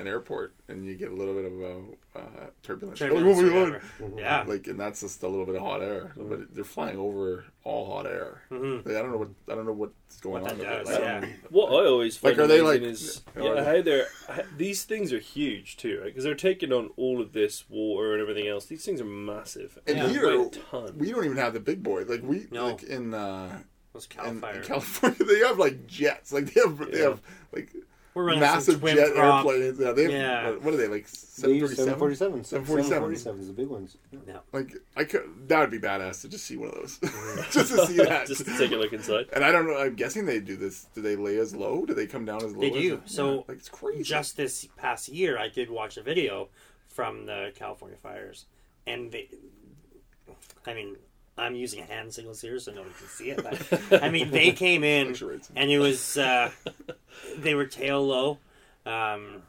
an 0.00 0.06
airport 0.08 0.54
and 0.68 0.84
you 0.84 0.94
get 0.96 1.10
a 1.10 1.14
little 1.14 1.34
bit 1.34 1.44
of 1.44 1.60
a 1.60 2.18
uh, 2.18 2.46
turbulence. 2.62 2.98
Turbulence 2.98 3.38
Oh, 3.38 3.40
or 3.40 3.44
we 3.44 3.50
want- 3.50 3.72
whatever. 4.00 4.20
Yeah. 4.20 4.44
Like, 4.46 4.66
and 4.66 4.80
that's 4.80 5.00
just 5.02 5.22
a 5.22 5.28
little 5.28 5.46
bit 5.46 5.54
of 5.56 5.62
hot 5.62 5.82
air. 5.82 6.12
But 6.16 6.54
they're 6.54 6.64
flying 6.64 6.96
over 6.98 7.44
all 7.64 7.86
hot 7.94 8.06
air. 8.06 8.42
Mhm. 8.50 8.84
Like, 8.86 8.96
I 8.96 9.02
don't 9.02 9.10
know 9.12 9.18
what 9.18 9.28
I 9.48 9.54
don't 9.54 9.66
know 9.66 9.72
what's 9.72 10.16
going 10.20 10.42
What 10.42 10.52
on. 10.52 10.58
that 10.58 10.84
does, 10.84 10.90
it. 10.96 11.00
yeah. 11.00 11.26
What 11.50 11.68
I 11.72 11.86
always 11.86 12.16
find 12.16 12.36
Like, 12.36 12.44
are 12.44 12.48
they, 12.48 12.62
like- 12.62 12.82
is 12.82 13.22
are 13.36 13.42
yeah, 13.42 13.54
they- 13.54 13.76
how 13.76 13.82
they're 13.82 14.06
these 14.56 14.84
things 14.84 15.12
are 15.12 15.18
huge 15.18 15.76
too, 15.76 15.98
right? 16.00 16.06
Because 16.06 16.24
they're 16.24 16.34
taking 16.34 16.72
on 16.72 16.90
all 16.96 17.20
of 17.20 17.32
this 17.32 17.64
water 17.68 18.12
and 18.14 18.22
everything 18.22 18.48
else. 18.48 18.64
These 18.66 18.84
things 18.84 19.00
are 19.00 19.04
massive. 19.04 19.78
And 19.86 19.98
they 20.00 20.08
here, 20.10 20.38
weigh 20.38 20.50
ton. 20.70 20.96
We 20.98 21.10
don't 21.10 21.24
even 21.24 21.36
have 21.36 21.52
the 21.52 21.60
big 21.60 21.82
boy. 21.82 22.04
Like 22.04 22.22
we 22.22 22.46
No. 22.50 22.66
like 22.68 22.82
in 22.84 23.12
uh, 23.14 23.58
Cal 24.08 24.26
in, 24.26 24.40
Fire. 24.40 24.54
in 24.54 24.62
California, 24.62 25.24
they 25.24 25.40
have 25.40 25.58
like 25.58 25.86
jets. 25.86 26.32
Like 26.32 26.52
they 26.52 26.60
have 26.60 26.90
they 26.90 27.00
have 27.00 27.20
like 27.52 27.74
We're 28.12 28.24
running 28.24 28.40
massive 28.40 28.80
twin 28.80 28.96
jet 28.96 29.14
prop. 29.14 29.46
airplanes. 29.46 29.78
Yeah, 29.78 29.92
they 29.92 30.02
have 30.04 30.12
Yeah. 30.12 30.50
what, 30.50 30.62
what 30.62 30.74
are 30.74 30.76
they 30.78 30.88
like? 30.88 31.06
They 31.08 31.52
use 31.52 31.76
737? 31.76 32.44
747. 32.44 32.44
747. 32.44 33.16
747 33.24 33.40
is 33.40 33.46
the 33.46 33.52
big 33.52 33.68
ones. 33.68 33.96
Yeah. 34.26 34.38
Like 34.52 34.74
I 34.96 35.04
could, 35.04 35.22
that 35.48 35.60
would 35.60 35.70
be 35.70 35.78
badass 35.78 36.22
to 36.22 36.28
just 36.28 36.44
see 36.44 36.56
one 36.56 36.70
of 36.70 36.74
those, 36.74 36.98
just 37.52 37.72
to 37.72 37.86
see 37.86 37.96
that. 37.98 38.26
Just 38.30 38.44
to 38.44 38.58
take 38.58 38.72
a 38.72 38.76
look 38.76 38.92
inside. 38.92 39.26
and 39.32 39.44
I 39.44 39.52
don't 39.52 39.66
know. 39.66 39.76
I'm 39.78 39.94
guessing 39.94 40.26
they 40.26 40.40
do 40.40 40.56
this. 40.56 40.86
Do 40.94 41.00
they 41.02 41.16
lay 41.16 41.36
as 41.38 41.54
low? 41.54 41.86
Do 41.86 41.94
they 41.94 42.06
come 42.06 42.24
down 42.24 42.44
as 42.44 42.52
low? 42.54 42.60
They 42.60 42.70
as 42.70 42.74
do. 42.82 42.94
it? 42.94 43.00
So, 43.06 43.30
Yeah, 43.34 43.40
like 43.48 43.58
it's 43.58 43.68
crazy. 43.68 44.02
Just 44.02 44.36
this 44.36 44.66
past 44.76 45.08
year, 45.08 45.38
I 45.38 45.48
did 45.48 45.70
watch 45.70 45.96
a 45.96 46.02
video 46.02 46.48
from 46.88 47.26
the 47.26 47.52
California 47.54 47.96
fires, 48.02 48.46
and 48.86 49.10
they, 49.12 49.28
I 50.66 50.74
mean, 50.74 50.96
I'm 51.38 51.54
using 51.54 51.82
hand 51.84 52.12
signals 52.12 52.40
here 52.42 52.58
so 52.58 52.72
nobody 52.72 52.94
can 52.98 53.06
see 53.08 53.30
it. 53.30 53.42
But 53.90 54.02
I 54.02 54.10
mean, 54.10 54.30
they 54.30 54.50
came 54.66 54.84
in 54.84 55.14
and 55.56 55.70
it 55.70 55.78
was 55.78 56.18
uh, 56.18 56.50
they 57.42 57.54
were 57.54 57.66
tail 57.66 58.06
low, 58.06 58.38
um, 58.86 59.42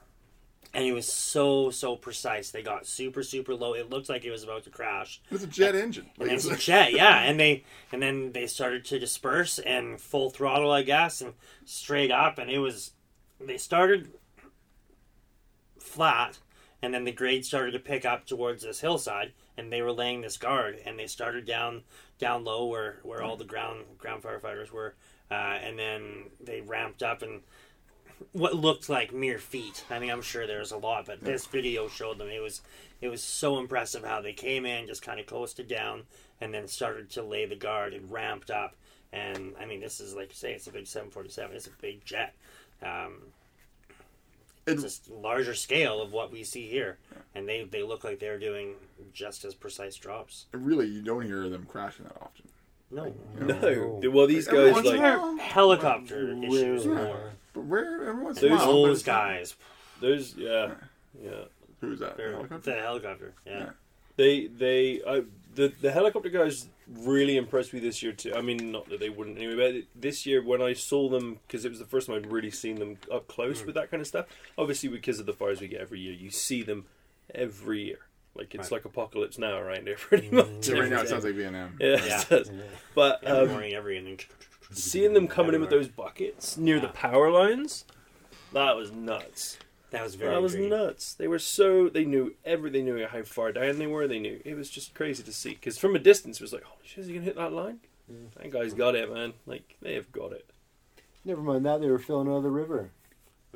and 0.74 0.86
it 0.86 0.94
was 0.94 1.12
so 1.12 1.70
so 1.70 1.96
precise. 1.96 2.50
They 2.52 2.62
got 2.62 2.86
super 2.86 3.24
super 3.24 3.54
low. 3.56 3.74
It 3.74 3.89
looked 3.89 4.10
like 4.10 4.24
it 4.26 4.32
was 4.32 4.44
about 4.44 4.64
to 4.64 4.70
crash. 4.70 5.22
It 5.26 5.34
was 5.34 5.44
a 5.44 5.48
jet 5.48 5.76
engine. 5.76 6.10
And 6.12 6.20
Like, 6.20 6.28
then 6.30 6.36
it's 6.38 6.46
some 6.46 6.58
jet, 6.58 6.94
yeah, 7.02 7.20
and 7.22 7.39
they 7.39 7.64
and 7.92 8.02
then 8.02 8.32
they 8.32 8.48
started 8.48 8.86
to 8.86 9.00
disperse 9.00 9.60
and 9.60 10.00
full 10.00 10.30
throttle, 10.30 10.72
I 10.72 10.84
guess, 10.84 11.22
and 11.22 11.34
straight 11.66 12.12
up, 12.12 12.38
and 12.38 12.50
it 12.50 12.60
was 12.60 12.92
they 13.39 13.58
started 13.58 14.12
flat, 15.80 16.39
and 16.82 16.94
then 16.94 17.04
the 17.04 17.12
grade 17.12 17.46
started 17.46 17.72
to 17.72 17.80
pick 17.80 18.06
up 18.06 18.26
towards 18.26 18.64
this 18.64 18.82
hillside, 18.82 19.34
and 19.58 19.72
they 19.72 19.82
were 19.82 19.92
laying 19.92 20.22
this 20.22 20.38
guard, 20.38 20.80
and 20.86 20.98
they 20.98 21.08
started 21.08 21.46
down 21.46 21.84
down 22.20 22.44
low 22.44 22.66
where 22.66 23.00
where 23.04 23.22
all 23.22 23.36
the 23.36 23.44
ground 23.44 23.84
ground 23.98 24.24
firefighters 24.24 24.72
were, 24.72 24.96
uh, 25.30 25.34
and 25.62 25.78
then 25.78 26.30
they 26.39 26.62
ramped 26.62 27.04
up 27.04 27.22
and. 27.22 27.42
What 28.34 28.56
looked 28.56 28.90
like 28.90 29.14
mere 29.14 29.40
feet. 29.40 29.84
I 29.90 30.00
mean, 30.00 30.10
I'm 30.10 30.22
sure 30.22 30.46
there's 30.48 30.72
a 30.72 30.78
lot, 30.78 31.06
but 31.06 31.22
this 31.24 31.46
video 31.46 31.88
showed 31.88 32.18
them. 32.18 32.28
It 32.30 32.42
was, 32.42 32.62
it 33.02 33.08
was 33.10 33.24
so 33.24 33.58
impressive 33.58 34.04
how 34.04 34.22
they 34.22 34.34
came 34.34 34.66
in, 34.66 34.88
just 34.88 35.02
kind 35.02 35.20
of 35.20 35.26
coasted 35.26 35.68
down, 35.68 36.04
and 36.40 36.54
then 36.54 36.68
started 36.68 37.10
to 37.12 37.24
lay 37.24 37.46
the 37.46 37.56
guard 37.56 37.94
and 37.94 38.12
ramped 38.12 38.50
up. 38.52 38.76
And 39.14 39.54
I 39.60 39.66
mean, 39.66 39.80
this 39.82 40.00
is 40.00 40.16
like 40.16 40.30
you 40.30 40.36
say, 40.36 40.54
it's 40.54 40.68
a 40.68 40.72
big 40.72 40.88
747. 40.88 41.56
It's 41.56 41.68
a 41.68 41.72
big 41.82 42.04
jet. 42.06 42.34
Um, 42.82 43.22
it's 44.68 44.84
It- 44.84 45.12
a 45.12 45.16
larger 45.16 45.56
scale 45.56 46.02
of 46.02 46.14
what 46.14 46.32
we 46.32 46.44
see 46.44 46.68
here, 46.68 46.98
and 47.36 47.48
they 47.50 47.64
they 47.64 47.82
look 47.84 48.04
like 48.04 48.20
they're 48.20 48.40
doing 48.40 48.76
just 49.14 49.44
as 49.44 49.56
precise 49.56 49.96
drops. 49.96 50.46
really, 50.52 50.88
you 50.88 51.02
don't 51.02 51.26
hear 51.26 51.50
them 51.50 51.66
crashing 51.66 52.06
that 52.06 52.16
often. 52.22 52.48
No, 52.92 53.14
No, 53.40 54.10
well 54.12 54.28
these 54.28 54.48
Every 54.48 54.66
guys 54.66 54.74
once 54.74 54.88
like 54.88 55.00
while. 55.02 55.38
helicopter 55.38 56.32
issues 56.44 56.86
Rare. 56.86 57.06
more. 57.06 57.32
But 57.54 57.62
rare, 57.62 58.08
every 58.10 58.24
once 58.24 58.39
in 58.39 58.45
a 58.45 58.49
There's 58.49 58.60
while. 58.62 58.82
but 58.82 58.88
Those 58.88 58.97
it's 58.99 59.08
not- 59.08 59.14
guys, 59.28 59.56
those 59.99 60.36
yeah 60.38 60.72
yeah 61.22 61.32
Who's 61.82 61.99
that? 61.99 62.16
they're- 62.18 62.32
Helicopter? 62.34 62.72
the 62.76 62.80
helicopter. 62.82 63.34
Yeah, 63.45 63.58
Yeah. 63.60 63.70
they 64.16 64.47
they 64.47 65.02
I, 65.08 65.24
the 65.56 65.74
the 65.82 65.91
helicopter 65.91 66.30
guys 66.30 66.68
really 66.88 67.38
impressed 67.38 67.74
me 67.74 67.80
this 67.80 68.02
year 68.04 68.12
too. 68.14 68.34
I 68.36 68.41
mean, 68.41 68.72
not 68.72 68.89
that 68.89 68.99
they 68.99 69.10
wouldn't 69.10 69.38
anyway, 69.38 69.56
but 69.82 69.84
this 70.02 70.26
year 70.26 70.43
when 70.43 70.62
I 70.62 70.74
saw 70.74 71.10
them 71.10 71.39
because 71.47 71.66
it 71.66 71.70
was 71.70 71.80
the 71.80 71.86
first 71.86 72.08
time 72.08 72.18
I'd 72.18 72.32
really 72.32 72.52
seen 72.52 72.76
them 72.76 72.97
up 73.12 73.28
close 73.28 73.66
with 73.66 73.76
that 73.76 73.89
kind 73.91 73.99
of 74.02 74.08
stuff. 74.08 74.26
Obviously, 74.58 74.89
because 74.89 75.20
of 75.20 75.26
the 75.26 75.34
fires 75.34 75.60
we 75.62 75.68
get 75.68 75.82
every 75.82 75.99
year, 75.99 76.14
you 76.14 76.30
see 76.30 76.64
them 76.64 76.86
every 77.34 77.84
year. 77.84 77.99
Like 78.36 78.54
it's 78.56 78.66
Right. 78.72 78.78
like 78.78 78.86
apocalypse 78.86 79.38
now 79.38 79.58
around 79.58 79.88
here, 79.88 79.97
pretty 79.97 80.30
much. 80.30 80.47
So 80.62 80.74
right 80.74 80.89
now 80.89 80.95
every 80.97 81.08
it 81.08 81.10
sounds 81.10 81.26
like 81.26 81.34
Vietnam. 81.36 81.78
yeah, 81.82 82.06
Yeah. 82.06 82.22
it 82.22 82.30
does. 82.30 82.52
But 82.95 83.24
every 83.24 83.43
um, 83.43 83.49
morning, 83.52 83.74
every 83.74 83.97
evening. 83.97 84.20
Seeing 84.72 85.14
them 85.14 85.28
coming 85.28 85.54
in 85.56 85.62
with 85.62 85.70
those 85.70 85.88
buckets 85.88 86.58
near 86.58 86.80
the 86.80 86.88
power 86.88 87.30
lines, 87.30 87.86
that 88.54 88.76
was 88.76 88.92
nuts. 88.92 89.58
That 89.92 90.04
was 90.04 90.16
very. 90.16 90.34
that 90.34 90.42
was 90.42 90.54
intriguing. 90.54 90.78
nuts. 90.78 91.14
They 91.14 91.28
were 91.28 91.40
so 91.40 91.90
they 91.90 92.06
knew 92.06 92.36
every 92.46 92.70
they 92.70 92.82
knew 92.82 93.06
how 93.06 93.24
far 93.24 93.52
down 93.52 93.78
they 93.78 93.88
were. 93.88 94.08
They 94.08 94.20
knew 94.20 94.42
it 94.46 94.56
was 94.56 94.70
just 94.70 94.94
crazy 94.94 95.24
to 95.24 95.34
see 95.34 95.52
because 95.52 95.78
from 95.78 95.96
a 95.96 96.00
distance 96.00 96.38
it 96.38 96.44
was 96.44 96.54
like, 96.54 96.64
holy 96.64 96.86
shit, 96.86 97.00
is 97.00 97.08
he 97.08 97.14
gonna 97.14 97.26
hit 97.26 97.36
that 97.36 97.52
line? 97.52 97.80
Mm. 98.12 98.34
That 98.36 98.52
guy's 98.52 98.74
got 98.74 98.96
it, 98.96 99.12
man. 99.14 99.34
Like 99.46 99.76
they 99.82 99.96
have 99.96 100.12
got 100.12 100.32
it. 100.32 100.50
Never 101.26 101.42
mind 101.42 101.66
that, 101.66 101.82
they 101.82 101.90
were 101.90 102.00
filling 102.00 102.28
out 102.28 102.38
of 102.38 102.44
the 102.44 102.50
river. 102.50 102.92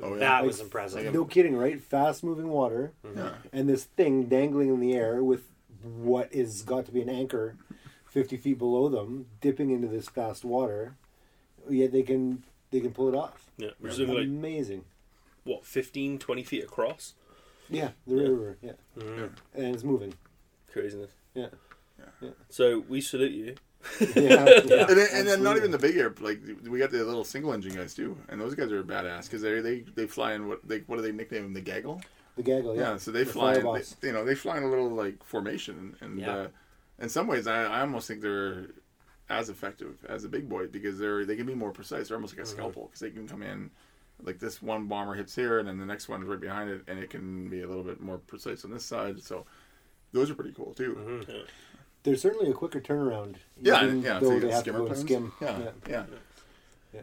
Oh 0.02 0.12
yeah. 0.14 0.20
That 0.20 0.38
Like, 0.38 0.46
was 0.46 0.60
impressive. 0.60 1.12
No 1.14 1.24
kidding, 1.24 1.56
right? 1.56 1.80
Fast 1.80 2.22
moving 2.22 2.48
water, 2.48 2.92
mm-hmm. 3.04 3.18
yeah. 3.18 3.32
and 3.52 3.66
this 3.68 3.84
thing 3.84 4.24
dangling 4.26 4.68
in 4.68 4.80
the 4.80 4.92
air 4.92 5.24
with 5.24 5.44
what 5.82 6.32
is 6.34 6.62
got 6.62 6.84
to 6.86 6.92
be 6.92 7.00
an 7.00 7.08
anchor 7.08 7.56
50 8.08 8.36
feet 8.36 8.58
below 8.58 8.88
them, 8.88 9.26
dipping 9.40 9.70
into 9.70 9.88
this 9.88 10.08
fast 10.08 10.44
water. 10.44 10.96
Yet 11.68 11.92
they 11.92 12.02
can 12.02 12.42
they 12.70 12.80
can 12.80 12.92
pull 12.92 13.08
it 13.08 13.14
off. 13.14 13.50
Yeah, 13.58 13.70
which 13.80 13.92
is 13.92 14.00
like 14.00 14.24
Amazing. 14.26 14.84
what 15.44 15.64
15, 15.64 16.18
20 16.18 16.42
feet 16.42 16.64
across. 16.64 17.14
Yeah, 17.68 17.90
the 18.06 18.14
Yeah. 18.16 18.22
river. 18.28 18.58
Yeah, 18.62 18.72
Mhm. 18.96 19.30
and 19.54 19.74
it's 19.74 19.84
moving. 19.84 20.14
Craziness. 20.72 21.10
Yeah. 21.34 21.48
So 22.48 22.80
we 22.88 23.00
salute 23.00 23.32
you. 23.32 23.54
Yeah, 24.00 24.44
yeah. 24.64 24.86
And 24.88 24.98
then, 24.98 25.08
and 25.12 25.28
then 25.28 25.42
not 25.42 25.56
absolutely. 25.56 25.56
even 25.58 25.70
the 25.70 25.78
big 25.78 25.96
air. 25.96 26.14
Like 26.20 26.40
we 26.68 26.78
got 26.78 26.90
the 26.90 27.04
little 27.04 27.24
single 27.24 27.52
engine 27.52 27.74
guys 27.74 27.94
too, 27.94 28.16
and 28.28 28.40
those 28.40 28.54
guys 28.54 28.72
are 28.72 28.82
badass 28.82 29.24
because 29.24 29.42
they 29.42 29.60
they 29.60 29.80
they 29.94 30.06
fly 30.06 30.32
in 30.34 30.48
what 30.48 30.66
they 30.66 30.78
what 30.80 30.96
do 30.96 31.02
they 31.02 31.12
nickname 31.12 31.42
them 31.44 31.54
the 31.54 31.60
gaggle? 31.60 32.00
the 32.36 32.42
gaggle. 32.42 32.74
Yeah, 32.76 32.90
Yeah, 32.92 32.96
so 32.98 33.10
they 33.12 33.24
The 33.24 33.32
fly, 33.32 33.54
in, 33.54 33.62
Fireboss. 33.62 33.98
they, 34.00 34.08
you 34.08 34.12
know, 34.14 34.22
they 34.24 34.34
fly 34.34 34.58
in 34.58 34.62
a 34.64 34.68
little 34.68 34.90
like 34.90 35.22
formation, 35.24 35.96
and 36.00 36.20
Yeah. 36.20 36.34
uh, 36.36 36.48
in 36.98 37.08
some 37.08 37.26
ways, 37.28 37.46
I, 37.46 37.64
I 37.64 37.80
almost 37.80 38.08
think 38.08 38.20
they're 38.20 38.66
as 39.28 39.48
effective 39.48 40.04
as 40.08 40.24
a 40.24 40.28
big 40.28 40.48
boy 40.48 40.66
because 40.68 40.98
they're 40.98 41.24
they 41.24 41.36
can 41.36 41.46
be 41.46 41.54
more 41.54 41.70
precise. 41.72 42.08
They're 42.08 42.16
almost 42.16 42.36
like 42.36 42.46
a 42.46 42.48
Mm-hmm. 42.48 42.58
scalpel 42.58 42.82
because 42.86 43.00
they 43.00 43.10
can 43.10 43.26
come 43.28 43.42
in 43.42 43.70
like 44.22 44.38
this 44.38 44.62
one 44.62 44.86
bomber 44.86 45.14
hits 45.14 45.34
here, 45.34 45.58
and 45.58 45.68
then 45.68 45.78
the 45.78 45.84
next 45.86 46.08
one 46.08 46.22
is 46.22 46.28
right 46.28 46.40
behind 46.40 46.70
it, 46.70 46.82
and 46.88 46.98
it 46.98 47.10
can 47.10 47.48
be 47.48 47.62
a 47.62 47.66
little 47.68 47.82
bit 47.82 48.00
more 48.00 48.18
precise 48.18 48.64
on 48.64 48.70
this 48.70 48.84
side. 48.84 49.22
So 49.22 49.44
those 50.12 50.30
are 50.30 50.34
pretty 50.34 50.52
cool 50.52 50.72
too. 50.74 50.96
Mm-hmm. 50.98 51.32
There's 52.02 52.22
certainly 52.22 52.48
a 52.50 52.54
quicker 52.54 52.80
turnaround. 52.80 53.34
Yeah, 53.60 53.82
even 53.84 54.00
yeah. 54.02 54.18
Though 54.20 54.28
so 54.28 54.34
you 54.34 54.40
they 54.40 54.46
got 54.48 54.54
have 54.54 54.64
to 54.64 54.70
skimmer 54.70 54.78
go 54.78 54.86
and 54.86 54.94
planes. 54.94 55.06
skim. 55.08 55.32
Yeah, 55.40 55.58
yeah. 55.88 56.04
yeah. 56.94 57.00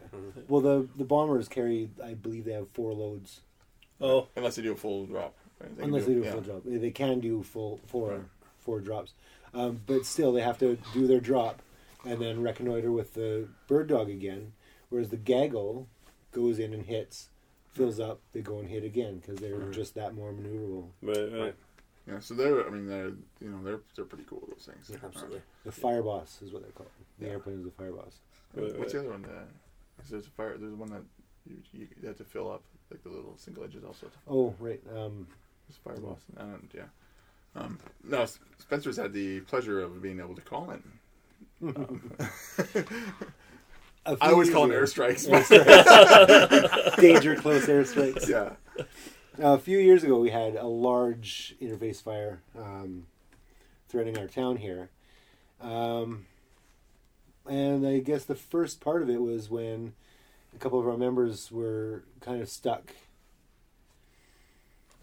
Well, 0.48 0.60
the 0.60 0.88
the 0.96 1.04
bombers 1.04 1.46
carry, 1.48 1.90
I 2.02 2.14
believe, 2.14 2.44
they 2.46 2.52
have 2.52 2.68
four 2.70 2.92
loads. 2.94 3.40
Oh, 4.00 4.26
Unless 4.34 4.56
they 4.56 4.62
do 4.62 4.72
a 4.72 4.76
full 4.76 5.06
drop. 5.06 5.34
right? 5.60 5.74
can 5.76 5.84
Unless 5.84 6.06
they 6.06 6.14
do 6.14 6.24
a 6.24 6.30
full 6.32 6.40
drop, 6.40 6.62
they 6.64 6.78
they 6.78 6.90
can 6.90 7.20
do 7.20 7.42
full 7.42 7.80
four 7.86 8.10
Right. 8.10 8.20
four 8.58 8.80
drops, 8.80 9.12
um, 9.52 9.80
but 9.86 10.04
still 10.04 10.32
they 10.32 10.40
have 10.40 10.58
to 10.58 10.78
do 10.92 11.06
their 11.06 11.20
drop 11.20 11.62
and 12.04 12.20
then 12.20 12.40
reconnoiter 12.42 12.92
with 12.92 13.14
the 13.14 13.48
bird 13.66 13.88
dog 13.88 14.08
again. 14.10 14.52
Whereas 14.90 15.08
the 15.10 15.16
gaggle 15.16 15.88
goes 16.32 16.58
in 16.58 16.72
and 16.74 16.84
hits, 16.84 17.30
fills 17.72 17.98
up, 17.98 18.20
they 18.32 18.40
go 18.42 18.58
and 18.58 18.68
hit 18.68 18.84
again 18.84 19.18
because 19.18 19.38
they're 19.40 19.70
just 19.70 19.94
that 19.94 20.14
more 20.14 20.32
maneuverable. 20.32 20.88
right, 21.02 21.32
right. 21.40 21.54
Yeah, 22.06 22.18
so 22.20 22.34
they're. 22.34 22.66
I 22.66 22.70
mean, 22.70 22.86
they're. 22.86 23.12
You 23.40 23.48
know, 23.50 23.62
they're 23.64 23.80
they're 23.96 24.04
pretty 24.04 24.24
cool. 24.28 24.46
Those 24.50 24.68
things. 24.70 24.90
Absolutely. 25.02 25.40
The 25.64 25.72
fire 25.72 26.02
boss 26.02 26.40
is 26.42 26.52
what 26.52 26.62
they're 26.62 26.72
called. 26.72 26.90
The 27.18 27.24
Yeah. 27.26 27.32
airplane 27.32 27.60
is 27.60 27.64
the 27.64 27.70
fire 27.70 27.92
boss. 27.92 28.20
Uh, 28.56 28.60
Right, 28.60 28.78
what's 28.78 28.92
the 28.92 29.00
other 29.00 29.08
one? 29.10 29.24
'cause 29.24 30.10
there's 30.10 30.26
a 30.26 30.30
fire. 30.30 30.58
There's 30.58 30.74
one 30.74 30.90
that 30.90 31.02
you, 31.48 31.56
you 31.72 31.88
have 32.06 32.18
to 32.18 32.24
fill 32.24 32.50
up, 32.50 32.62
like 32.90 33.02
the 33.02 33.08
little 33.08 33.38
single 33.38 33.64
edges 33.64 33.84
also. 33.84 34.08
Oh 34.28 34.54
right, 34.58 34.82
um, 34.94 35.26
It's 35.68 35.78
fire 35.78 35.96
boss. 35.96 36.20
And 36.36 36.68
yeah. 36.74 36.82
Um, 37.56 37.78
no, 38.02 38.26
Spencer's 38.58 38.98
had 38.98 39.14
the 39.14 39.40
pleasure 39.40 39.80
of 39.80 40.02
being 40.02 40.20
able 40.20 40.34
to 40.34 40.42
call 40.42 40.70
in. 40.72 40.82
a 44.06 44.16
I 44.20 44.30
always 44.30 44.50
call 44.50 44.66
them 44.66 44.76
airstrikes. 44.76 45.26
danger 47.00 47.36
close 47.36 47.66
airstrikes. 47.66 48.28
yeah. 48.28 48.52
a 49.38 49.58
few 49.58 49.78
years 49.78 50.04
ago, 50.04 50.18
we 50.20 50.30
had 50.30 50.56
a 50.56 50.66
large 50.66 51.56
interface 51.60 52.02
fire 52.02 52.42
um, 52.58 53.06
threatening 53.88 54.18
our 54.18 54.26
town 54.28 54.56
here. 54.56 54.90
Um, 55.60 56.26
and 57.48 57.86
I 57.86 57.98
guess 57.98 58.24
the 58.24 58.34
first 58.34 58.80
part 58.80 59.02
of 59.02 59.08
it 59.08 59.20
was 59.20 59.50
when 59.50 59.94
a 60.54 60.58
couple 60.58 60.78
of 60.78 60.86
our 60.86 60.96
members 60.96 61.50
were 61.50 62.04
kind 62.20 62.40
of 62.40 62.48
stuck 62.48 62.94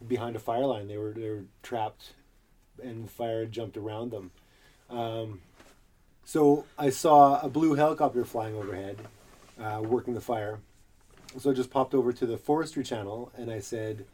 behind 0.07 0.35
a 0.35 0.39
fire 0.39 0.65
line. 0.65 0.87
They 0.87 0.97
were 0.97 1.13
they 1.13 1.29
were 1.29 1.45
trapped, 1.63 2.13
and 2.81 3.05
the 3.05 3.09
fire 3.09 3.45
jumped 3.45 3.77
around 3.77 4.11
them. 4.11 4.31
Um, 4.89 5.41
so 6.25 6.65
I 6.77 6.89
saw 6.89 7.39
a 7.41 7.49
blue 7.49 7.73
helicopter 7.73 8.23
flying 8.25 8.55
overhead, 8.55 8.97
uh, 9.59 9.81
working 9.83 10.13
the 10.13 10.21
fire. 10.21 10.59
So 11.37 11.51
I 11.51 11.53
just 11.53 11.71
popped 11.71 11.93
over 11.93 12.11
to 12.11 12.25
the 12.25 12.37
forestry 12.37 12.83
channel 12.83 13.31
and 13.37 13.51
I 13.51 13.59
said, 13.59 14.05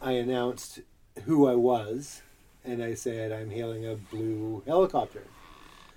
I 0.00 0.12
announced 0.12 0.80
who 1.24 1.48
I 1.48 1.54
was, 1.54 2.22
and 2.64 2.82
I 2.82 2.94
said 2.94 3.32
I'm 3.32 3.50
hailing 3.50 3.86
a 3.86 3.94
blue 3.94 4.62
helicopter. 4.66 5.24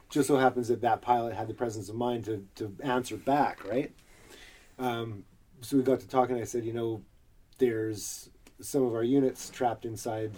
Just 0.09 0.27
so 0.27 0.37
happens 0.37 0.69
that 0.69 0.81
that 0.81 1.01
pilot 1.01 1.35
had 1.35 1.47
the 1.47 1.53
presence 1.53 1.89
of 1.89 1.95
mind 1.95 2.25
to, 2.25 2.45
to 2.55 2.75
answer 2.81 3.17
back, 3.17 3.65
right? 3.67 3.91
Um, 4.79 5.25
so 5.61 5.75
we 5.75 5.83
got 5.83 5.99
to 5.99 6.07
talking. 6.07 6.39
I 6.39 6.45
said, 6.45 6.63
you 6.63 6.71
know, 6.71 7.01
there's 7.57 8.29
some 8.61 8.83
of 8.83 8.93
our 8.93 9.03
units 9.03 9.49
trapped 9.49 9.85
inside 9.85 10.31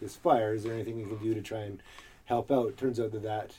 this 0.00 0.14
fire. 0.14 0.54
Is 0.54 0.62
there 0.62 0.74
anything 0.74 0.98
you 0.98 1.06
can 1.06 1.18
do 1.18 1.34
to 1.34 1.42
try 1.42 1.60
and 1.60 1.82
help 2.26 2.52
out? 2.52 2.76
Turns 2.76 3.00
out 3.00 3.12
that 3.12 3.22
that 3.22 3.54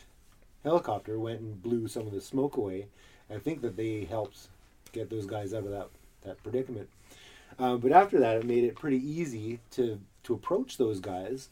helicopter 0.64 1.20
went 1.20 1.42
and 1.42 1.62
blew 1.62 1.88
some 1.88 2.08
of 2.08 2.14
the 2.14 2.22
smoke 2.22 2.58
away. 2.58 2.88
I 3.30 3.38
think 3.38 3.62
that 3.62 3.78
they 3.78 4.06
helped 4.06 4.48
get 4.92 5.10
those 5.10 5.26
guys 5.26 5.54
out 5.54 5.64
of 5.64 5.72
that, 5.72 5.88
that 6.24 6.44
predicament. 6.44 6.90
Um, 7.60 7.80
but 7.80 7.92
after 7.92 8.20
that, 8.20 8.38
it 8.38 8.46
made 8.46 8.64
it 8.64 8.76
pretty 8.76 8.98
easy 8.98 9.60
to, 9.72 10.00
to 10.24 10.34
approach 10.34 10.78
those 10.78 11.00
guys 11.00 11.50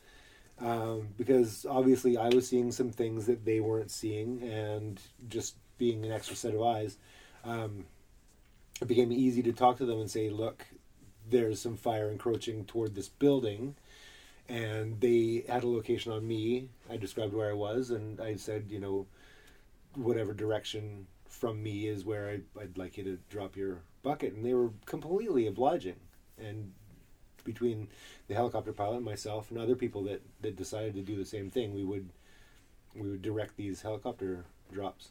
um, 0.62 1.08
because 1.18 1.66
obviously 1.70 2.18
I 2.18 2.30
was 2.30 2.48
seeing 2.48 2.72
some 2.72 2.92
things 2.92 3.26
that 3.28 3.46
they 3.46 3.60
weren't 3.60 3.92
seeing, 3.92 4.42
and 4.44 5.00
just 5.30 5.56
being 5.78 6.06
an 6.06 6.12
extra 6.12 6.36
set 6.36 6.54
of 6.54 6.62
eyes, 6.62 6.98
um, 7.46 7.86
it 8.82 8.88
became 8.88 9.12
easy 9.12 9.42
to 9.44 9.54
talk 9.54 9.78
to 9.78 9.86
them 9.86 10.00
and 10.00 10.12
say, 10.12 10.30
look, 10.30 10.66
there's 11.30 11.62
some 11.62 11.78
fire 11.78 12.10
encroaching 12.10 12.66
toward 12.66 12.96
this 12.96 13.10
building 13.10 13.76
and 14.50 15.00
they 15.00 15.46
had 15.48 15.64
a 15.64 15.68
location 15.68 16.12
on 16.12 16.28
me. 16.28 16.70
I 16.90 16.98
described 16.98 17.34
where 17.34 17.50
I 17.50 17.54
was, 17.54 17.92
and 17.92 18.20
I 18.20 18.36
said, 18.36 18.66
you 18.70 18.80
know, 18.80 19.06
whatever 19.96 20.34
direction 20.34 21.06
from 21.28 21.62
me 21.62 21.88
is 21.88 22.04
where 22.04 22.28
I, 22.30 22.62
I'd 22.62 22.78
like 22.78 22.98
you 22.98 23.04
to 23.04 23.20
drop 23.30 23.56
your 23.56 23.84
bucket. 24.02 24.34
And 24.34 24.44
they 24.44 24.56
were 24.56 24.72
completely 24.86 25.46
obliging. 25.46 25.98
And 26.40 26.74
between 27.44 27.90
the 28.28 28.34
helicopter 28.34 28.74
pilot 28.74 28.98
and 28.98 29.06
myself 29.06 29.52
and 29.52 29.60
other 29.60 29.76
people 29.76 30.04
that, 30.04 30.22
that 30.42 30.56
decided 30.56 30.96
to 30.96 31.02
do 31.02 31.16
the 31.16 31.26
same 31.26 31.50
thing, 31.50 31.74
we 31.74 31.84
would 31.84 32.10
we 32.96 33.08
would 33.08 33.22
direct 33.22 33.56
these 33.56 33.84
helicopter 33.84 34.46
drops. 34.72 35.10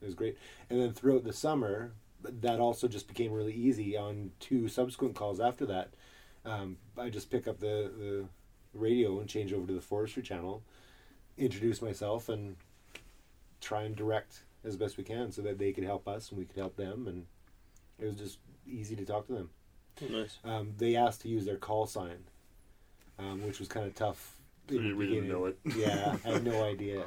It 0.00 0.06
was 0.06 0.14
great. 0.14 0.38
And 0.70 0.80
then 0.80 0.92
throughout 0.92 1.24
the 1.24 1.32
summer, 1.32 1.92
that 2.22 2.60
also 2.60 2.86
just 2.86 3.08
became 3.08 3.32
really 3.32 3.52
easy. 3.52 3.96
On 3.96 4.30
two 4.38 4.68
subsequent 4.68 5.16
calls 5.16 5.40
after 5.40 5.66
that, 5.66 5.90
um, 6.44 6.76
I 6.96 7.10
just 7.10 7.28
pick 7.28 7.48
up 7.48 7.58
the, 7.58 7.90
the 7.98 8.24
radio 8.74 9.18
and 9.20 9.28
change 9.28 9.52
over 9.52 9.66
to 9.66 9.72
the 9.72 9.80
forestry 9.80 10.22
channel, 10.22 10.62
introduce 11.36 11.80
myself, 11.82 12.28
and 12.28 12.56
try 13.60 13.82
and 13.82 13.96
direct 13.96 14.40
as 14.64 14.76
best 14.76 14.96
we 14.96 15.04
can 15.04 15.30
so 15.32 15.42
that 15.42 15.58
they 15.58 15.72
could 15.72 15.84
help 15.84 16.06
us 16.08 16.30
and 16.30 16.38
we 16.38 16.44
could 16.44 16.56
help 16.56 16.76
them. 16.76 17.06
And 17.06 17.26
it 17.98 18.04
was 18.06 18.16
just 18.16 18.38
easy 18.66 18.94
to 18.96 19.04
talk 19.04 19.26
to 19.28 19.32
them. 19.32 19.50
Nice. 20.08 20.38
Um, 20.44 20.74
they 20.78 20.94
asked 20.96 21.22
to 21.22 21.28
use 21.28 21.44
their 21.44 21.56
call 21.56 21.86
sign, 21.86 22.18
um, 23.18 23.44
which 23.46 23.58
was 23.58 23.68
kind 23.68 23.86
of 23.86 23.94
tough. 23.94 24.36
So 24.68 24.76
in 24.76 24.82
the 24.82 24.88
you- 24.90 24.96
we 24.96 25.06
didn't 25.06 25.28
know 25.28 25.46
it. 25.46 25.58
Yeah, 25.76 26.16
I 26.24 26.28
had 26.32 26.44
no 26.44 26.62
idea. 26.72 27.04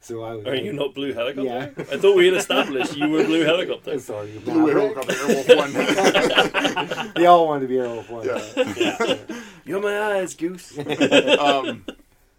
So 0.00 0.22
I 0.22 0.34
was. 0.36 0.46
Are 0.46 0.54
you 0.54 0.72
not 0.72 0.94
blue 0.94 1.12
helicopter? 1.12 1.42
Yeah. 1.48 1.70
I 1.92 1.96
thought 1.96 2.16
we 2.16 2.26
had 2.26 2.34
established 2.34 2.96
you 2.96 3.08
were 3.08 3.24
blue 3.24 3.42
helicopter. 3.42 3.98
Sorry, 4.00 4.30
you 4.32 4.38
Blue 4.40 4.66
maverick. 4.66 4.94
helicopter 4.96 5.12
Airwolf 5.14 6.86
one. 6.96 7.12
They 7.16 7.26
all 7.26 7.46
wanted 7.48 7.62
to 7.62 7.68
be 7.68 7.74
Airwolf 7.74 8.08
One. 8.08 8.24
Yeah. 8.24 9.16
You're 9.68 9.80
my 9.82 10.00
eyes, 10.16 10.34
goose. 10.34 10.76
um, 11.38 11.84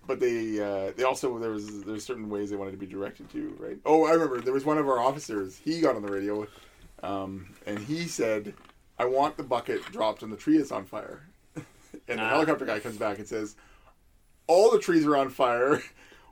but 0.08 0.20
they 0.20 0.60
uh, 0.60 0.92
they 0.98 1.04
also 1.04 1.38
there 1.38 1.52
was 1.52 1.84
there's 1.84 2.04
certain 2.04 2.30
ways 2.30 2.50
they 2.50 2.56
wanted 2.56 2.72
to 2.72 2.78
be 2.78 2.88
directed 2.88 3.30
to, 3.32 3.56
right? 3.60 3.78
Oh, 3.86 4.06
I 4.06 4.12
remember 4.12 4.42
there 4.42 4.54
was 4.54 4.66
one 4.66 4.78
of 4.80 4.88
our 4.88 5.00
officers. 5.00 5.58
He 5.58 5.80
got 5.82 5.96
on 5.96 6.02
the 6.02 6.12
radio, 6.12 6.48
um, 7.04 7.54
and 7.68 7.78
he 7.80 8.08
said, 8.08 8.54
"I 8.98 9.06
want 9.06 9.38
the 9.38 9.44
bucket 9.44 9.84
dropped 9.92 10.24
and 10.24 10.32
the 10.32 10.38
tree 10.38 10.58
is 10.58 10.72
on 10.72 10.86
fire." 10.86 11.28
And 12.08 12.20
the 12.20 12.24
Ah. 12.24 12.30
helicopter 12.30 12.66
guy 12.66 12.80
comes 12.80 12.98
back 12.98 13.18
and 13.20 13.28
says, 13.28 13.56
"All 14.48 14.72
the 14.72 14.80
trees 14.80 15.06
are 15.06 15.18
on 15.18 15.30
fire." 15.30 15.82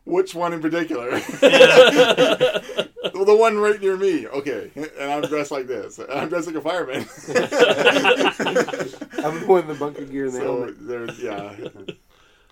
Which 0.08 0.34
one 0.34 0.53
in 0.53 0.62
particular? 0.62 1.10
well, 1.12 1.22
the 3.26 3.36
one 3.38 3.58
right 3.60 3.80
near 3.82 3.97
me. 3.97 4.26
Okay, 4.26 4.72
and 4.74 5.12
I'm 5.12 5.24
dressed 5.24 5.51
like 5.51 5.68
this. 5.68 5.99
I'm 6.10 6.30
dressed 6.30 6.47
like 6.47 6.55
a 6.55 6.62
fireman. 6.62 7.01
I'm 9.22 9.41
the 9.41 9.45
one 9.45 9.64
in 9.64 9.68
the 9.68 9.76
bunker 9.78 10.05
gear 10.05 10.28
and 10.28 10.34
the 10.34 10.39
so 10.39 10.74
there's 10.80 11.20
yeah. 11.20 11.58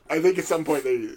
I 0.10 0.20
think 0.20 0.38
at 0.38 0.43
some 0.43 0.66
point 0.66 0.84
they, 0.84 1.12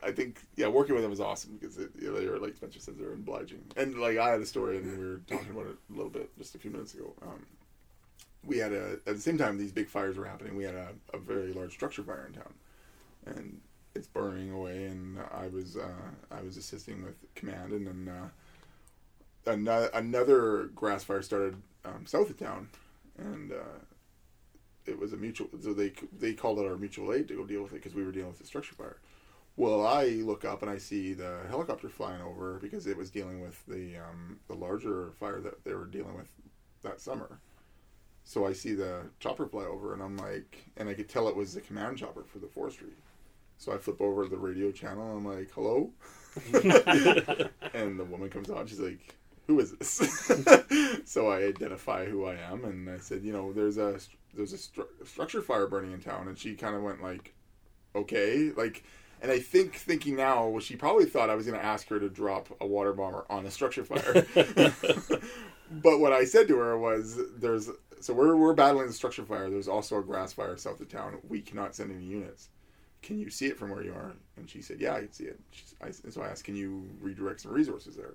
I 0.00 0.12
think 0.12 0.42
yeah, 0.54 0.68
working 0.68 0.94
with 0.94 1.02
them 1.02 1.10
was 1.10 1.20
awesome 1.20 1.58
because 1.60 1.76
it, 1.76 1.90
you 2.00 2.12
know, 2.12 2.20
they 2.20 2.28
were 2.28 2.38
like 2.38 2.54
Spencer 2.54 2.78
says 2.78 2.94
they're 2.96 3.14
obliging 3.14 3.64
and 3.76 3.98
like 3.98 4.16
I 4.16 4.30
had 4.30 4.40
a 4.40 4.46
story 4.46 4.76
and 4.76 4.96
we 4.96 5.04
were 5.04 5.20
talking 5.26 5.50
about 5.50 5.66
it 5.66 5.76
a 5.92 5.96
little 5.96 6.10
bit 6.10 6.30
just 6.38 6.54
a 6.54 6.58
few 6.58 6.70
minutes 6.70 6.94
ago. 6.94 7.14
Um, 7.20 7.44
we 8.44 8.58
had 8.58 8.72
a 8.72 8.92
at 9.08 9.16
the 9.16 9.20
same 9.20 9.36
time 9.36 9.58
these 9.58 9.72
big 9.72 9.88
fires 9.88 10.16
were 10.16 10.24
happening. 10.24 10.54
We 10.56 10.62
had 10.62 10.76
a, 10.76 10.90
a 11.12 11.18
very 11.18 11.52
large 11.52 11.72
structure 11.72 12.04
fire 12.04 12.26
in 12.28 12.34
town, 12.34 12.54
and 13.26 13.60
it's 13.98 14.06
burning 14.06 14.52
away. 14.52 14.86
And 14.86 15.18
I 15.32 15.48
was 15.48 15.76
uh, 15.76 16.10
I 16.30 16.40
was 16.42 16.56
assisting 16.56 17.04
with 17.04 17.22
command, 17.34 17.72
and 17.72 17.86
then 17.86 18.14
uh, 18.14 19.50
another 19.50 19.90
another 19.92 20.70
grass 20.74 21.04
fire 21.04 21.22
started 21.22 21.56
um, 21.84 22.06
south 22.06 22.30
of 22.30 22.38
town, 22.38 22.68
and. 23.18 23.52
Uh, 23.52 23.78
it 24.88 24.98
was 24.98 25.12
a 25.12 25.16
mutual 25.16 25.48
so 25.60 25.72
they 25.72 25.92
they 26.18 26.32
called 26.32 26.58
out 26.58 26.66
our 26.66 26.76
mutual 26.76 27.12
aid 27.12 27.28
to 27.28 27.34
go 27.34 27.44
deal 27.44 27.62
with 27.62 27.72
it 27.72 27.76
because 27.76 27.94
we 27.94 28.04
were 28.04 28.12
dealing 28.12 28.30
with 28.30 28.38
the 28.38 28.46
structure 28.46 28.74
fire 28.74 28.96
well 29.56 29.86
i 29.86 30.06
look 30.06 30.44
up 30.44 30.62
and 30.62 30.70
i 30.70 30.78
see 30.78 31.12
the 31.12 31.40
helicopter 31.48 31.88
flying 31.88 32.22
over 32.22 32.58
because 32.60 32.86
it 32.86 32.96
was 32.96 33.10
dealing 33.10 33.40
with 33.40 33.64
the 33.66 33.96
um, 33.98 34.38
the 34.48 34.54
larger 34.54 35.12
fire 35.20 35.40
that 35.40 35.62
they 35.64 35.74
were 35.74 35.86
dealing 35.86 36.16
with 36.16 36.30
that 36.82 37.00
summer 37.00 37.38
so 38.24 38.46
i 38.46 38.52
see 38.52 38.74
the 38.74 39.02
chopper 39.20 39.46
fly 39.46 39.64
over 39.64 39.92
and 39.92 40.02
i'm 40.02 40.16
like 40.16 40.64
and 40.76 40.88
i 40.88 40.94
could 40.94 41.08
tell 41.08 41.28
it 41.28 41.36
was 41.36 41.54
the 41.54 41.60
command 41.60 41.98
chopper 41.98 42.24
for 42.24 42.38
the 42.38 42.48
forestry 42.48 42.88
so 43.58 43.72
i 43.72 43.76
flip 43.76 44.00
over 44.00 44.24
to 44.24 44.30
the 44.30 44.36
radio 44.38 44.70
channel 44.70 45.16
and 45.16 45.26
i'm 45.26 45.38
like 45.38 45.50
hello? 45.52 45.90
And 47.74 47.98
the 47.98 48.04
woman 48.04 48.30
comes 48.30 48.48
on 48.50 48.66
she's 48.66 48.80
like 48.80 49.14
who 49.46 49.60
is 49.60 49.72
this? 49.76 50.30
So 51.04 51.28
i 51.28 51.42
identify 51.42 52.06
who 52.06 52.24
i 52.26 52.34
am 52.34 52.64
and 52.64 52.88
i 52.88 52.98
said 52.98 53.22
you 53.22 53.32
know 53.32 53.52
there's 53.52 53.78
a 53.78 53.98
there's 54.34 54.52
a 54.52 54.56
stru- 54.56 55.06
structure 55.06 55.42
fire 55.42 55.66
burning 55.66 55.92
in 55.92 56.00
town 56.00 56.28
and 56.28 56.38
she 56.38 56.54
kind 56.54 56.74
of 56.76 56.82
went 56.82 57.02
like 57.02 57.34
okay 57.96 58.52
like 58.56 58.84
and 59.22 59.32
i 59.32 59.38
think 59.38 59.74
thinking 59.74 60.16
now 60.16 60.46
well 60.46 60.60
she 60.60 60.76
probably 60.76 61.06
thought 61.06 61.30
i 61.30 61.34
was 61.34 61.46
going 61.46 61.58
to 61.58 61.64
ask 61.64 61.88
her 61.88 61.98
to 61.98 62.08
drop 62.08 62.48
a 62.60 62.66
water 62.66 62.92
bomber 62.92 63.24
on 63.30 63.46
a 63.46 63.50
structure 63.50 63.84
fire. 63.84 64.26
But 65.70 65.98
what 66.00 66.12
i 66.12 66.24
said 66.24 66.48
to 66.48 66.56
her 66.58 66.78
was 66.78 67.18
there's 67.36 67.68
so 68.00 68.14
we're, 68.14 68.36
we're 68.36 68.54
battling 68.54 68.86
the 68.86 68.92
structure 68.92 69.24
fire 69.24 69.50
there's 69.50 69.68
also 69.68 69.98
a 69.98 70.02
grass 70.02 70.32
fire 70.32 70.56
south 70.56 70.80
of 70.80 70.88
town 70.88 71.18
we 71.28 71.40
cannot 71.40 71.74
send 71.74 71.90
any 71.90 72.04
units 72.04 72.48
can 73.02 73.18
you 73.18 73.30
see 73.30 73.46
it 73.46 73.56
from 73.56 73.70
where 73.70 73.82
you 73.82 73.92
are 73.92 74.12
and 74.36 74.48
she 74.48 74.60
said 74.60 74.80
yeah 74.80 74.94
i 74.94 75.00
can 75.00 75.12
see 75.12 75.24
it 75.24 75.38
She's, 75.50 75.74
I, 75.80 75.90
so 75.90 76.22
i 76.22 76.28
asked 76.28 76.44
can 76.44 76.56
you 76.56 76.88
redirect 77.00 77.40
some 77.40 77.52
resources 77.52 77.96
there 77.96 78.14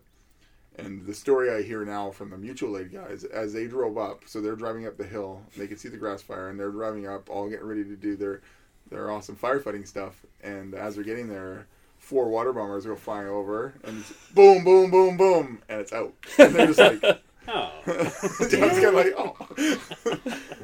and 0.77 1.05
the 1.05 1.13
story 1.13 1.51
I 1.51 1.61
hear 1.61 1.85
now 1.85 2.09
from 2.11 2.31
the 2.31 2.37
mutual 2.37 2.77
aid 2.77 2.91
guys, 2.91 3.23
as 3.25 3.53
they 3.53 3.67
drove 3.67 3.97
up, 3.97 4.23
so 4.25 4.41
they're 4.41 4.55
driving 4.55 4.87
up 4.87 4.97
the 4.97 5.03
hill, 5.03 5.41
they 5.55 5.67
could 5.67 5.79
see 5.79 5.89
the 5.89 5.97
grass 5.97 6.21
fire, 6.21 6.49
and 6.49 6.59
they're 6.59 6.71
driving 6.71 7.07
up, 7.07 7.29
all 7.29 7.47
getting 7.47 7.67
ready 7.67 7.83
to 7.83 7.95
do 7.95 8.15
their 8.15 8.41
their 8.89 9.11
awesome 9.11 9.35
firefighting 9.35 9.87
stuff. 9.87 10.25
And 10.41 10.73
as 10.73 10.95
they're 10.95 11.03
getting 11.03 11.29
there, 11.29 11.67
four 11.97 12.27
water 12.27 12.53
bombers 12.53 12.85
go 12.85 12.95
flying 12.95 13.27
over, 13.27 13.75
and 13.83 13.99
it's 13.99 14.11
boom, 14.33 14.63
boom, 14.63 14.89
boom, 14.89 15.15
boom, 15.15 15.61
and 15.69 15.79
it's 15.79 15.93
out. 15.93 16.13
And 16.39 16.55
they're 16.55 16.67
just 16.67 16.79
like, 16.79 17.21
Oh. 17.47 17.71
John's 17.85 18.51
kind 18.51 18.85
of 18.85 18.93
like, 18.93 19.13
oh. 19.17 19.35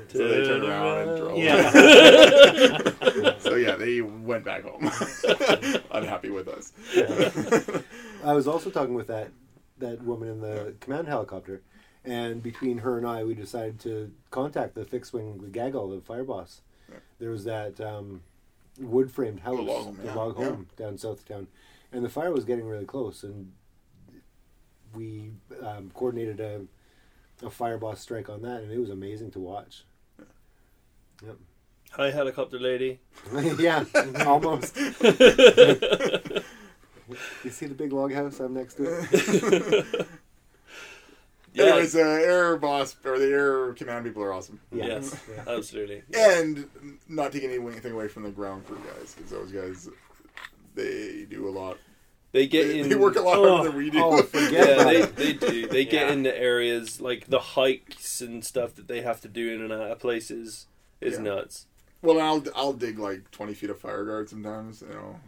so 0.08 0.28
they 0.28 0.46
turned 0.46 0.64
around 0.64 0.98
and 1.00 1.10
oh. 1.10 1.18
drove. 1.18 1.38
Yeah. 1.38 1.70
Yeah, 3.62 3.76
they 3.76 4.02
went 4.02 4.44
back 4.44 4.64
home, 4.64 4.92
unhappy 5.92 6.30
with 6.30 6.48
us. 6.48 6.72
I 8.24 8.34
was 8.34 8.48
also 8.48 8.70
talking 8.70 8.94
with 8.94 9.08
that 9.08 9.32
that 9.78 10.04
woman 10.04 10.30
in 10.30 10.42
the 10.42 10.76
command 10.82 11.08
helicopter, 11.08 11.62
and 12.04 12.44
between 12.44 12.80
her 12.80 12.98
and 12.98 13.08
I, 13.08 13.24
we 13.24 13.34
decided 13.34 13.80
to 13.82 14.12
contact 14.32 14.76
the 14.76 14.86
fixed 14.86 15.14
wing, 15.14 15.40
the 15.42 15.50
Gaggle, 15.50 15.90
the 15.90 16.02
fire 16.02 16.24
boss. 16.24 16.62
Yeah. 16.90 16.98
There 17.20 17.30
was 17.30 17.46
that 17.46 17.80
um, 17.80 18.22
wood 18.80 19.12
framed 19.12 19.42
house, 19.42 19.60
log 19.60 19.86
home, 19.86 19.98
the 20.02 20.06
yeah, 20.06 20.14
log 20.14 20.40
yeah. 20.40 20.46
home 20.46 20.68
down 20.76 20.98
south 20.98 21.20
of 21.20 21.26
town, 21.26 21.48
and 21.92 22.04
the 22.04 22.10
fire 22.10 22.32
was 22.32 22.46
getting 22.46 22.68
really 22.68 22.86
close, 22.86 23.24
and 23.24 23.54
we 24.94 25.32
um, 25.62 25.92
coordinated 25.94 26.40
a 26.40 26.62
a 27.46 27.50
fire 27.50 27.78
boss 27.78 28.02
strike 28.02 28.30
on 28.30 28.42
that, 28.42 28.62
and 28.62 28.72
it 28.72 28.80
was 28.80 28.90
amazing 28.90 29.32
to 29.32 29.40
watch. 29.40 29.86
Yep. 31.24 31.38
Hi, 31.92 32.12
helicopter 32.12 32.60
lady. 32.60 33.00
yeah, 33.60 33.84
almost. 34.26 34.78
You 37.44 37.50
see 37.50 37.66
the 37.66 37.74
big 37.74 37.92
log 37.92 38.14
house 38.14 38.40
I'm 38.40 38.54
next 38.54 38.76
to 38.76 38.84
it? 38.86 40.08
Yeah, 41.56 41.64
Anyways, 41.66 41.96
uh, 41.96 42.00
air 42.02 42.56
boss 42.58 42.96
or 43.04 43.18
the 43.18 43.26
air 43.26 43.74
command 43.74 44.06
people 44.06 44.22
are 44.22 44.32
awesome. 44.32 44.60
Yeah. 44.72 44.86
yes, 44.86 45.20
Yeah. 45.28 45.44
absolutely. 45.52 46.04
and 46.16 46.70
not 47.08 47.32
taking 47.32 47.50
anything 47.50 47.94
away 47.94 48.10
from 48.10 48.22
the 48.24 48.30
ground 48.30 48.68
crew 48.68 48.78
guys 48.86 49.16
because 49.16 49.32
those 49.32 49.52
guys 49.52 49.90
they 50.76 51.26
do 51.28 51.50
a 51.50 51.50
lot 51.50 51.78
They 52.32 52.46
get 52.46 52.68
they, 52.68 52.80
in. 52.82 52.90
they 52.90 52.96
work 52.96 53.16
a 53.16 53.22
lot 53.22 53.40
Oh, 53.40 53.56
harder 53.56 53.70
than 53.70 53.78
we 53.80 53.90
do 53.90 54.00
oh, 54.04 54.22
forget 54.22 54.52
Yeah, 54.78 54.84
they, 54.84 55.02
they 55.06 55.34
do. 55.34 55.68
They 55.68 55.86
get 55.86 56.08
Yeah. 56.10 56.14
into 56.14 56.38
areas 56.38 57.02
like 57.02 57.26
the 57.26 57.40
hikes 57.40 58.22
and 58.22 58.46
stuff 58.46 58.76
that 58.76 58.88
they 58.88 59.02
have 59.02 59.20
to 59.22 59.28
do 59.28 59.52
in 59.52 59.64
and 59.64 59.74
out 59.74 59.90
of 59.90 59.98
places 60.00 60.68
is 61.02 61.16
Yeah. 61.16 61.24
nuts. 61.24 61.66
Well, 62.02 62.20
I'll 62.22 62.44
I'll 62.56 62.74
dig 62.74 62.98
like 63.00 63.30
twenty 63.32 63.54
feet 63.54 63.70
of 63.70 63.80
fire 63.80 64.06
guard 64.06 64.30
sometimes, 64.30 64.82
you 64.82 64.94
know, 64.94 65.20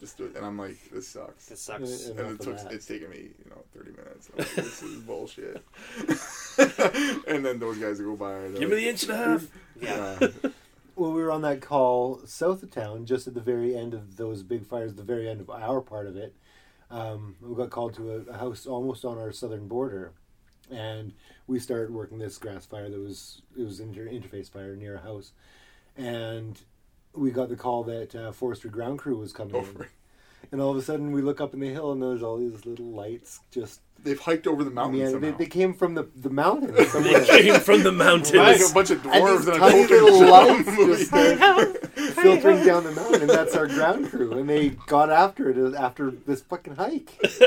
just 0.00 0.16
do 0.16 0.24
it, 0.26 0.36
and 0.36 0.44
I'm 0.44 0.58
like, 0.58 0.76
this 0.90 1.08
sucks. 1.08 1.46
This 1.46 1.60
sucks. 1.60 2.08
Yeah, 2.08 2.22
and 2.22 2.30
it 2.32 2.40
took, 2.40 2.58
it's 2.72 2.86
taken 2.86 3.10
me, 3.10 3.30
you 3.44 3.50
know, 3.50 3.62
thirty 3.74 3.90
minutes. 3.92 4.30
I'm 4.32 4.38
like, 4.38 4.54
this 4.54 4.82
is 4.82 4.96
bullshit. 5.06 5.62
and 7.28 7.44
then 7.44 7.58
those 7.58 7.78
guys 7.78 8.00
go 8.00 8.16
by. 8.16 8.32
they're 8.32 8.50
Give 8.50 8.70
me 8.70 8.76
the 8.76 8.88
inch 8.88 9.04
and 9.04 9.12
a 9.12 9.16
half. 9.16 9.46
Yeah. 9.80 10.18
yeah. 10.20 10.50
Well, 10.96 11.12
we 11.12 11.22
were 11.22 11.30
on 11.30 11.42
that 11.42 11.60
call 11.60 12.20
south 12.26 12.64
of 12.64 12.72
town, 12.72 13.06
just 13.06 13.28
at 13.28 13.34
the 13.34 13.40
very 13.40 13.76
end 13.76 13.94
of 13.94 14.16
those 14.16 14.42
big 14.42 14.66
fires, 14.66 14.94
the 14.94 15.04
very 15.04 15.28
end 15.28 15.40
of 15.40 15.48
our 15.48 15.80
part 15.80 16.08
of 16.08 16.16
it. 16.16 16.34
Um, 16.90 17.36
we 17.40 17.54
got 17.54 17.70
called 17.70 17.94
to 17.94 18.10
a, 18.10 18.32
a 18.32 18.38
house 18.38 18.66
almost 18.66 19.04
on 19.04 19.18
our 19.18 19.30
southern 19.30 19.68
border, 19.68 20.10
and 20.68 21.12
we 21.46 21.60
started 21.60 21.90
working 21.92 22.18
this 22.18 22.38
grass 22.38 22.66
fire 22.66 22.90
that 22.90 22.98
was 22.98 23.42
it 23.56 23.62
was 23.62 23.78
inter- 23.78 24.06
interface 24.06 24.50
fire 24.50 24.74
near 24.74 24.96
a 24.96 25.00
house, 25.00 25.30
and 25.98 26.58
we 27.14 27.30
got 27.30 27.48
the 27.48 27.56
call 27.56 27.82
that 27.84 28.14
uh, 28.14 28.32
forestry 28.32 28.70
ground 28.70 28.98
crew 29.00 29.16
was 29.18 29.32
coming 29.32 29.56
Over. 29.56 29.84
in, 29.84 29.88
and 30.52 30.60
all 30.60 30.70
of 30.70 30.76
a 30.76 30.82
sudden 30.82 31.12
we 31.12 31.20
look 31.20 31.40
up 31.40 31.52
in 31.52 31.60
the 31.60 31.68
hill 31.68 31.92
and 31.92 32.00
there's 32.02 32.22
all 32.22 32.38
these 32.38 32.64
little 32.64 32.86
lights 32.86 33.40
just 33.50 33.80
They've 34.00 34.18
hiked 34.18 34.46
over 34.46 34.62
the 34.62 34.70
mountains 34.70 35.12
yeah, 35.12 35.18
they, 35.18 35.32
they 35.32 35.46
came 35.46 35.74
from 35.74 35.94
the 35.94 36.08
the 36.14 36.30
mountains. 36.30 36.76
They 36.94 37.26
came 37.42 37.60
from 37.60 37.82
the 37.82 37.90
mountains. 37.90 38.32
like 38.32 38.60
a 38.60 38.72
bunch 38.72 38.90
of 38.90 39.04
And 39.04 39.12
dwarves 39.14 39.38
these 39.38 39.48
and, 39.48 39.56
a 39.56 39.58
tiny 39.58 39.82
Tolkien 39.84 39.90
little 39.90 40.30
lights 40.30 40.66
movie. 40.68 40.92
just 40.92 41.06
start 41.08 41.38
filtering 42.22 42.64
down 42.64 42.84
the 42.84 42.92
mountain, 42.92 43.22
and 43.22 43.30
that's 43.30 43.54
our 43.56 43.66
ground 43.66 44.10
crew. 44.10 44.32
And 44.38 44.48
they 44.48 44.70
got 44.70 45.10
after 45.10 45.50
it 45.50 45.74
after 45.74 46.10
this 46.10 46.40
fucking 46.42 46.76
hike. 46.76 47.18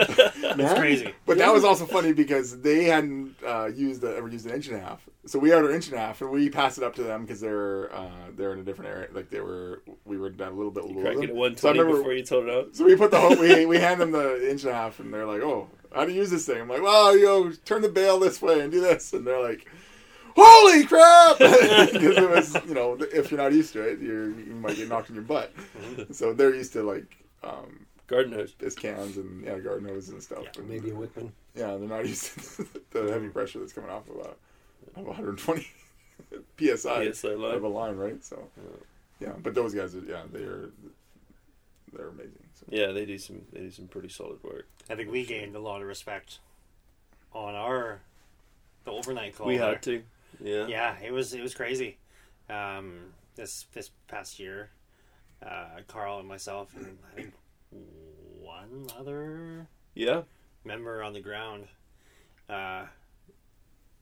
That's 0.55 0.77
crazy. 0.79 1.13
But 1.25 1.37
that 1.37 1.53
was 1.53 1.63
also 1.63 1.85
funny 1.85 2.11
because 2.13 2.59
they 2.61 2.85
hadn't 2.85 3.35
uh, 3.45 3.67
used 3.67 4.01
the, 4.01 4.15
ever 4.15 4.27
used 4.27 4.45
an 4.45 4.53
inch 4.53 4.67
and 4.67 4.77
a 4.77 4.79
half. 4.81 5.01
So 5.25 5.39
we 5.39 5.49
had 5.49 5.59
our 5.63 5.71
inch 5.71 5.87
and 5.87 5.95
a 5.95 5.99
half, 5.99 6.21
and 6.21 6.29
we 6.31 6.49
passed 6.49 6.77
it 6.77 6.83
up 6.83 6.95
to 6.95 7.03
them 7.03 7.21
because 7.21 7.39
they're 7.39 7.93
uh, 7.95 8.09
they're 8.35 8.53
in 8.53 8.59
a 8.59 8.63
different 8.63 8.89
area. 8.91 9.07
Like 9.13 9.29
they 9.29 9.39
were, 9.39 9.81
we 10.05 10.17
were 10.17 10.29
down 10.29 10.51
a 10.51 10.55
little 10.55 10.71
bit 10.71 10.83
below 10.87 11.01
Cracking 11.01 11.21
them. 11.21 11.29
at 11.29 11.35
one 11.35 11.55
So 11.57 11.69
I 11.69 11.71
remember- 11.71 11.97
before 11.97 12.13
you 12.13 12.23
told 12.23 12.45
it 12.47 12.49
out. 12.53 12.75
So 12.75 12.85
we 12.85 12.95
put 12.95 13.11
the 13.11 13.19
whole, 13.19 13.35
we 13.37 13.65
we 13.73 13.77
hand 13.77 14.01
them 14.01 14.11
the 14.11 14.49
inch 14.49 14.63
and 14.63 14.71
a 14.71 14.75
half, 14.75 14.99
and 14.99 15.13
they're 15.13 15.25
like, 15.27 15.41
"Oh, 15.41 15.69
how 15.93 16.05
do 16.05 16.11
you 16.11 16.19
use 16.19 16.31
this 16.31 16.45
thing?" 16.45 16.61
I'm 16.61 16.67
like, 16.69 16.81
"Well, 16.81 17.15
you 17.17 17.25
know, 17.25 17.51
turn 17.65 17.81
the 17.81 17.89
bail 17.89 18.19
this 18.19 18.41
way 18.41 18.59
and 18.61 18.71
do 18.71 18.81
this," 18.81 19.13
and 19.13 19.25
they're 19.25 19.41
like. 19.41 19.67
Holy 20.35 20.85
crap! 20.85 21.37
Because 21.91 22.17
it 22.17 22.29
was, 22.29 22.55
you 22.67 22.73
know, 22.73 22.97
if 23.13 23.31
you're 23.31 23.39
not 23.39 23.53
used 23.53 23.73
to 23.73 23.81
it, 23.81 23.99
you're, 23.99 24.29
you 24.29 24.53
might 24.55 24.75
get 24.77 24.87
knocked 24.89 25.09
in 25.09 25.15
your 25.15 25.23
butt. 25.23 25.51
So 26.11 26.33
they're 26.33 26.53
used 26.55 26.73
to 26.73 26.83
like 26.83 27.17
um, 27.43 27.85
Garden 28.07 28.33
hose. 28.33 28.51
piss 28.51 28.75
cans 28.75 29.17
and 29.17 29.43
yeah, 29.45 29.57
garden 29.59 29.87
hoses 29.87 30.09
and 30.09 30.23
stuff. 30.23 30.43
Yeah, 30.43 30.49
And- 30.57 30.69
Maybe 30.69 30.91
a 30.91 30.95
whipping. 30.95 31.31
yeah, 31.55 31.75
they're 31.77 31.87
not 31.87 32.07
used 32.07 32.25
to 32.57 32.65
the 32.91 33.11
heavy 33.11 33.29
pressure 33.29 33.59
that's 33.59 33.73
coming 33.73 33.89
off 33.89 34.07
of 34.09 34.17
a 34.17 34.99
of 34.99 35.05
120 35.05 35.67
psi 36.59 37.11
PSI 37.11 37.29
line. 37.33 37.55
of 37.55 37.63
a 37.63 37.67
line, 37.67 37.95
right? 37.97 38.23
So, 38.23 38.47
yeah, 39.19 39.33
but 39.41 39.53
those 39.53 39.73
guys, 39.73 39.95
are, 39.95 39.99
yeah, 40.01 40.23
they're 40.31 40.69
they're 41.93 42.07
amazing. 42.09 42.31
So. 42.53 42.65
Yeah, 42.69 42.91
they 42.91 43.05
do 43.05 43.17
some 43.17 43.41
they 43.51 43.61
do 43.61 43.71
some 43.71 43.87
pretty 43.87 44.09
solid 44.09 44.41
work. 44.43 44.67
I 44.89 44.95
think 44.95 45.11
we 45.11 45.25
gained 45.25 45.55
a 45.55 45.59
lot 45.59 45.81
of 45.81 45.87
respect 45.87 46.39
on 47.33 47.55
our 47.55 47.99
the 48.85 48.91
overnight 48.91 49.35
call. 49.35 49.47
we 49.47 49.57
there. 49.57 49.69
had 49.69 49.81
to. 49.83 50.03
Yeah. 50.41 50.67
Yeah, 50.67 50.95
it 51.03 51.11
was 51.11 51.33
it 51.33 51.41
was 51.41 51.53
crazy. 51.53 51.97
Um, 52.49 53.13
this 53.35 53.65
this 53.73 53.91
past 54.07 54.39
year, 54.39 54.69
uh, 55.45 55.81
Carl 55.87 56.19
and 56.19 56.27
myself 56.27 56.75
and 56.75 56.97
I 57.11 57.15
think 57.15 57.33
one 58.39 58.87
other 58.97 59.67
Yeah. 59.93 60.23
member 60.63 61.01
on 61.03 61.13
the 61.13 61.19
ground 61.21 61.67
uh, 62.49 62.85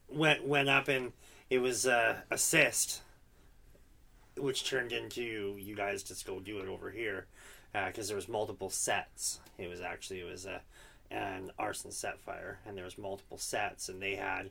went 0.08 0.44
went 0.44 0.68
up 0.68 0.88
and 0.88 1.12
it 1.50 1.58
was 1.58 1.86
uh, 1.86 2.20
assist, 2.30 3.02
which 4.36 4.68
turned 4.68 4.92
into 4.92 5.56
you 5.58 5.74
guys 5.76 6.02
just 6.02 6.26
go 6.26 6.40
do 6.40 6.58
it 6.58 6.68
over 6.68 6.90
here 6.90 7.26
because 7.86 8.08
there 8.08 8.16
was 8.16 8.28
multiple 8.28 8.70
sets. 8.70 9.40
It 9.58 9.68
was 9.68 9.80
actually 9.80 10.20
it 10.20 10.30
was 10.30 10.46
a 10.46 10.62
an 11.12 11.50
arson 11.58 11.90
set 11.90 12.20
fire 12.20 12.60
and 12.64 12.76
there 12.76 12.84
was 12.84 12.96
multiple 12.96 13.36
sets 13.38 13.88
and 13.88 14.00
they 14.00 14.14
had 14.14 14.48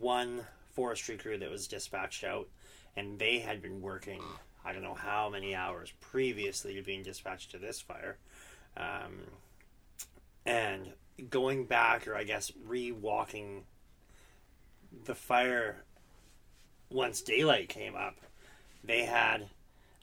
one 0.00 0.46
forestry 0.80 1.18
crew 1.18 1.36
that 1.36 1.50
was 1.50 1.68
dispatched 1.68 2.24
out 2.24 2.48
and 2.96 3.18
they 3.18 3.38
had 3.38 3.60
been 3.60 3.82
working 3.82 4.22
I 4.64 4.72
don't 4.72 4.82
know 4.82 4.94
how 4.94 5.28
many 5.28 5.54
hours 5.54 5.92
previously 6.00 6.74
to 6.74 6.82
being 6.82 7.02
dispatched 7.02 7.50
to 7.50 7.58
this 7.58 7.82
fire. 7.82 8.16
Um, 8.76 9.20
and 10.46 10.92
going 11.28 11.66
back 11.66 12.08
or 12.08 12.16
I 12.16 12.24
guess 12.24 12.50
re-walking 12.66 13.64
the 15.04 15.14
fire 15.14 15.84
once 16.90 17.20
daylight 17.20 17.68
came 17.68 17.94
up, 17.94 18.16
they 18.82 19.04
had 19.04 19.48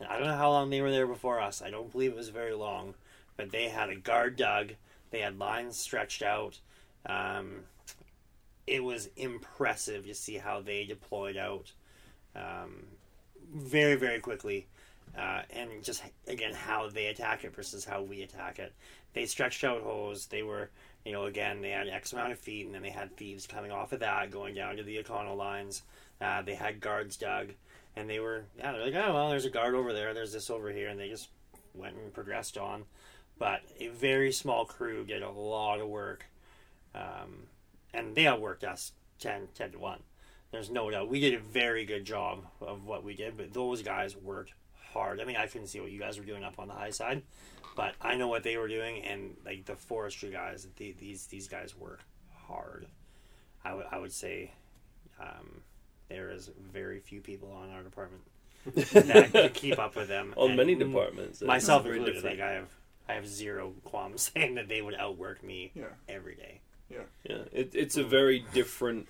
I 0.07 0.19
don't 0.19 0.27
know 0.27 0.37
how 0.37 0.51
long 0.51 0.69
they 0.69 0.81
were 0.81 0.91
there 0.91 1.07
before 1.07 1.39
us. 1.39 1.63
I 1.63 1.71
don't 1.71 1.91
believe 1.91 2.11
it 2.11 2.17
was 2.17 2.29
very 2.29 2.53
long, 2.53 2.93
but 3.35 3.51
they 3.51 3.69
had 3.69 3.89
a 3.89 3.95
guard 3.95 4.35
dug. 4.35 4.73
They 5.09 5.21
had 5.21 5.39
lines 5.39 5.75
stretched 5.75 6.21
out. 6.21 6.59
Um, 7.07 7.61
it 8.67 8.83
was 8.83 9.09
impressive 9.15 10.05
to 10.05 10.13
see 10.13 10.37
how 10.37 10.61
they 10.61 10.83
deployed 10.83 11.37
out 11.37 11.71
um, 12.35 12.85
very, 13.53 13.95
very 13.95 14.19
quickly. 14.19 14.67
Uh, 15.17 15.41
and 15.49 15.83
just 15.83 16.03
again 16.27 16.53
how 16.53 16.89
they 16.89 17.07
attack 17.07 17.43
it 17.43 17.55
versus 17.55 17.83
how 17.83 18.03
we 18.03 18.21
attack 18.21 18.59
it. 18.59 18.73
They 19.13 19.25
stretched 19.25 19.63
out 19.63 19.81
hose. 19.81 20.27
They 20.27 20.43
were, 20.43 20.69
you 21.05 21.11
know, 21.11 21.25
again 21.25 21.61
they 21.61 21.71
had 21.71 21.87
X 21.87 22.13
amount 22.13 22.33
of 22.33 22.39
feet, 22.39 22.65
and 22.65 22.75
then 22.75 22.83
they 22.83 22.91
had 22.91 23.15
thieves 23.15 23.47
coming 23.47 23.71
off 23.71 23.93
of 23.93 24.01
that, 24.01 24.29
going 24.29 24.53
down 24.53 24.75
to 24.75 24.83
the 24.83 25.01
Econo 25.01 25.35
lines. 25.35 25.81
Uh, 26.21 26.43
they 26.43 26.53
had 26.53 26.81
guards 26.81 27.17
dug, 27.17 27.47
and 27.95 28.07
they 28.07 28.19
were 28.19 28.43
yeah 28.59 28.73
they're 28.73 28.85
like 28.85 28.95
oh 28.95 29.13
well 29.13 29.29
there's 29.29 29.45
a 29.45 29.49
guard 29.49 29.73
over 29.73 29.93
there, 29.93 30.13
there's 30.13 30.33
this 30.33 30.51
over 30.51 30.69
here, 30.71 30.89
and 30.89 30.99
they 30.99 31.09
just 31.09 31.29
went 31.73 31.95
and 31.95 32.13
progressed 32.13 32.57
on. 32.57 32.83
But 33.39 33.61
a 33.79 33.87
very 33.87 34.31
small 34.31 34.65
crew 34.65 35.03
did 35.03 35.23
a 35.23 35.31
lot 35.31 35.79
of 35.79 35.87
work, 35.87 36.25
um, 36.93 37.47
and 37.93 38.15
they 38.15 38.23
outworked 38.23 38.63
us 38.63 38.93
10, 39.19 39.49
10 39.55 39.71
to 39.71 39.79
one. 39.79 39.99
There's 40.51 40.69
no 40.69 40.89
doubt 40.89 41.09
we 41.09 41.19
did 41.19 41.33
a 41.33 41.39
very 41.39 41.83
good 41.85 42.05
job 42.05 42.45
of 42.61 42.85
what 42.85 43.03
we 43.03 43.13
did, 43.15 43.35
but 43.37 43.53
those 43.53 43.81
guys 43.81 44.15
worked 44.15 44.53
hard. 44.93 45.19
I 45.19 45.25
mean, 45.25 45.35
I 45.35 45.47
couldn't 45.47 45.67
see 45.67 45.79
what 45.81 45.91
you 45.91 45.99
guys 45.99 46.17
were 46.17 46.25
doing 46.25 46.43
up 46.43 46.57
on 46.57 46.67
the 46.69 46.73
high 46.73 46.91
side, 46.91 47.23
but 47.75 47.95
I 48.01 48.15
know 48.15 48.27
what 48.29 48.43
they 48.43 48.57
were 48.57 48.69
doing, 48.69 49.03
and 49.03 49.35
like 49.45 49.65
the 49.65 49.75
forestry 49.75 50.31
guys, 50.31 50.65
the, 50.77 50.93
these 50.99 51.27
these 51.27 51.47
guys 51.49 51.75
work 51.77 51.99
hard. 52.47 52.87
I 53.65 53.73
would 53.73 53.85
I 53.91 53.97
would 53.99 54.13
say 54.13 54.51
um, 55.19 55.61
there 56.09 56.29
is 56.31 56.49
very 56.71 56.99
few 56.99 57.19
people 57.21 57.51
on 57.51 57.69
our 57.71 57.83
department 57.83 58.21
that 58.75 59.29
could 59.33 59.53
keep 59.53 59.77
up 59.77 59.95
with 59.95 60.07
them. 60.07 60.33
On 60.37 60.49
and 60.49 60.57
many 60.57 60.75
departments. 60.75 61.41
myself 61.41 61.85
included. 61.85 62.13
different. 62.15 62.39
Like 62.39 62.47
I 62.47 62.51
have 62.53 62.69
I 63.09 63.13
have 63.13 63.27
zero 63.27 63.73
qualms 63.83 64.31
saying 64.33 64.55
that 64.55 64.69
they 64.69 64.81
would 64.81 64.95
outwork 64.95 65.43
me 65.43 65.71
Yeah. 65.75 65.85
every 66.07 66.35
day. 66.35 66.61
Yeah, 66.89 67.37
it, 67.51 67.71
it's 67.75 67.97
a 67.97 68.03
very 68.03 68.45
different. 68.53 69.07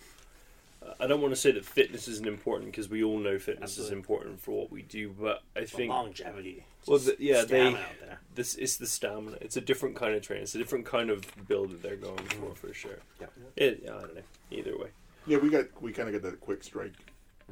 I 0.99 1.05
don't 1.07 1.21
want 1.21 1.33
to 1.33 1.39
say 1.39 1.51
that 1.51 1.65
fitness 1.65 2.07
isn't 2.07 2.27
important 2.27 2.71
because 2.71 2.89
we 2.89 3.03
all 3.03 3.19
know 3.19 3.37
fitness 3.39 3.77
is 3.77 3.91
important 3.91 4.39
for 4.39 4.51
what 4.51 4.71
we 4.71 4.81
do, 4.83 5.09
but 5.09 5.43
I 5.55 5.61
But 5.61 5.69
think 5.69 5.89
longevity. 5.91 6.65
Well, 6.87 6.97
the- 6.99 7.17
yeah, 7.19 7.41
they- 7.41 7.47
stamina 7.47 7.77
out 7.79 7.99
there. 7.99 8.19
this 8.35 8.55
is 8.55 8.77
the 8.77 8.87
stamina. 8.87 9.37
It's 9.41 9.57
a 9.57 9.61
different 9.61 9.95
kind 9.97 10.15
of 10.15 10.21
training. 10.21 10.43
It's 10.43 10.55
a 10.55 10.57
different 10.59 10.85
kind 10.85 11.09
of 11.09 11.25
build 11.47 11.71
that 11.71 11.81
they're 11.83 11.97
going 11.97 12.23
for, 12.25 12.55
for 12.55 12.73
sure. 12.73 12.99
Yeah. 13.19 13.27
It, 13.57 13.81
yeah, 13.83 13.95
I 13.97 14.01
don't 14.01 14.15
know. 14.15 14.21
Either 14.51 14.77
way, 14.77 14.89
Yeah, 15.25 15.37
we 15.39 15.49
got 15.49 15.65
we 15.81 15.91
kind 15.91 16.07
of 16.13 16.21
got 16.21 16.31
that 16.31 16.39
quick 16.39 16.63
strike 16.63 16.93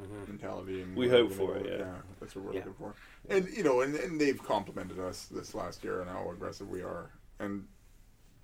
Mhm. 0.00 0.28
mentality, 0.28 0.82
and 0.82 0.96
We 0.96 1.08
hope 1.08 1.32
for 1.32 1.56
at- 1.56 1.66
it, 1.66 1.78
yeah. 1.80 1.94
that's 2.20 2.34
what 2.34 2.44
we're 2.46 2.52
Yeah. 2.54 2.58
looking 2.60 2.74
for. 2.74 2.94
And 3.28 3.48
you 3.50 3.62
know, 3.64 3.82
and, 3.82 3.94
and 3.94 4.20
they've 4.20 4.42
complimented 4.42 4.98
us 4.98 5.26
this 5.26 5.54
last 5.54 5.84
year 5.84 6.00
on 6.00 6.06
how 6.08 6.30
aggressive 6.30 6.68
we 6.70 6.82
are. 6.82 7.10
And 7.38 7.68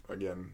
again, 0.08 0.52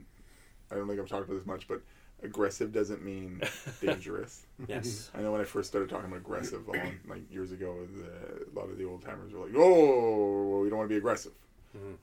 I 0.71 0.75
don't 0.77 0.87
think 0.89 1.01
I've 1.01 1.09
talked 1.09 1.27
about 1.29 1.39
this 1.39 1.47
much, 1.47 1.67
but 1.69 1.81
aggressive 2.23 2.73
doesn't 2.73 3.03
mean 3.05 3.41
dangerous. 3.81 4.45
Yes. 4.67 5.11
I 5.15 5.21
know 5.23 5.33
when 5.33 5.41
I 5.41 5.45
first 5.45 5.69
started 5.69 5.89
talking 5.89 6.07
about 6.07 6.19
aggressive, 6.19 6.67
long, 6.69 6.95
like 7.09 7.31
years 7.33 7.53
ago, 7.53 7.77
the, 7.97 8.45
a 8.45 8.53
lot 8.59 8.71
of 8.71 8.77
the 8.79 8.85
old 8.85 9.03
timers 9.03 9.33
were 9.33 9.47
like, 9.47 9.55
"Oh, 9.57 10.43
well, 10.51 10.61
we 10.61 10.69
don't 10.69 10.79
want 10.79 10.89
to 10.89 10.93
be 10.93 10.99
aggressive." 10.99 11.33
Mhm. 11.77 11.97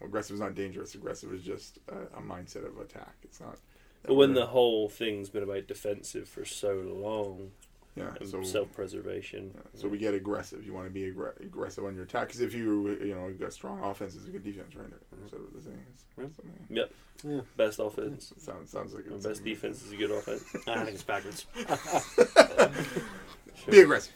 Well, 0.00 0.08
aggressive 0.08 0.34
is 0.34 0.40
not 0.40 0.54
dangerous. 0.54 0.94
Aggressive 0.94 1.32
is 1.32 1.42
just 1.42 1.78
a, 1.88 2.18
a 2.18 2.20
mindset 2.20 2.66
of 2.66 2.78
attack. 2.78 3.14
It's 3.22 3.40
not. 3.40 3.58
but 4.04 4.14
when 4.14 4.34
the 4.34 4.46
whole 4.46 4.88
thing's 4.88 5.30
been 5.30 5.42
about 5.44 5.66
defensive 5.68 6.28
for 6.28 6.44
so 6.44 6.74
long 6.74 7.52
yeah, 7.96 8.10
and 8.20 8.28
so 8.28 8.42
self-preservation, 8.42 9.50
Yeah, 9.54 9.60
So 9.80 9.88
we 9.88 9.98
get 9.98 10.14
aggressive. 10.14 10.64
You 10.64 10.72
want 10.72 10.86
to 10.86 10.90
be 10.92 11.10
aggr- 11.12 11.38
aggressive 11.40 11.84
on 11.84 11.94
your 11.94 12.04
attack 12.04 12.28
because 12.28 12.40
if 12.40 12.54
you 12.54 12.88
you 13.02 13.14
know 13.14 13.28
you've 13.28 13.40
got 13.40 13.52
strong 13.52 13.82
offense, 13.82 14.14
it's 14.16 14.26
a 14.26 14.30
good 14.30 14.44
defense, 14.44 14.74
right? 14.74 14.86
So 15.30 15.36
the 15.54 15.60
thing 15.60 15.78
is, 16.18 16.30
Yeah. 16.70 16.84
something- 17.20 17.42
best 17.56 17.78
offense, 17.78 18.32
it 18.36 18.42
sounds 18.42 18.70
sounds 18.70 18.94
like 18.94 19.04
and 19.06 19.14
it's 19.16 19.26
best 19.26 19.44
defense 19.44 19.84
is 19.84 19.92
a 19.92 19.96
good 19.96 20.10
offense. 20.10 20.44
I 20.66 20.84
think 20.84 20.94
it's 20.94 21.02
backwards. 21.02 21.46
Be 23.70 23.80
aggressive. 23.80 24.12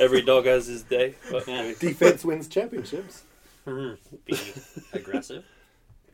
Every 0.00 0.22
dog 0.22 0.46
has 0.46 0.66
his 0.66 0.82
day. 0.82 1.14
But 1.30 1.46
Yeah. 1.46 1.72
Defense 1.78 2.24
wins 2.24 2.48
championships. 2.48 3.24
Mhm. 3.66 3.98
Be 4.24 4.36
aggressive. 4.92 5.44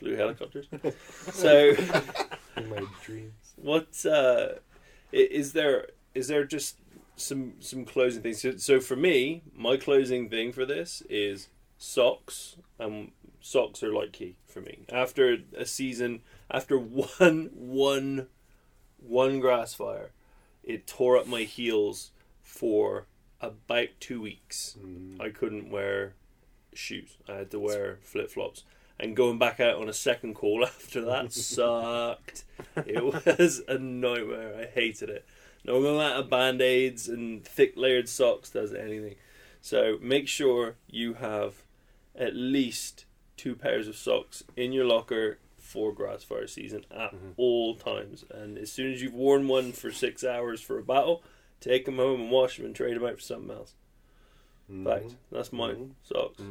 blue 0.00 0.16
helicopters. 0.16 0.66
So. 1.32 1.74
In 2.56 2.68
my 2.70 2.82
dreams. 3.04 3.32
What 3.56 4.04
uh, 4.06 4.54
is 5.12 5.52
there? 5.52 5.88
Is 6.18 6.28
there 6.28 6.44
just 6.44 6.76
some 7.20 7.54
some 7.60 7.84
closing 7.84 8.22
things. 8.22 8.40
So, 8.40 8.56
so 8.56 8.80
for 8.80 8.96
me, 8.96 9.42
my 9.54 9.76
closing 9.76 10.28
thing 10.28 10.52
for 10.52 10.64
this 10.64 11.02
is 11.08 11.48
socks. 11.76 12.56
Um, 12.80 13.12
socks 13.40 13.82
are 13.82 13.92
like 13.92 14.12
key 14.12 14.36
for 14.46 14.60
me. 14.60 14.80
After 14.90 15.38
a 15.56 15.66
season, 15.66 16.20
after 16.50 16.78
one 17.18 17.50
one 17.54 18.28
one 18.98 19.40
grass 19.40 19.74
fire, 19.74 20.10
it 20.62 20.86
tore 20.86 21.16
up 21.16 21.26
my 21.26 21.42
heels 21.42 22.10
for 22.42 23.06
about 23.40 23.88
two 24.00 24.20
weeks. 24.20 24.76
I 25.20 25.28
couldn't 25.30 25.70
wear 25.70 26.14
shoes. 26.72 27.16
I 27.28 27.34
had 27.34 27.50
to 27.52 27.60
wear 27.60 27.98
flip 28.02 28.30
flops. 28.30 28.64
And 29.00 29.14
going 29.14 29.38
back 29.38 29.60
out 29.60 29.76
on 29.76 29.88
a 29.88 29.92
second 29.92 30.34
call 30.34 30.64
after 30.64 31.00
that 31.02 31.32
sucked. 31.32 32.44
It 32.84 33.04
was 33.04 33.62
a 33.68 33.78
nightmare. 33.78 34.56
I 34.60 34.64
hated 34.66 35.08
it. 35.08 35.24
No 35.64 35.76
amount 35.76 36.18
of 36.18 36.30
band 36.30 36.62
aids 36.62 37.08
and 37.08 37.44
thick 37.44 37.74
layered 37.76 38.08
socks 38.08 38.50
does 38.50 38.72
anything. 38.72 39.16
So 39.60 39.98
make 40.00 40.28
sure 40.28 40.76
you 40.86 41.14
have 41.14 41.64
at 42.14 42.34
least 42.34 43.04
two 43.36 43.54
pairs 43.54 43.88
of 43.88 43.96
socks 43.96 44.42
in 44.56 44.72
your 44.72 44.84
locker 44.84 45.38
for 45.56 45.92
grass 45.92 46.24
fire 46.24 46.46
season 46.46 46.84
at 46.90 47.12
mm-hmm. 47.14 47.30
all 47.36 47.74
times. 47.74 48.24
And 48.30 48.56
as 48.56 48.72
soon 48.72 48.92
as 48.92 49.02
you've 49.02 49.14
worn 49.14 49.48
one 49.48 49.72
for 49.72 49.90
six 49.90 50.24
hours 50.24 50.60
for 50.60 50.78
a 50.78 50.82
battle, 50.82 51.22
take 51.60 51.84
them 51.84 51.96
home 51.96 52.22
and 52.22 52.30
wash 52.30 52.56
them 52.56 52.66
and 52.66 52.74
trade 52.74 52.96
them 52.96 53.04
out 53.04 53.16
for 53.16 53.20
something 53.20 53.54
else. 53.54 53.74
Mm-hmm. 54.70 54.86
Fact. 54.86 55.16
That's 55.30 55.52
mine. 55.52 55.74
Mm-hmm. 55.74 56.14
Socks. 56.14 56.42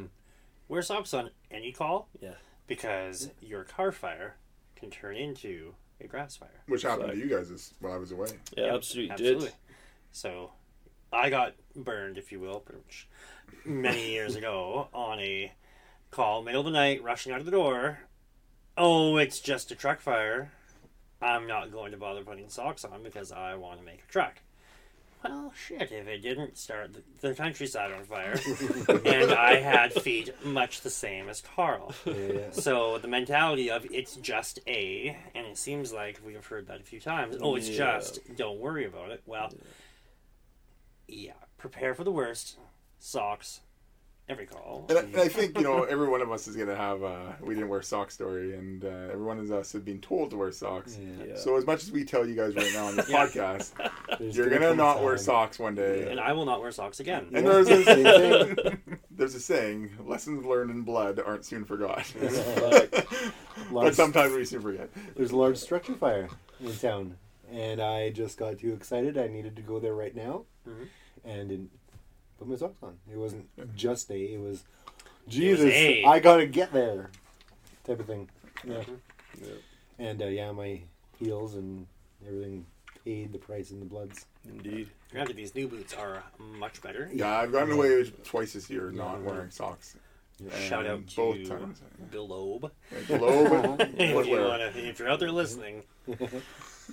Wear 0.68 0.82
socks 0.82 1.14
on 1.14 1.30
any 1.50 1.72
call 1.72 2.08
Yeah. 2.20 2.34
because 2.66 3.30
your 3.40 3.64
car 3.64 3.90
fire 3.90 4.36
can 4.76 4.90
turn 4.90 5.16
into 5.16 5.74
a 6.00 6.06
grass 6.06 6.36
fire. 6.36 6.62
Which 6.66 6.82
happened 6.82 7.08
Right. 7.08 7.14
to 7.14 7.18
you 7.18 7.28
guys 7.28 7.50
is, 7.50 7.74
while 7.80 7.92
I 7.92 7.96
was 7.96 8.12
away. 8.12 8.28
Yeah, 8.56 8.66
Yep, 8.66 8.74
absolutely, 8.74 9.10
absolutely. 9.12 9.46
did. 9.46 9.54
So, 10.12 10.52
I 11.12 11.30
got 11.30 11.54
burned, 11.76 12.18
if 12.18 12.30
you 12.32 12.40
will, 12.40 12.64
many 13.64 14.10
years 14.12 14.36
ago 14.36 14.88
on 14.92 15.20
a 15.20 15.52
call, 16.10 16.42
middle 16.42 16.60
of 16.60 16.64
the 16.66 16.70
night, 16.72 17.02
rushing 17.02 17.32
out 17.32 17.40
of 17.40 17.44
the 17.46 17.50
door. 17.52 18.00
Oh, 18.76 19.16
it's 19.16 19.40
just 19.40 19.70
a 19.70 19.74
truck 19.74 20.00
fire. 20.00 20.52
I'm 21.20 21.46
not 21.48 21.72
going 21.72 21.90
to 21.90 21.98
bother 21.98 22.22
putting 22.22 22.48
socks 22.48 22.84
on 22.84 23.02
because 23.02 23.32
I 23.32 23.56
want 23.56 23.80
to 23.80 23.84
make 23.84 24.04
a 24.08 24.12
truck. 24.12 24.34
Well, 25.24 25.52
shit, 25.56 25.90
if 25.90 26.06
it 26.06 26.18
didn't 26.22 26.56
start 26.58 26.92
the, 26.94 27.02
the 27.28 27.34
countryside 27.34 27.90
on 27.92 28.04
fire, 28.04 28.38
and 29.04 29.32
I 29.32 29.56
had 29.56 29.92
feet 29.92 30.32
much 30.44 30.82
the 30.82 30.90
same 30.90 31.28
as 31.28 31.40
Carl. 31.40 31.92
Yeah. 32.06 32.50
So 32.52 32.98
the 32.98 33.08
mentality 33.08 33.70
of 33.70 33.84
it's 33.90 34.14
just 34.16 34.60
a, 34.66 35.16
and 35.34 35.46
it 35.46 35.58
seems 35.58 35.92
like 35.92 36.20
we've 36.24 36.44
heard 36.46 36.68
that 36.68 36.80
a 36.80 36.84
few 36.84 37.00
times. 37.00 37.36
Oh, 37.40 37.56
it's 37.56 37.68
Yeah. 37.68 37.98
just. 37.98 38.20
Don't 38.36 38.58
worry 38.60 38.84
about 38.86 39.10
it. 39.10 39.22
Well, 39.26 39.52
yeah. 41.08 41.32
Prepare 41.56 41.94
for 41.94 42.04
the 42.04 42.12
worst. 42.12 42.56
Socks. 43.00 43.60
Every 44.30 44.44
call. 44.46 44.84
And 44.90 44.98
I, 44.98 45.00
and 45.02 45.16
I 45.16 45.28
think 45.28 45.56
you 45.56 45.64
know 45.64 45.84
every 45.90 46.06
one 46.06 46.20
of 46.20 46.30
us 46.30 46.46
is 46.48 46.54
gonna 46.56 46.76
have 46.76 47.02
a 47.02 47.36
we 47.40 47.54
didn't 47.54 47.70
wear 47.70 47.80
socks 47.80 48.12
story, 48.14 48.54
and 48.54 48.84
uh, 48.84 48.88
every 49.12 49.24
one 49.24 49.38
of 49.38 49.50
us 49.50 49.72
have 49.72 49.84
been 49.86 50.00
told 50.00 50.30
to 50.30 50.36
wear 50.36 50.52
socks. 50.52 50.98
Yeah. 51.00 51.26
Yeah. 51.28 51.36
So 51.36 51.56
as 51.56 51.64
much 51.66 51.82
as 51.82 51.90
we 51.90 52.04
tell 52.04 52.26
you 52.28 52.34
guys 52.36 52.54
right 52.54 52.70
now 52.74 52.86
on 52.88 52.96
this 52.96 53.10
podcast, 53.10 53.72
There's 54.18 54.36
you're 54.36 54.46
gonna 54.50 54.58
gonna 54.60 54.70
come 54.76 54.80
a 54.80 54.82
not 54.94 55.02
wear 55.02 55.16
socks 55.16 55.58
one 55.58 55.74
day. 55.74 56.10
and 56.10 56.20
I 56.20 56.32
will 56.34 56.44
not 56.44 56.60
wear 56.60 56.70
socks 56.72 57.00
again. 57.00 57.28
And 57.32 57.46
there's 57.46 57.68
a, 57.70 57.82
Same 57.84 58.04
thing. 58.54 58.98
there's 59.10 59.34
a 59.34 59.40
saying: 59.40 59.90
lessons 60.04 60.44
learned 60.44 60.70
in 60.72 60.82
blood 60.82 61.18
aren't 61.24 61.46
soon 61.46 61.64
forgot. 61.64 62.04
Fact. 62.04 63.06
but 63.72 63.94
sometimes 63.94 64.34
we 64.34 64.44
soon 64.44 64.60
forget. 64.60 64.90
There's 65.16 65.30
a 65.30 65.36
large 65.36 65.56
structure 65.56 65.94
fire 65.94 66.28
in 66.60 66.74
town, 66.76 67.16
and 67.50 67.80
I 67.80 68.10
just 68.10 68.36
got 68.38 68.58
too 68.58 68.72
excited. 68.74 69.16
I 69.16 69.28
needed 69.28 69.56
to 69.56 69.62
go 69.62 69.78
there 69.78 69.94
right 69.94 70.14
now, 70.14 70.44
Mhm. 70.68 70.86
and 71.24 71.48
didn't 71.48 71.70
put 72.38 72.48
my 72.48 72.56
socks 72.56 72.82
on. 72.82 72.96
It 73.10 73.16
wasn't 73.16 73.46
just 73.76 74.10
a. 74.10 74.16
It 74.16 74.40
was, 74.40 74.62
was 75.26 75.34
Jesus, 75.34 75.72
a. 75.72 76.04
I 76.04 76.18
gotta 76.20 76.46
get 76.46 76.72
there, 76.72 77.10
type 77.86 78.00
of 78.00 78.06
thing. 78.06 78.28
Yeah. 78.64 78.82
Yeah. 79.40 79.48
And 79.98 80.22
uh, 80.22 80.26
yeah, 80.26 80.50
my 80.52 80.80
heels 81.18 81.54
and 81.54 81.86
everything 82.26 82.64
paid 83.04 83.32
the 83.32 83.38
price 83.38 83.70
in 83.70 83.80
the 83.80 83.86
bloods. 83.86 84.26
Indeed. 84.48 84.88
Granted, 85.10 85.36
these 85.36 85.54
new 85.54 85.68
boots 85.68 85.94
are 85.94 86.22
much 86.38 86.82
better. 86.82 87.10
Yeah, 87.12 87.38
I've 87.38 87.52
gotten 87.52 87.72
away 87.72 88.04
twice 88.24 88.52
this 88.52 88.68
year 88.70 88.90
not 88.90 89.22
wearing 89.22 89.50
socks. 89.50 89.96
Shout 90.60 90.86
And 90.86 91.02
out 91.02 91.08
to 91.08 91.16
both 91.16 91.48
times. 91.48 91.82
Globe. 92.12 92.70
Yeah, 93.08 93.18
Globe 93.18 93.80
if 93.98 94.26
you 94.26 94.38
wanna, 94.38 94.72
if 94.76 94.98
you're 94.98 95.08
out 95.08 95.18
there 95.18 95.32
listening, 95.32 95.82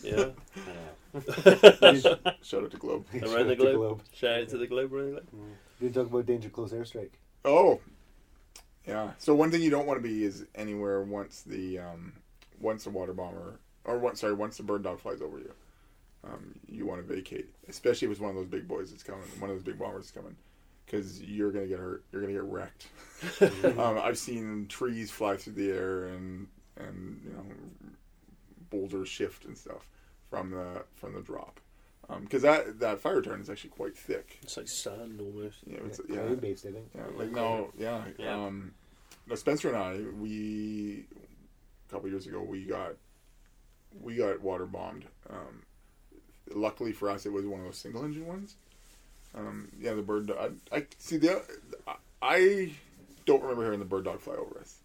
Yeah. 0.06 0.30
Shout 2.42 2.64
out 2.64 2.72
to 2.72 2.78
Globe. 2.78 3.06
Around 3.14 3.22
the 3.22 3.28
Shout 3.28 3.40
out 3.40 3.48
to 3.48 3.56
globe. 3.56 4.02
Shout 4.14 4.42
out 4.42 4.50
to 4.50 4.58
the 4.58 4.68
globe 4.68 4.94
around 4.94 5.16
the 5.16 5.22
globe. 5.22 5.44
Didn't 5.80 5.96
talk 5.96 6.08
about 6.08 6.26
danger 6.26 6.50
close 6.50 6.72
airstrike. 6.72 7.12
Oh, 7.46 7.80
yeah. 8.88 9.12
So 9.18 9.34
one 9.34 9.52
thing 9.52 9.62
you 9.62 9.70
don't 9.70 9.88
want 9.88 10.02
to 10.02 10.08
be 10.08 10.24
is 10.24 10.46
anywhere 10.56 11.02
once 11.02 11.42
the 11.42 11.80
um, 11.80 12.14
once 12.60 12.84
the 12.84 12.90
water 12.90 13.14
bomber 13.14 13.60
or 13.86 13.98
once 14.00 14.22
sorry 14.22 14.34
once 14.34 14.58
the 14.58 14.64
bird 14.64 14.84
dog 14.84 15.00
flies 15.00 15.22
over 15.22 15.40
you. 15.40 15.54
Um, 16.24 16.56
you 16.68 16.86
want 16.86 17.08
to 17.08 17.16
vacate, 17.16 17.48
especially 17.70 18.08
if 18.08 18.14
it's 18.14 18.20
one 18.20 18.32
of 18.32 18.36
those 18.36 18.48
big 18.48 18.68
boys 18.68 18.90
that's 18.90 19.04
coming, 19.04 19.22
one 19.38 19.52
of 19.52 19.56
those 19.56 19.64
big 19.64 19.78
bombers 19.78 20.06
that's 20.06 20.12
coming, 20.12 20.36
because 20.86 21.22
you're 21.22 21.52
gonna 21.52 21.68
get 21.68 21.80
hurt. 21.80 22.04
You're 22.12 22.22
gonna 22.22 22.34
get 22.34 22.44
wrecked. 22.44 22.88
um, 23.80 24.00
I've 24.00 24.18
seen 24.18 24.66
trees 24.68 25.12
fly 25.12 25.38
through 25.38 25.54
the 25.54 25.70
air 25.70 26.06
and 26.08 26.48
and 26.78 27.22
you 27.24 27.32
know 27.32 27.46
boulders 28.70 29.08
shift 29.08 29.46
and 29.46 29.58
stuff 29.58 29.88
from 30.36 30.52
the 30.52 30.84
from 30.96 31.14
the 31.14 31.22
drop. 31.22 31.60
Because 32.22 32.44
that 32.44 32.80
that 32.82 33.00
fire 33.00 33.22
turn 33.22 33.42
is 33.42 33.50
actually 33.50 33.72
quite 33.72 33.98
thick. 33.98 34.38
It's 34.44 34.58
like 34.58 34.68
sand 34.68 35.20
almost. 35.20 35.58
You 35.66 35.78
know, 35.78 35.84
it's, 35.88 36.00
Yeah, 36.08 36.28
yeah, 36.30 36.36
based, 36.36 36.66
I 36.66 36.72
think. 36.72 36.90
yeah, 36.94 37.02
like 37.18 37.32
no, 37.32 37.72
yeah. 37.78 38.04
Yeah. 38.20 38.36
Um, 38.46 38.74
no, 39.28 39.36
Spencer 39.36 39.70
and 39.70 39.78
I, 39.78 39.98
we 40.20 41.06
a 41.90 41.92
couple 41.92 42.10
years 42.10 42.28
ago, 42.28 42.42
we 42.42 42.64
got 42.66 42.94
we 44.00 44.16
got 44.18 44.42
water 44.42 44.66
bombed. 44.68 45.06
Um, 45.30 45.64
luckily 46.54 46.92
for 46.92 47.10
us, 47.10 47.26
it 47.26 47.32
was 47.32 47.46
one 47.46 47.62
of 47.62 47.66
those 47.66 47.78
single 47.78 48.04
engine 48.06 48.28
ones. 48.28 48.56
Um, 49.34 49.70
yeah, 49.80 49.94
the 49.94 50.04
bird. 50.04 50.32
I, 50.32 50.76
I 50.76 50.86
see 51.00 51.18
the. 51.18 51.42
I 52.22 52.72
don't 53.26 53.42
remember 53.42 53.64
hearing 53.64 53.80
the 53.80 53.86
bird 53.86 54.06
dog 54.06 54.22
fly 54.22 54.36
over 54.36 54.60
us. 54.60 54.76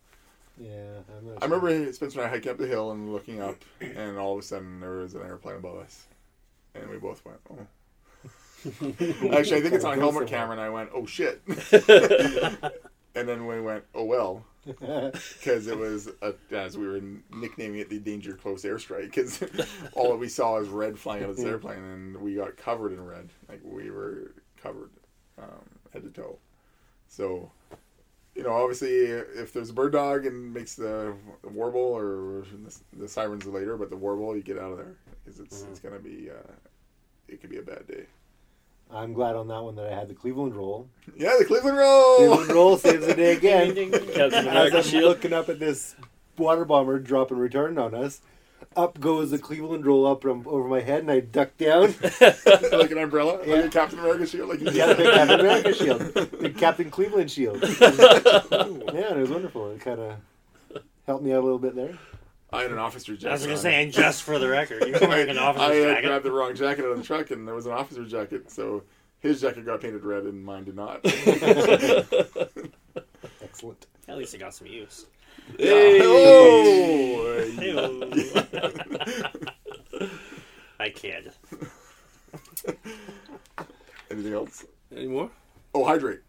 Yeah, 0.61 1.01
not 1.23 1.43
I 1.43 1.47
remember 1.47 1.93
Spencer 1.93 2.21
and 2.21 2.29
I 2.29 2.31
hiking 2.31 2.51
up 2.51 2.59
the 2.59 2.67
hill 2.67 2.91
and 2.91 3.13
looking 3.13 3.41
up, 3.41 3.57
and 3.81 4.19
all 4.19 4.35
of 4.35 4.41
a 4.41 4.43
sudden 4.43 4.81
there 4.81 4.91
was 4.91 5.15
an 5.15 5.23
airplane 5.23 5.57
above 5.57 5.79
us, 5.79 6.07
and 6.75 6.89
we 6.91 6.99
both 6.99 7.25
went, 7.25 7.39
"Oh." 7.51 7.67
Actually, 9.33 9.57
I 9.57 9.61
think 9.63 9.75
it's 9.75 9.85
on 9.85 9.99
Go 9.99 10.11
helmet 10.11 10.29
camera, 10.29 10.53
and 10.53 10.61
I 10.61 10.69
went, 10.69 10.91
"Oh 10.95 11.07
shit!" 11.07 11.41
and 13.15 13.27
then 13.27 13.47
we 13.47 13.59
went, 13.63 13.85
"Oh 13.95 14.05
well," 14.05 14.45
because 14.67 15.67
it 15.67 15.79
was 15.79 16.11
a, 16.21 16.35
as 16.51 16.77
we 16.77 16.87
were 16.87 17.01
nicknaming 17.33 17.81
it 17.81 17.89
the 17.89 17.99
danger 17.99 18.35
close 18.35 18.63
airstrike 18.65 19.05
because 19.05 19.43
all 19.95 20.15
we 20.19 20.29
saw 20.29 20.59
was 20.59 20.69
red 20.69 20.99
flying 20.99 21.25
out 21.25 21.31
of 21.31 21.37
this 21.37 21.47
airplane, 21.47 21.79
and 21.79 22.17
we 22.19 22.35
got 22.35 22.59
covered 22.59 22.93
in 22.93 23.03
red, 23.03 23.31
like 23.49 23.61
we 23.65 23.91
were 23.91 24.33
covered 24.63 24.91
um, 25.39 25.65
head 25.95 26.03
to 26.03 26.11
toe. 26.11 26.39
So, 27.09 27.51
you 28.41 28.47
know, 28.47 28.55
obviously, 28.55 28.95
if 28.95 29.53
there's 29.53 29.69
a 29.69 29.75
bird 29.75 29.93
dog 29.93 30.25
and 30.25 30.55
makes 30.55 30.75
the 30.75 31.15
warble 31.45 31.79
or 31.79 32.47
the, 32.65 32.75
the 32.97 33.07
sirens 33.07 33.45
later, 33.45 33.77
but 33.77 33.91
the 33.91 33.97
warble, 33.97 34.35
you 34.35 34.43
get 34.43 34.57
out 34.57 34.73
of 34.73 34.79
there 34.79 34.97
because 35.23 35.41
it's 35.41 35.67
it's 35.71 35.79
gonna 35.79 35.99
be 35.99 36.31
uh, 36.31 36.53
it 37.29 37.43
could 37.43 37.51
be 37.51 37.59
a 37.59 37.63
bad 37.63 37.87
day. 37.87 38.07
I'm 38.91 39.13
glad 39.13 39.37
on 39.37 39.47
that 39.49 39.63
one 39.63 39.77
that 39.77 39.93
I 39.93 39.95
had 39.95 40.09
the 40.09 40.15
Cleveland 40.15 40.57
roll. 40.57 40.89
Yeah, 41.19 41.37
the 41.39 41.45
Cleveland 41.45 41.77
roll. 41.77 42.17
Cleveland 42.17 42.53
roll 42.53 42.79
saves 42.79 43.07
the 43.07 43.15
day 43.15 43.33
again. 43.37 43.93
As 44.17 44.33
I'm 44.33 45.01
looking 45.03 45.35
up 45.35 45.51
at 45.51 45.59
this 45.59 45.95
water 46.39 46.65
bomber 46.65 46.99
dropping 46.99 47.37
return 47.37 47.77
on 47.77 47.95
us, 47.95 48.23
up 48.77 49.01
goes 49.01 49.31
the 49.31 49.39
Cleveland 49.39 49.85
roll 49.85 50.07
up 50.07 50.23
from 50.23 50.47
over 50.47 50.69
my 50.69 50.81
head, 50.81 51.01
and 51.01 51.11
I 51.11 51.21
duck 51.21 51.57
down. 51.59 51.95
like 52.21 52.91
an 52.91 52.99
umbrella, 52.99 53.41
Yeah. 53.45 53.55
like 53.57 53.65
a 53.65 53.69
Captain 53.71 53.99
America 53.99 54.27
shield, 54.27 54.49
like 54.49 54.61
you 54.61 54.67
Yeah, 54.71 54.87
just 54.95 54.99
the 54.99 55.05
big 55.05 55.15
Captain 55.15 55.41
America 55.41 55.75
shield, 55.75 56.01
the 56.41 56.51
Captain 56.51 56.91
Cleveland 56.91 57.31
shield. 57.31 57.61
yeah, 57.81 59.11
and 59.11 59.19
it 59.19 59.21
was 59.21 59.31
wonderful. 59.31 59.71
It 59.73 59.81
kind 59.81 59.99
of 60.01 60.15
helped 61.07 61.25
me 61.25 61.33
out 61.33 61.41
a 61.41 61.45
little 61.45 61.59
bit 61.59 61.75
there. 61.75 61.99
I 62.53 62.63
had 62.63 62.71
an 62.73 62.79
officer 62.79 63.15
jacket. 63.15 63.29
I 63.29 63.33
was 63.33 63.43
gonna 63.45 63.57
say, 63.59 63.83
and 63.83 63.93
just 63.93 64.23
for 64.23 64.39
the 64.39 64.49
record, 64.49 64.85
you're 64.87 65.01
wearing 65.01 65.31
an 65.31 65.39
I 65.39 65.43
officer's 65.47 65.85
had 65.95 66.05
grabbed 66.05 66.25
the 66.25 66.33
wrong 66.33 66.55
jacket 66.55 66.85
out 66.85 66.93
of 66.93 66.99
the 66.99 67.05
truck, 67.05 67.31
and 67.33 67.47
there 67.47 67.55
was 67.55 67.67
an 67.67 67.73
officer 67.73 68.05
jacket, 68.05 68.51
so 68.51 68.83
his 69.21 69.41
jacket 69.41 69.67
got 69.67 69.81
painted 69.81 70.05
red, 70.05 70.25
and 70.25 70.45
mine 70.45 70.65
did 70.65 70.75
not. 70.77 71.01
Excellent. 73.43 73.87
At 74.09 74.17
least 74.19 74.35
it 74.35 74.39
got 74.39 74.55
some 74.55 74.67
use. 74.69 75.07
Hey! 75.59 76.01
Oh! 76.03 77.27
I 80.81 80.91
kid. 80.91 81.33
Anything 84.11 84.33
else? 84.33 84.65
Any 84.95 85.07
more? 85.09 85.31
Oh, 85.75 85.85
hydrate. 85.85 86.21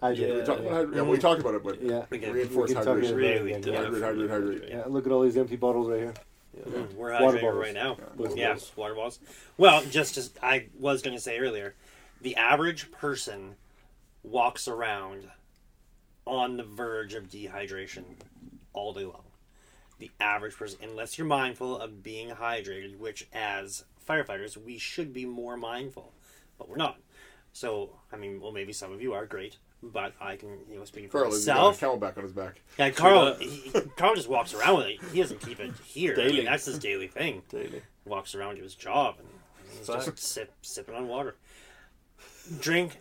Hydrate. 0.00 0.34
we 0.34 0.42
talked 0.42 0.60
yeah. 0.60 0.66
about 0.66 0.76
hydrate. 0.76 0.96
Yeah, 0.96 1.02
we 1.02 1.18
talked 1.18 1.40
about 1.40 1.54
it, 1.54 1.64
but 1.64 1.82
Yeah. 1.82 2.04
Reinforce 2.10 2.68
we 2.70 2.74
can 2.74 2.84
talk 2.84 2.96
hydration. 2.98 3.16
Really 3.16 3.52
again, 3.54 3.72
yeah. 3.72 3.82
Hydrate, 3.82 4.02
hydrate, 4.02 4.30
hydrate. 4.30 4.62
Yeah, 4.68 4.82
look 4.86 5.06
at 5.06 5.12
all 5.12 5.22
these 5.22 5.36
empty 5.36 5.56
bottles 5.56 5.88
right 5.88 6.00
here. 6.00 6.14
Mm, 6.68 6.94
we're 6.94 7.12
Water 7.12 7.38
hydrated 7.38 7.42
bottles. 7.42 7.64
right 7.64 7.74
now. 7.74 7.96
Water 8.16 8.34
Yeah, 8.36 8.48
bottles. 8.48 8.72
water 8.76 8.94
bottles. 8.94 9.18
Well, 9.56 9.82
just 9.86 10.16
as 10.18 10.30
I 10.42 10.66
was 10.78 11.02
going 11.02 11.16
to 11.16 11.22
say 11.22 11.38
earlier, 11.38 11.74
the 12.20 12.36
average 12.36 12.92
person 12.92 13.56
walks 14.22 14.68
around 14.68 15.24
on 16.26 16.56
the 16.56 16.64
verge 16.64 17.14
of 17.14 17.28
dehydration 17.28 18.04
all 18.74 18.92
day 18.92 19.04
long. 19.04 19.22
The 19.98 20.10
average 20.20 20.56
person, 20.56 20.78
unless 20.82 21.16
you're 21.16 21.26
mindful 21.26 21.80
of 21.80 22.02
being 22.02 22.28
hydrated, 22.30 22.98
which 22.98 23.26
as 23.32 23.84
firefighters 24.06 24.56
we 24.56 24.76
should 24.76 25.12
be 25.14 25.24
more 25.24 25.56
mindful, 25.56 26.12
but 26.58 26.68
we're 26.68 26.76
not. 26.76 26.98
So, 27.52 27.90
I 28.12 28.16
mean, 28.16 28.40
well, 28.40 28.52
maybe 28.52 28.72
some 28.72 28.92
of 28.92 29.00
you 29.00 29.14
are 29.14 29.24
great, 29.24 29.56
but 29.82 30.12
I 30.20 30.34
can, 30.36 30.58
you 30.68 30.76
know, 30.78 30.84
speaking 30.84 31.08
for 31.08 31.20
Carl 31.20 31.30
has 31.32 31.46
got 31.46 31.56
a 31.56 31.60
myself. 31.70 32.00
CamelBak 32.00 32.16
on 32.18 32.24
his 32.24 32.32
back. 32.32 32.60
Yeah, 32.78 32.90
Carl. 32.90 33.34
He, 33.36 33.46
he- 33.48 33.80
Carl 33.96 34.16
just 34.16 34.28
walks 34.28 34.52
around 34.52 34.78
with 34.78 34.86
it. 34.86 35.00
He 35.12 35.20
doesn't 35.20 35.40
keep 35.40 35.60
it 35.60 35.70
here. 35.84 36.14
I 36.14 36.16
mean, 36.16 36.28
Daily. 36.28 36.44
that's 36.44 36.64
his 36.66 36.78
daily 36.80 37.06
thing. 37.06 37.42
Daily. 37.48 37.80
Walks 38.04 38.34
around 38.34 38.56
to 38.56 38.62
his 38.62 38.74
job 38.74 39.14
and 39.20 39.28
he's 39.78 39.86
just 39.86 40.06
Facts. 40.06 40.26
sip, 40.26 40.52
sipping 40.62 40.94
on 40.96 41.06
water. 41.08 41.36
Drink 42.60 42.98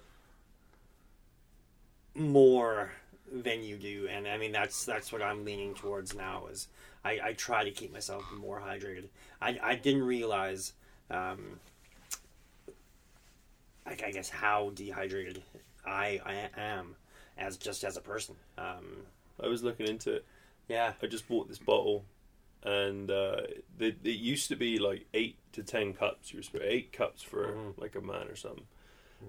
more 2.15 2.91
than 3.34 3.63
you 3.63 3.77
do, 3.77 4.07
and 4.11 4.27
I 4.27 4.38
mean 4.38 4.51
that's 4.51 4.86
that's 4.86 5.11
what 5.11 5.21
I'm 5.21 5.43
leaning 5.43 5.73
towards 5.73 6.13
now. 6.15 6.45
Is 6.51 6.67
I, 7.03 7.19
I 7.23 7.34
try 7.34 7.63
to 7.63 7.71
keep 7.71 7.91
myself 7.91 8.23
more 8.31 8.59
hydrated. 8.61 9.05
I, 9.41 9.57
I 9.61 9.75
didn't 9.75 10.03
realize, 10.03 10.73
um, 11.09 11.59
like 13.86 14.03
I 14.03 14.11
guess 14.11 14.29
how 14.29 14.71
dehydrated 14.73 15.41
I 15.86 16.21
I 16.25 16.49
am 16.59 16.95
as 17.38 17.57
just 17.57 17.84
as 17.84 17.97
a 17.97 18.01
person. 18.01 18.36
Um, 18.57 18.86
I 19.43 19.47
was 19.47 19.63
looking 19.63 19.88
into 19.88 20.13
it. 20.13 20.25
yeah. 20.67 20.93
I 21.01 21.07
just 21.07 21.27
bought 21.27 21.47
this 21.49 21.57
bottle, 21.57 22.05
and 22.63 23.09
uh, 23.09 23.41
it, 23.79 23.97
it 24.03 24.09
used 24.19 24.47
to 24.49 24.55
be 24.55 24.77
like 24.77 25.05
eight 25.13 25.38
to 25.53 25.63
ten 25.63 25.93
cups. 25.93 26.31
You 26.31 26.39
were 26.39 26.43
supposed 26.43 26.65
eight 26.65 26.93
cups 26.93 27.21
for 27.23 27.47
Mhm. 27.47 27.77
like 27.77 27.95
a 27.95 28.01
man 28.01 28.27
or 28.27 28.36
something, 28.36 28.67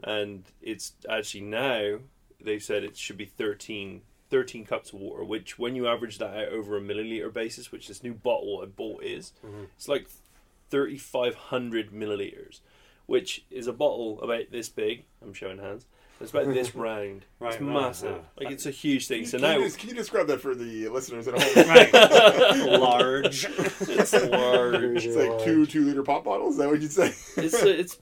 and 0.04 0.44
it's 0.62 0.92
actually 1.08 1.40
now 1.42 1.98
they've 2.40 2.62
said 2.62 2.84
it 2.84 2.96
should 2.96 3.16
be 3.16 3.24
13, 3.26 4.02
13 4.30 4.64
cups 4.64 4.92
of 4.92 5.00
water. 5.00 5.24
Which, 5.24 5.58
when 5.58 5.76
you 5.76 5.86
average 5.86 6.18
that 6.18 6.36
out 6.36 6.48
over 6.48 6.76
a 6.76 6.80
milliliter 6.80 7.32
basis, 7.32 7.70
which 7.72 7.88
this 7.88 8.02
new 8.02 8.14
bottle 8.14 8.60
I 8.62 8.66
bought 8.66 9.02
is, 9.04 9.32
Mhm. 9.44 9.68
it's 9.76 9.88
like 9.88 10.06
thirty 10.70 10.98
five 10.98 11.34
hundred 11.34 11.90
milliliters, 11.92 12.60
which 13.06 13.44
is 13.50 13.66
a 13.66 13.72
bottle 13.72 14.20
about 14.22 14.50
this 14.50 14.68
big. 14.68 15.04
I'm 15.22 15.34
showing 15.34 15.58
hands. 15.58 15.86
It's 16.20 16.30
about 16.30 16.46
this 16.54 16.74
round. 16.76 17.24
Right, 17.40 17.52
it's 17.54 17.60
right, 17.62 17.72
massive. 17.72 18.16
yeah. 18.16 18.44
Like 18.44 18.52
it's 18.54 18.66
a 18.66 18.70
huge 18.70 19.08
thing. 19.08 19.26
So 19.26 19.38
can, 19.38 19.42
now 19.42 19.58
you, 19.58 19.70
can 19.72 19.88
you 19.88 19.94
describe 19.96 20.26
that 20.28 20.40
for 20.40 20.54
the 20.54 20.88
listeners 20.88 21.26
at 21.28 21.40
home? 21.40 21.68
Right. 21.68 21.92
Large. 22.80 23.46
it's 23.80 24.12
large. 24.12 25.04
It's 25.06 25.16
like 25.16 25.44
two 25.44 25.66
two 25.66 25.84
liter 25.84 26.02
pop 26.02 26.24
bottles. 26.24 26.54
Is 26.54 26.58
that 26.58 26.68
what 26.68 26.80
you'd 26.80 26.92
say? 26.92 27.12
it's 27.36 27.54
uh, 27.62 27.66
it's 27.66 27.94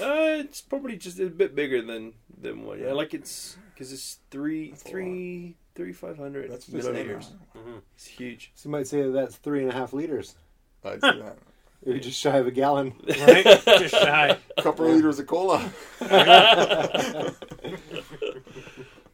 uh, 0.00 0.40
it's 0.40 0.62
probably 0.62 0.96
just 0.96 1.20
a 1.20 1.26
bit 1.26 1.54
bigger 1.54 1.82
than 1.82 2.14
than 2.44 2.64
one. 2.64 2.78
Yeah, 2.78 2.92
like 2.92 3.14
it's 3.14 3.56
because 3.72 3.92
it's 3.92 4.18
three 4.30 4.70
That's 4.70 4.82
a 4.82 4.88
three 4.88 5.56
three 5.74 5.92
five 5.92 6.16
hundred 6.16 6.50
That's 6.50 6.68
what 6.68 6.82
they're 6.82 6.94
saying 6.94 7.08
milliliters. 7.08 7.30
now. 7.30 7.60
Mm-hmm. 7.60 7.78
It's 7.96 8.06
huge. 8.06 8.52
So 8.54 8.68
you 8.68 8.72
might 8.72 8.86
say 8.86 9.10
that's 9.10 9.36
three 9.36 9.62
and 9.62 9.70
a 9.70 9.74
half 9.74 9.92
liters. 9.92 10.36
I'd 10.84 11.00
say 11.00 11.18
that. 11.18 11.38
You're 11.86 11.98
just 11.98 12.18
shy 12.18 12.38
of 12.38 12.46
a 12.46 12.50
gallon. 12.50 12.94
Right? 13.06 13.44
Just 13.44 13.94
shy. 13.94 14.38
A 14.56 14.62
couple 14.62 14.86
of 14.86 14.94
liters 14.94 15.18
of 15.18 15.26
cola. 15.26 15.70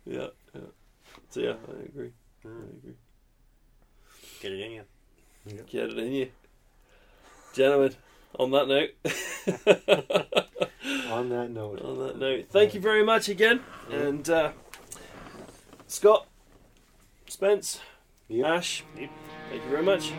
Yeah, 0.06 0.26
yeah. 0.54 0.60
So 1.30 1.40
yeah, 1.40 1.54
I 1.68 1.82
agree. 1.84 2.10
I 2.44 2.48
mm. 2.48 2.78
agree. 2.78 2.94
Get 4.40 4.52
it 4.52 4.60
in 4.60 4.72
you. 4.72 4.84
Get 5.68 5.90
it 5.90 5.98
in 5.98 6.12
you, 6.12 6.30
gentlemen. 7.54 7.94
On 8.38 8.50
that 8.52 8.68
note, 8.68 8.90
On 11.10 11.28
that 11.28 11.50
note, 11.50 11.80
on 11.82 11.98
that 12.06 12.18
note, 12.18 12.46
thank 12.50 12.74
you 12.74 12.80
very 12.80 13.04
much 13.04 13.28
again, 13.28 13.60
and 13.90 14.28
uh, 14.28 14.52
Scott, 15.86 16.26
Spence, 17.28 17.80
Yep. 18.28 18.46
Ash, 18.46 18.84
thank 18.96 19.10
you 19.64 19.70
very 19.70 19.82
much. 19.82 20.12